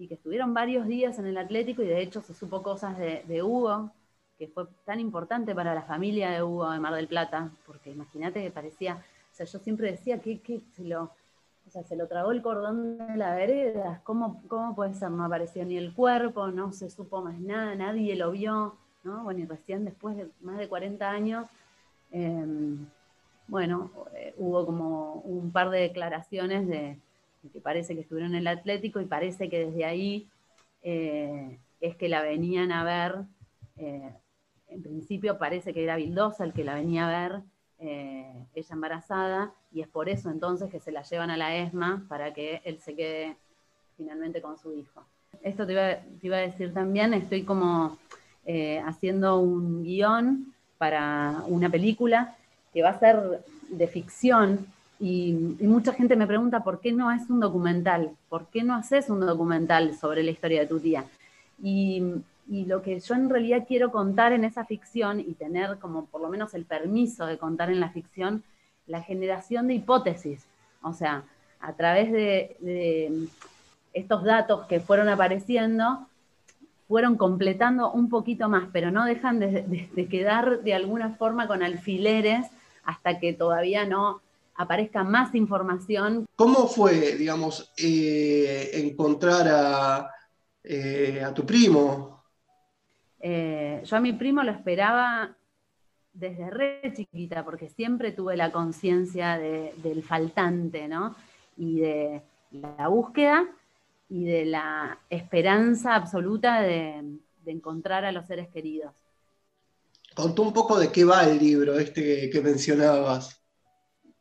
[0.00, 3.42] y que estuvieron varios días en el Atlético y de hecho se supo cosas de,
[3.42, 3.92] Hugo,
[4.38, 8.42] que fue tan importante para la familia de Hugo de Mar del Plata, porque imagínate
[8.42, 12.32] que parecía, o sea, yo siempre decía que, se lo, o sea, se lo tragó
[12.32, 15.10] el cordón de la vereda, ¿cómo, ¿cómo puede ser?
[15.10, 19.22] No apareció ni el cuerpo, no se supo más nada, nadie lo vio, ¿no?
[19.24, 21.46] Bueno, y recién después de más de 40 años,
[22.10, 22.86] em,
[23.50, 26.96] bueno, eh, hubo como un par de declaraciones de
[27.52, 30.28] que parece que estuvieron en el Atlético y parece que desde ahí
[30.82, 33.24] eh, es que la venían a ver.
[33.76, 34.12] Eh,
[34.68, 37.42] en principio parece que era Vildosa el que la venía a ver
[37.82, 42.34] ella embarazada, y es por eso entonces que se la llevan a la ESMA para
[42.34, 43.38] que él se quede
[43.96, 45.02] finalmente con su hijo.
[45.42, 45.72] Esto te
[46.20, 47.96] iba, a decir también, estoy como
[48.84, 52.36] haciendo un guion para una película
[52.72, 54.66] que va a ser de ficción
[55.00, 59.08] y, mucha gente me pregunta por qué no es un documental, por qué no haces
[59.08, 61.06] un documental sobre la historia de tu tía.
[61.62, 62.02] Y,
[62.48, 66.20] y, lo que yo en realidad quiero contar en esa ficción y tener como por
[66.20, 68.42] lo menos el permiso de contar en la ficción,
[68.86, 70.44] la generación de hipótesis.
[70.82, 71.24] O sea,
[71.60, 73.26] a través de,
[73.94, 76.06] estos datos que fueron apareciendo,
[76.88, 82.46] fueron completando un poquito más, pero no dejan de quedar de alguna forma con alfileres
[82.90, 84.20] hasta que todavía no
[84.56, 86.26] aparezca más información.
[86.34, 90.10] ¿Cómo fue, digamos, eh, encontrar a,
[90.64, 92.24] eh, a, tu primo?
[93.20, 95.36] Eh, yo a mi primo lo esperaba
[96.12, 101.14] desde re chiquita, porque siempre tuve la conciencia del faltante, ¿no?
[101.56, 103.46] Y de la búsqueda
[104.08, 108.92] y de la esperanza absoluta de, de encontrar a los seres queridos.
[110.14, 113.36] Contó un poco de qué va el libro este que mencionabas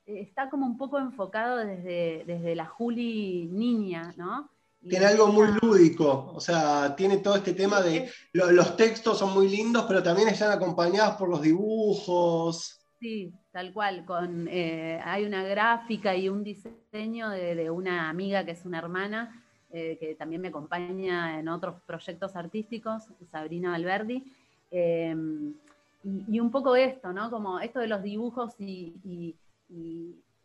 [0.05, 4.49] está como un poco enfocado desde, desde la Juli niña, ¿no?
[4.87, 9.49] tiene algo muy lúdico, o sea, tiene todo este tema de los textos son muy
[9.49, 12.79] lindos, pero también están acompañados por los dibujos.
[12.99, 14.05] Sí, tal cual.
[14.05, 19.43] Con, eh, hay una gráfica y un diseño de, una amiga que es una hermana,
[19.69, 24.23] eh, que también me acompaña en otros proyectos artísticos, Sabrina Valverdi.
[24.71, 25.55] Em,
[26.03, 27.29] y, un poco esto, ¿no?
[27.29, 29.35] Como esto de los dibujos y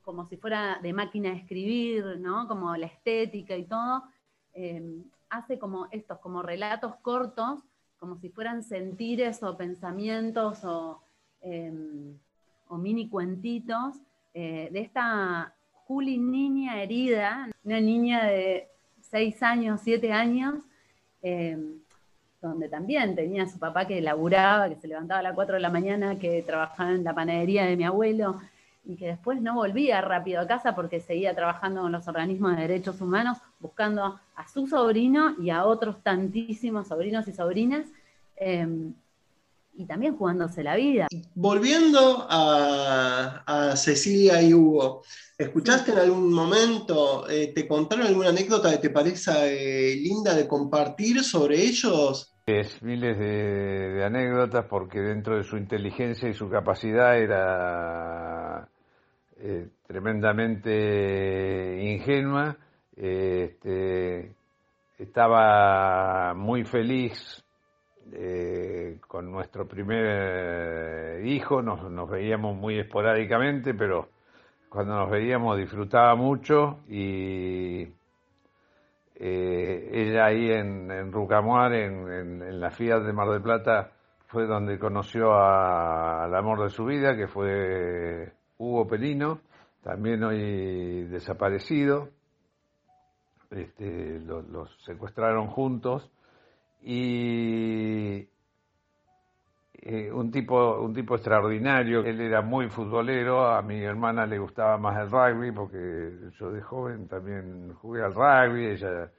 [0.05, 2.47] como si fuera de máquina de escribir, ¿no?
[2.47, 4.05] Como la estética y todo,
[4.52, 7.60] em, hace como estos, como relatos cortos,
[7.98, 11.01] como si fueran sentires o pensamientos o,
[11.40, 12.18] em,
[12.70, 13.94] mini cuentitos
[14.35, 15.55] eh, de esta
[15.86, 18.68] Juli niña herida, una niña de
[19.01, 20.64] 6 años, 7 años,
[21.22, 21.78] em,
[22.48, 25.60] donde también tenía a su papá que laburaba, que se levantaba a las 4 de
[25.60, 28.40] la mañana, que trabajaba en la panadería de mi abuelo,
[28.84, 32.62] y que después no volvía rápido a casa porque seguía trabajando con los organismos de
[32.62, 37.86] derechos humanos, buscando a su sobrino y a otros tantísimos sobrinos y sobrinas,
[38.36, 38.94] em,
[39.76, 41.09] y también jugándose la vida.
[41.34, 45.02] Volviendo a, Cecilia y Hugo,
[45.36, 50.46] ¿escuchaste en algún momento, eh, te contaron alguna anécdota que te parezca eh, linda de
[50.46, 52.32] compartir sobre ellos?
[52.46, 58.68] Es miles de, anécdotas porque dentro de su inteligencia y su capacidad era
[59.38, 62.56] eh, tremendamente ingenua,
[62.96, 64.32] este,
[64.98, 67.44] estaba muy feliz
[68.12, 74.09] eh, con nuestro primer hijo, nos, veíamos muy esporádicamente, pero
[74.68, 77.89] cuando nos veíamos disfrutaba mucho y
[79.16, 83.93] eh, ella ahí en, en Rucamuar, en, la Fiat de Mar del Plata,
[84.26, 89.40] fue donde conoció al amor de su vida, que fue Hugo Pelino,
[89.82, 92.09] también hoy desaparecido,
[93.51, 96.10] este, los, secuestraron juntos
[96.86, 98.28] y
[99.73, 102.05] eh, un tipo un tipo extraordinario.
[102.05, 106.61] Él era muy futbolero a mi hermana le gustaba más el rugby porque yo de
[106.62, 109.11] joven también jugué al rugby ella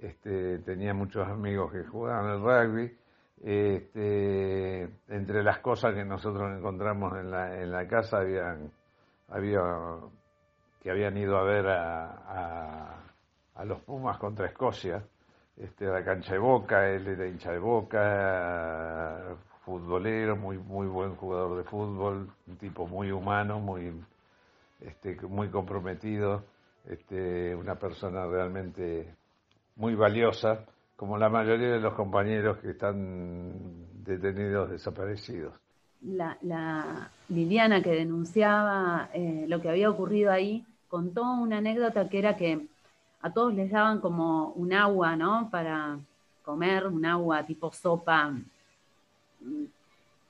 [0.00, 2.96] este, tenía muchos amigos que jugaban al rugby.
[3.42, 8.70] Este, entre las cosas que nosotros encontramos en la, en la casa habían
[9.28, 9.62] había
[10.82, 12.96] que habían ido a ver a,
[13.54, 15.04] a, los Pumas contra Escocia,
[15.62, 21.14] este, a la cancha de Boca, él era hincha de Boca, futbolero, muy, muy buen
[21.16, 23.92] jugador de fútbol, un tipo muy humano, muy,
[24.80, 26.44] este, muy comprometido,
[26.86, 29.14] este, una persona realmente
[29.76, 30.64] muy valiosa,
[30.96, 33.52] como la mayoría de los compañeros que están
[34.04, 35.54] detenidos desaparecidos.
[36.02, 42.36] La, Liliana que denunciaba eh, lo que había ocurrido ahí, contó una anécdota que era
[42.36, 42.66] que
[43.22, 45.48] a todos les daban como un agua, ¿no?
[45.50, 45.98] Para
[46.42, 48.34] comer, un agua tipo sopa.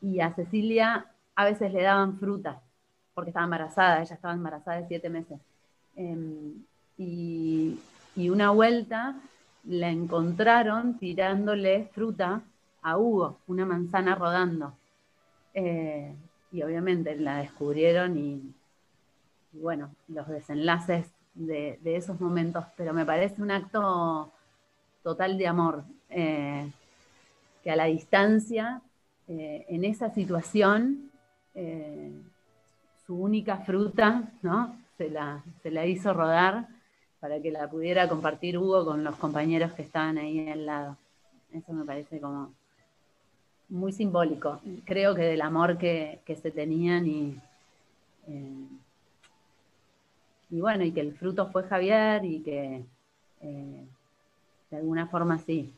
[0.02, 2.60] Y a Cecilia a veces le daban fruta,
[3.14, 5.38] porque estaba embarazada, ella estaba embarazada de siete meses.
[5.96, 6.64] Em,
[6.98, 7.78] y,
[8.16, 9.16] una vuelta
[9.64, 12.42] la encontraron tirándole fruta
[12.82, 14.74] a Hugo, una manzana rodando.
[15.54, 16.14] Eh,
[16.52, 18.52] y obviamente la descubrieron y,
[19.52, 21.10] bueno, los desenlaces
[21.46, 24.32] de, esos momentos, pero me parece un acto
[25.02, 26.70] total de amor, eh,
[27.62, 28.82] que a la distancia,
[29.28, 31.10] eh, en esa situación,
[33.06, 34.76] su única fruta, ¿no?
[34.96, 36.68] Se la, se la hizo rodar
[37.18, 40.96] para que la pudiera compartir Hugo con los compañeros que estaban ahí al lado.
[41.52, 42.52] Eso me parece como
[43.68, 47.36] muy simbólico, creo que del amor que, se tenían y,
[48.26, 48.66] eh,
[50.50, 52.82] y bueno, y que el fruto fue Javier y que
[53.40, 53.84] eh,
[54.70, 55.72] de alguna forma sí,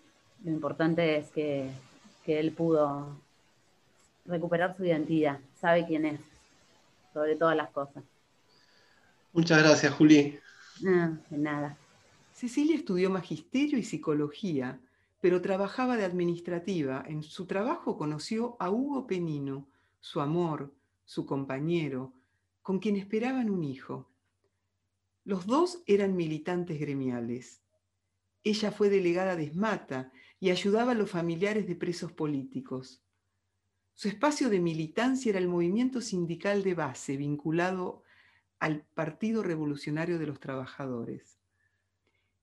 [0.44, 1.70] lo importante es que,
[2.26, 3.16] él pudo
[4.24, 6.20] recuperar su identidad, sabe quién es,
[7.12, 8.02] sobre todas las cosas.
[9.32, 10.38] Muchas gracias, Juli.
[10.80, 11.76] De nada.
[12.32, 14.78] Cecilia estudió magisterio y psicología
[15.22, 17.04] pero trabajaba de administrativa.
[17.06, 19.68] En su trabajo conoció a Hugo Penino,
[20.00, 20.74] su amor,
[21.04, 22.12] su compañero,
[22.60, 24.08] con quien esperaban un hijo.
[25.24, 27.62] Los dos eran militantes gremiales.
[28.42, 33.04] Ella fue delegada de Esmata y ayudaba a los familiares de presos políticos.
[33.94, 38.02] Su espacio de militancia era el movimiento sindical de base vinculado
[38.58, 41.38] al Partido Revolucionario de los Trabajadores.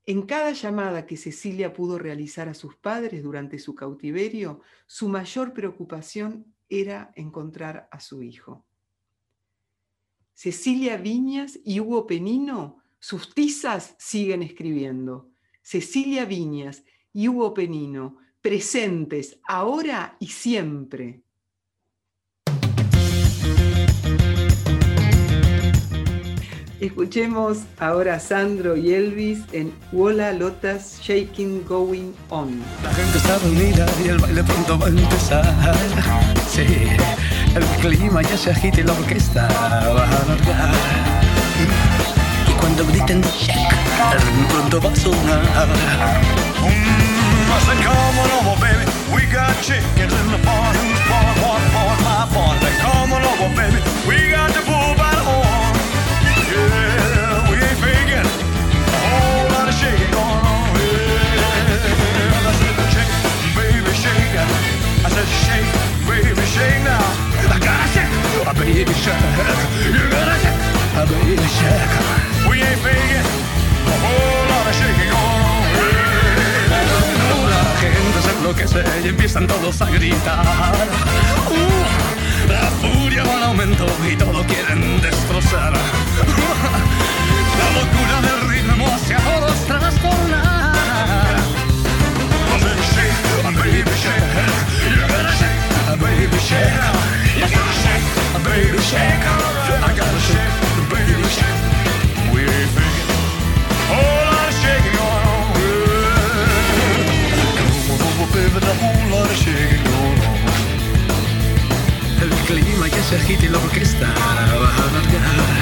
[0.05, 5.53] En cada llamada que Cecilia pudo realizar a sus padres durante su cautiverio, su mayor
[5.53, 8.65] preocupación era encontrar a su hijo.
[10.41, 15.31] Cecilia Viñas y Hugo Penino, sus tizas siguen escribiendo.
[15.61, 21.23] Cecilia Viñas y Hugo Penino, presentes ahora y siempre.
[26.79, 32.61] Escuchemos ahora a Sandro y Elvis en Wola Lotas Shaking Going On.
[32.81, 35.75] La gente está reunida y el baile pronto va a empezar.
[36.47, 36.63] Sí,
[37.55, 39.79] el clima ya se y la orquesta va a
[40.21, 40.69] alargar.
[42.47, 43.73] Y cuando griten shake,
[44.13, 45.41] el pronto va a sonar.
[46.61, 48.85] Mm, I said, come on over, baby.
[49.13, 50.75] We got chickens in the barn.
[50.75, 51.35] Who's born?
[51.41, 51.97] What born?
[52.03, 52.57] My born.
[52.81, 53.79] Come on over, baby.
[54.07, 55.39] We got the bull by the horn.
[59.41, 59.99] baby shark.
[59.99, 60.49] You're going on.
[64.35, 64.47] Yeah,
[65.05, 65.69] I said shake
[77.49, 78.21] La gente
[78.67, 80.45] se y empiezan todos a gritar.
[81.49, 85.73] Uh, la furia va en aumento y todo quieren destrozar.
[87.59, 90.69] La locura del ritmo hacia todos trastornar.
[95.97, 96.73] Baby shake.
[97.35, 99.25] You gotta shake baby shake.
[99.87, 100.55] I gotta shake,
[100.91, 101.59] baby shake.
[102.33, 103.09] We ain't faking.
[103.91, 105.47] Whole lot of shaking going on.
[108.01, 110.15] Come on baby, a whole lot of shaking on.
[112.23, 115.58] El clima ya se agita y la orquesta va a alargar.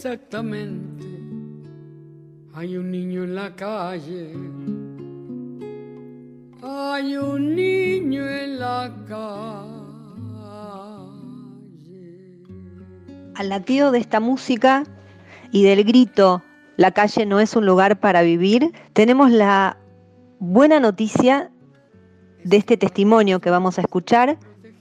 [0.00, 1.04] Exactamente
[2.54, 4.32] hay un niño en la calle.
[6.62, 9.70] Hay un niño en la calle.
[13.34, 14.84] Al latido de esta música
[15.52, 16.42] y del grito
[16.78, 19.76] La calle no es un lugar para vivir, tenemos la
[20.38, 21.50] buena noticia
[22.42, 24.38] de este testimonio que vamos a escuchar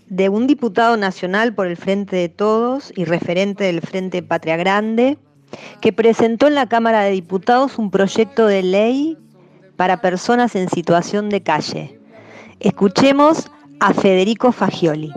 [0.10, 5.18] de un diputado nacional por el Frente de Todos y referente del Frente Patria Grande,
[5.82, 9.18] que presentó en la Cámara de Diputados un proyecto de ley
[9.76, 12.00] para personas en situación de calle.
[12.60, 13.50] Escuchemos
[13.80, 15.12] a Federico Fagioli.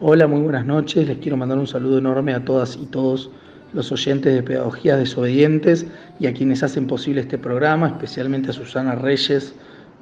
[0.00, 1.06] Hola, muy buenas noches.
[1.06, 3.30] Les quiero mandar un saludo enorme a todas y todos
[3.72, 5.86] los oyentes de Pedagogías Desobedientes
[6.18, 9.54] y a quienes hacen posible este programa, especialmente a Susana Reyes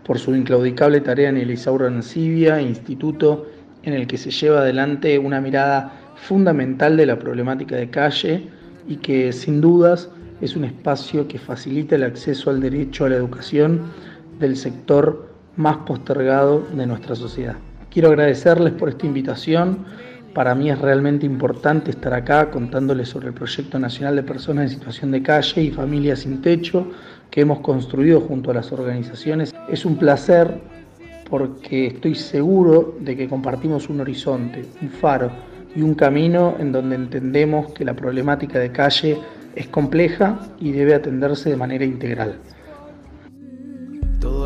[0.05, 3.47] por su inclaudicable tarea en el Isauro Ancibia, instituto
[3.83, 8.49] en el que se lleva adelante una mirada fundamental de la problemática de calle
[8.89, 10.11] y que sin dudas
[10.41, 13.83] es un espacio que facilita el acceso al derecho a la educación
[14.39, 17.57] del sector más postergado de nuestra sociedad.
[17.91, 19.85] Quiero agradecerles por esta invitación.
[20.35, 24.79] Para mí es realmente importante estar acá contándoles sobre el proyecto nacional de personas en
[24.79, 26.91] situación de calle y familias sin techo
[27.31, 29.55] que hemos construido junto a las organizaciones.
[29.69, 30.61] Es un placer
[31.29, 35.31] porque estoy seguro de que compartimos un horizonte, un faro
[35.75, 39.19] y un camino en donde entendemos que la problemática de calle
[39.55, 42.37] es compleja y debe atenderse de manera integral.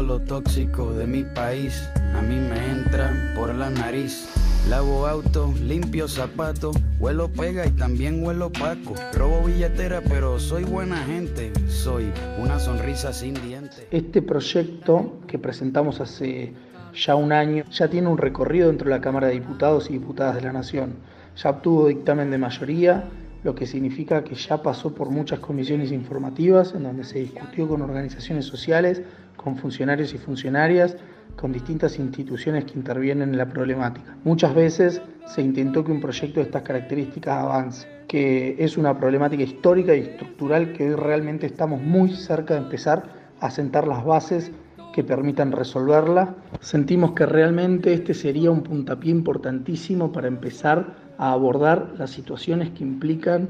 [0.06, 4.28] Lo tóxico de mi país a mí me entra por la nariz.
[4.68, 8.94] Lavo auto, limpio zapato, huelo pega y también huelo paco.
[9.14, 11.52] Robo billetera, pero soy buena gente.
[11.68, 13.86] Soy una sonrisa sin dientes.
[13.90, 16.52] Este proyecto que presentamos hace
[16.94, 20.34] ya un año ya tiene un recorrido dentro de la Cámara de Diputados y Diputadas
[20.34, 20.96] de la Nación.
[21.42, 23.08] Ya obtuvo dictamen de mayoría,
[23.42, 27.80] lo que significa que ya pasó por muchas comisiones informativas en donde se discutió con
[27.80, 29.02] organizaciones sociales,
[29.36, 30.96] con funcionarios y funcionarias,
[31.36, 34.16] con distintas instituciones que intervienen en la problemática.
[34.24, 39.42] Muchas veces se intentó que un proyecto de estas características avance, que es una problemática
[39.42, 43.04] histórica y estructural que hoy realmente estamos muy cerca de empezar
[43.40, 44.52] a sentar las bases
[44.94, 46.36] que permitan resolverla.
[46.60, 52.84] Sentimos que realmente este sería un puntapié importantísimo para empezar a abordar las situaciones que
[52.84, 53.48] implican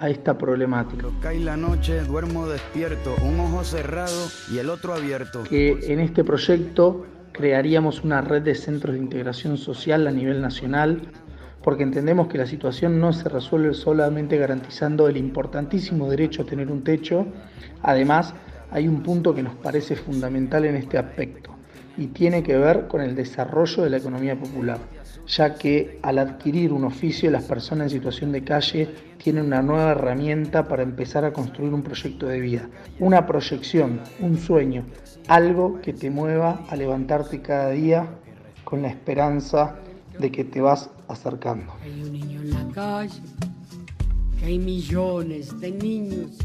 [0.00, 1.08] a esta problemática.
[1.20, 5.42] Cae la noche, duermo despierto, un ojo cerrado y el otro abierto.
[5.44, 11.02] Que en este proyecto crearíamos una red de centros de integración social a nivel nacional,
[11.62, 16.70] porque entendemos que la situación no se resuelve solamente garantizando el importantísimo derecho a tener
[16.70, 17.26] un techo,
[17.82, 18.34] además
[18.70, 21.50] hay un punto que nos parece fundamental en este aspecto
[21.96, 24.78] y tiene que ver con el desarrollo de la economía popular,
[25.26, 28.88] ya que al adquirir un oficio las personas en situación de calle
[29.22, 32.68] tienen una nueva herramienta para empezar a construir un proyecto de vida,
[33.00, 34.84] una proyección, un sueño,
[35.28, 38.06] algo que te mueva a levantarte cada día
[38.64, 39.76] con la esperanza
[40.18, 41.72] de que te vas acercando.
[41.82, 43.20] Hay un niño en la calle,
[44.38, 46.38] que hay millones de niños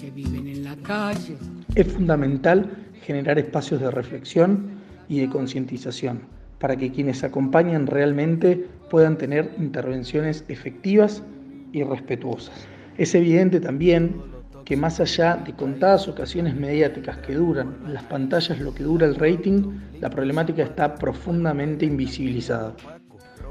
[0.00, 1.36] que viven en la calle.
[1.74, 2.70] Es fundamental
[3.02, 10.44] generar espacios de reflexión y de concientización para que quienes acompañan realmente puedan tener intervenciones
[10.46, 11.24] efectivas
[11.72, 12.68] y respetuosas.
[12.96, 14.22] Es evidente también
[14.64, 19.08] que más allá de contadas ocasiones mediáticas que duran en las pantallas lo que dura
[19.08, 22.76] el rating, la problemática está profundamente invisibilizada.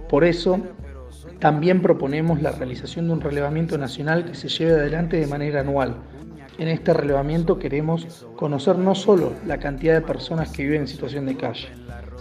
[0.07, 0.61] Por eso,
[1.39, 5.97] también proponemos la realización de un relevamiento nacional que se lleve adelante de manera anual.
[6.57, 11.25] En este relevamiento queremos conocer no solo la cantidad de personas que viven en situación
[11.25, 11.67] de calle,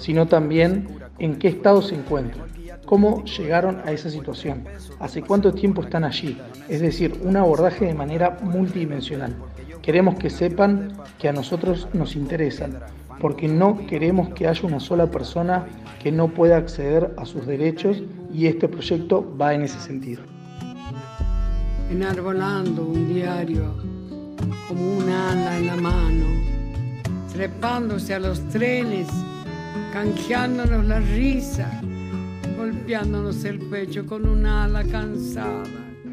[0.01, 2.47] sino también en qué estado se encuentran,
[2.87, 4.65] cómo llegaron a esa situación,
[4.99, 6.37] hace cuánto tiempo están allí,
[6.69, 9.37] es decir, un abordaje de manera multidimensional.
[9.83, 12.81] Queremos que sepan que a nosotros nos interesan,
[13.21, 15.67] porque no queremos que haya una sola persona
[16.03, 18.03] que no pueda acceder a sus derechos
[18.33, 20.23] y este proyecto va en ese sentido.
[21.91, 23.75] enarbolando un diario
[24.69, 26.27] como un ala en la mano,
[27.33, 29.09] trepándose a los trenes,
[29.93, 31.81] canjeándonos la risa,
[32.57, 35.65] golpeándonos el pecho con un ala cansada.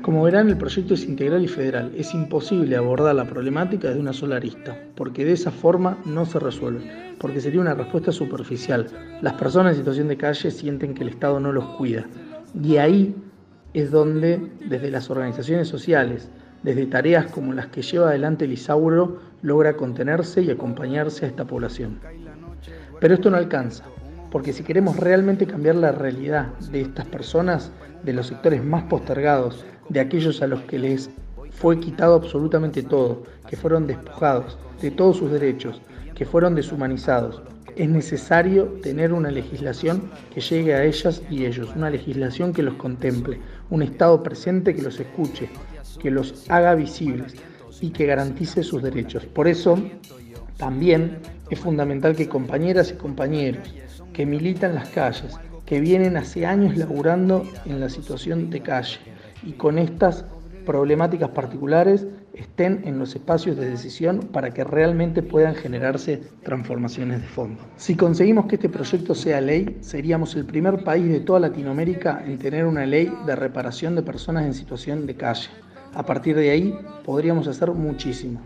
[0.02, 1.92] Como verán, el proyecto es integral y federal.
[1.96, 6.40] Es imposible abordar la problemática desde una sola arista, porque de esa forma no se
[6.40, 8.88] resuelve, porque sería una respuesta superficial.
[9.22, 12.06] Las personas en situación de calle sienten que el Estado no los cuida.
[12.60, 13.16] Y ahí
[13.74, 16.30] es donde, desde las organizaciones sociales,
[16.64, 21.46] desde tareas como las que lleva adelante el Isauro, logra contenerse y acompañarse a esta
[21.46, 22.00] población.
[23.00, 23.84] Pero esto no alcanza,
[24.32, 27.72] porque si queremos realmente cambiar la realidad de estas personas,
[28.04, 31.10] de los sectores más postergados, de aquellos a los que les
[31.52, 35.82] fue quitado absolutamente todo, que fueron despojados de todos sus derechos,
[36.16, 37.42] que fueron deshumanizados,
[37.78, 42.74] es necesario tener una legislación que llegue a ellas y ellos, una legislación que los
[42.76, 45.48] contemple, un Estado presente que los escuche,
[46.00, 47.36] que los haga visibles
[47.80, 49.26] y que garantice sus derechos.
[49.28, 49.78] Por eso,
[50.58, 51.20] también
[51.50, 53.74] es fundamental que compañeras y compañeros
[54.14, 58.98] que militan las calles, que vienen hace años laburando en la situación de calle
[59.44, 60.26] y con estas
[60.66, 67.28] problemáticas particulares estén en los espacios de decisión para que realmente puedan generarse transformaciones de
[67.28, 67.62] fondo.
[67.78, 72.38] Si conseguimos que este proyecto sea ley, seríamos el primer país de toda Latinoamérica en
[72.38, 75.50] tener una ley de reparación de personas en situación de calle.
[75.94, 78.42] A partir de ahí podríamos hacer muchísimo.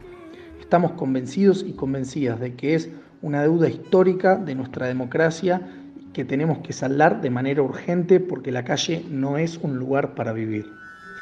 [0.71, 2.89] Estamos convencidos y convencidas de que es
[3.21, 5.67] una deuda histórica de nuestra democracia
[6.13, 10.31] que tenemos que saldar de manera urgente porque la calle no es un lugar para
[10.31, 10.65] vivir.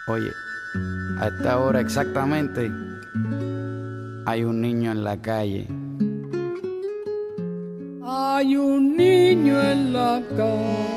[0.07, 0.29] Oye,
[1.17, 2.69] a esta hora exactamente
[4.27, 5.65] hay un niño en la calle.
[8.05, 10.88] Hay un niño en la calle.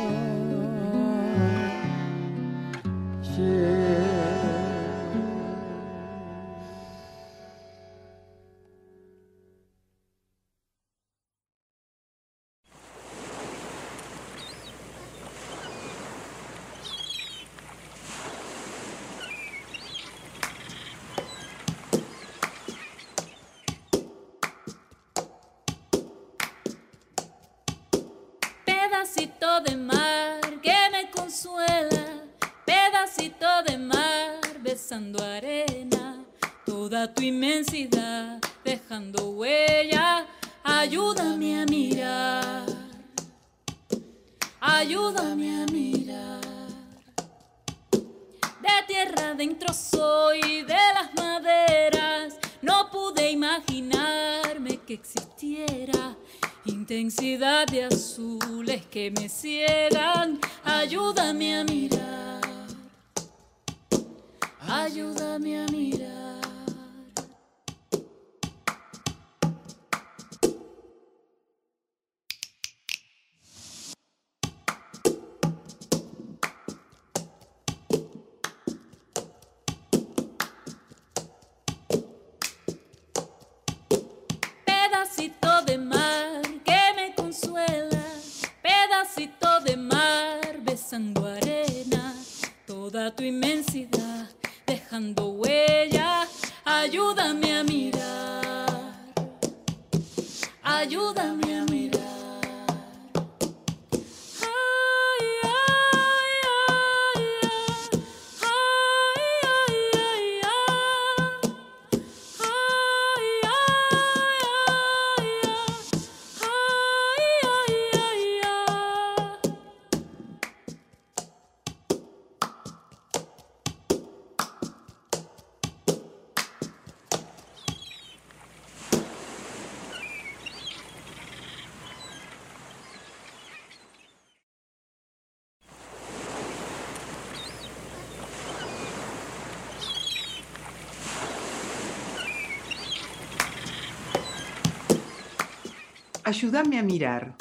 [146.34, 147.36] Ayúdame a mirar.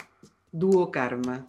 [0.51, 1.45] Dúo Karma.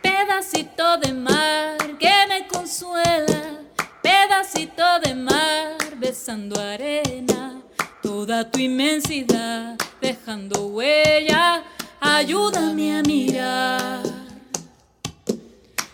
[0.00, 3.60] Pedacito de mar que me consuela,
[4.00, 7.60] pedacito de mar besando arena,
[8.02, 11.64] toda tu inmensidad dejando huella,
[12.00, 14.02] ayúdame a mirar,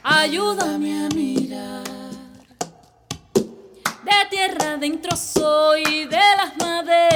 [0.04, 1.82] ayúdame a mirar.
[4.04, 7.07] De tierra adentro soy, de las maderas,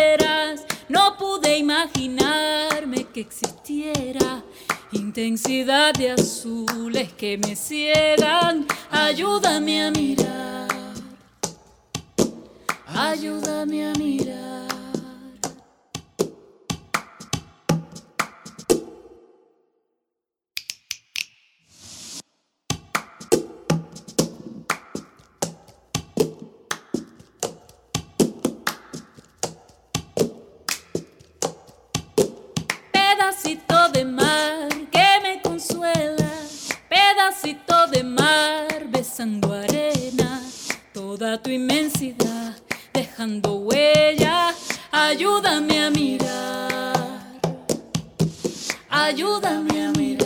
[3.23, 4.43] existiera
[4.93, 8.67] intensidad de azules que me ciegan.
[8.91, 10.69] Ayúdame a mirar,
[12.95, 14.72] ayúdame a mirar.
[41.43, 42.55] tu inmensidad,
[42.93, 44.55] dejando huella,
[44.93, 47.41] ayúdame a mirar,
[48.89, 50.22] ayúdame a mirar.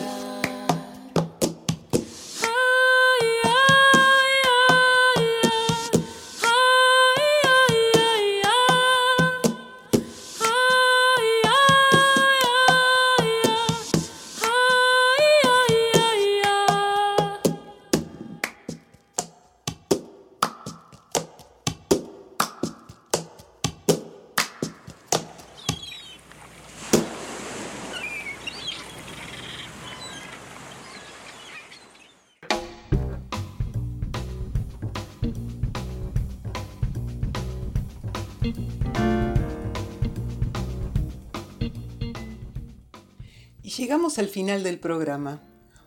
[44.18, 45.42] Al final del programa.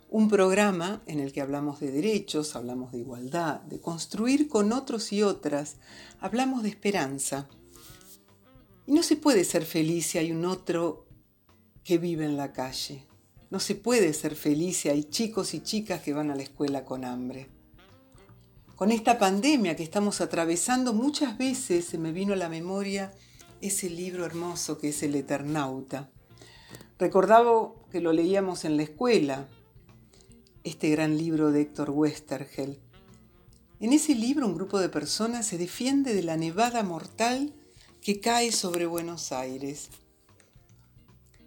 [0.08, 5.12] Un programa en el que hablamos de derechos, hablamos de igualdad, de construir con otros
[5.12, 5.76] y otras,
[6.20, 7.48] hablamos de esperanza.
[8.86, 11.06] Y no se puede ser feliz si hay un otro
[11.84, 13.06] que vive en la calle.
[13.50, 16.84] No se puede ser feliz si hay chicos y chicas que van a la escuela
[16.84, 17.48] con hambre.
[18.76, 23.12] Con esta pandemia que estamos atravesando, muchas veces se me vino a la memoria
[23.60, 26.10] ese libro hermoso que es El Eternauta.
[26.98, 29.48] Recordaba que lo leíamos en la escuela,
[30.64, 32.78] este gran libro de Héctor Westergel.
[33.80, 37.52] En ese libro un grupo de personas se defiende de la nevada mortal
[38.00, 39.88] que cae sobre Buenos Aires.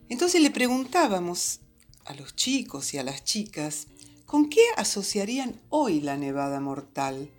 [0.09, 1.61] Entonces le preguntábamos
[2.05, 3.87] a los chicos y a las chicas
[4.25, 7.29] con qué asociarían hoy la nevada mortal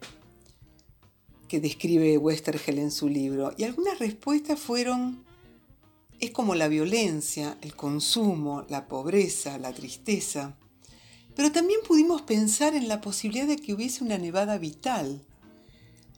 [1.49, 3.53] que describe Westergel en su libro.
[3.57, 5.24] Y algunas respuestas fueron,
[6.21, 10.57] es como la violencia, el consumo, la pobreza, la tristeza.
[11.35, 15.25] Pero también pudimos pensar en la posibilidad de que hubiese una nevada vital,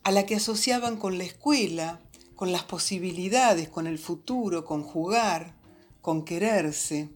[0.03, 2.01] a la que asociaban con la escuela,
[2.37, 5.57] con las posibilidades, con el futuro, con jugar,
[6.03, 7.09] con quererse.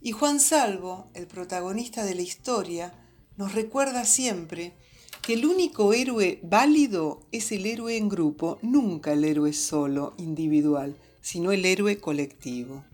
[0.00, 2.92] Y Juan Salvo, el protagonista de la historia,
[3.36, 4.74] nos recuerda siempre
[5.22, 10.94] que el único héroe válido es el héroe en grupo, nunca el héroe solo, individual,
[11.24, 12.84] sino el héroe colectivo.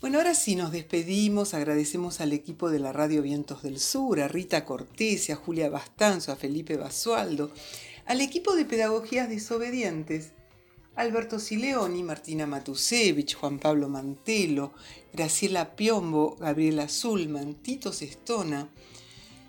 [0.00, 4.26] Bueno, ahora sí nos despedimos, agradecemos al equipo de la Radio Vientos del Sur, a
[4.26, 7.52] Rita Cortés, a Julia Bastanzo, a Felipe Basualdo,
[8.06, 10.32] al equipo de Pedagogías Desobedientes,
[10.96, 14.72] Alberto Sileoni, Martina Matusevich, Juan Pablo Mantelo,
[15.12, 18.68] Graciela Piombo, Gabriela Zulman, Tito Sestona,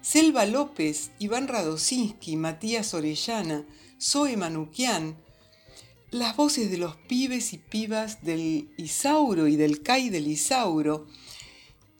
[0.03, 3.65] Selva López, Iván Radosinski, Matías Orellana,
[3.99, 5.17] Zoe Manuquian,
[6.13, 11.07] las voces de los pibes y pibas del Isauro y del CAI del Isauro,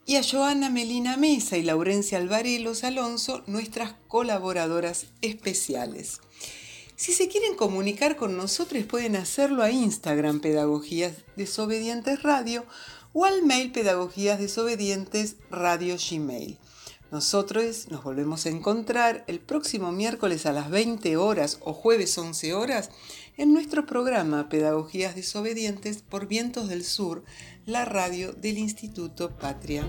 [0.05, 6.19] y a Joana Melina Mesa y Laurencia Alvarelos Alonso, nuestras colaboradoras especiales.
[6.95, 12.65] Si se quieren comunicar con nosotros pueden hacerlo a Instagram Pedagogías Desobedientes Radio
[13.13, 16.59] o al mail Pedagogías Desobedientes Radio Gmail.
[17.13, 22.55] Nosotros nos volvemos a encontrar el próximo miércoles a las 20 horas o jueves 11
[22.55, 22.89] horas
[23.37, 27.23] en nuestro programa Pedagogías Desobedientes por Vientos del Sur,
[27.67, 29.87] la radio del Instituto Patria.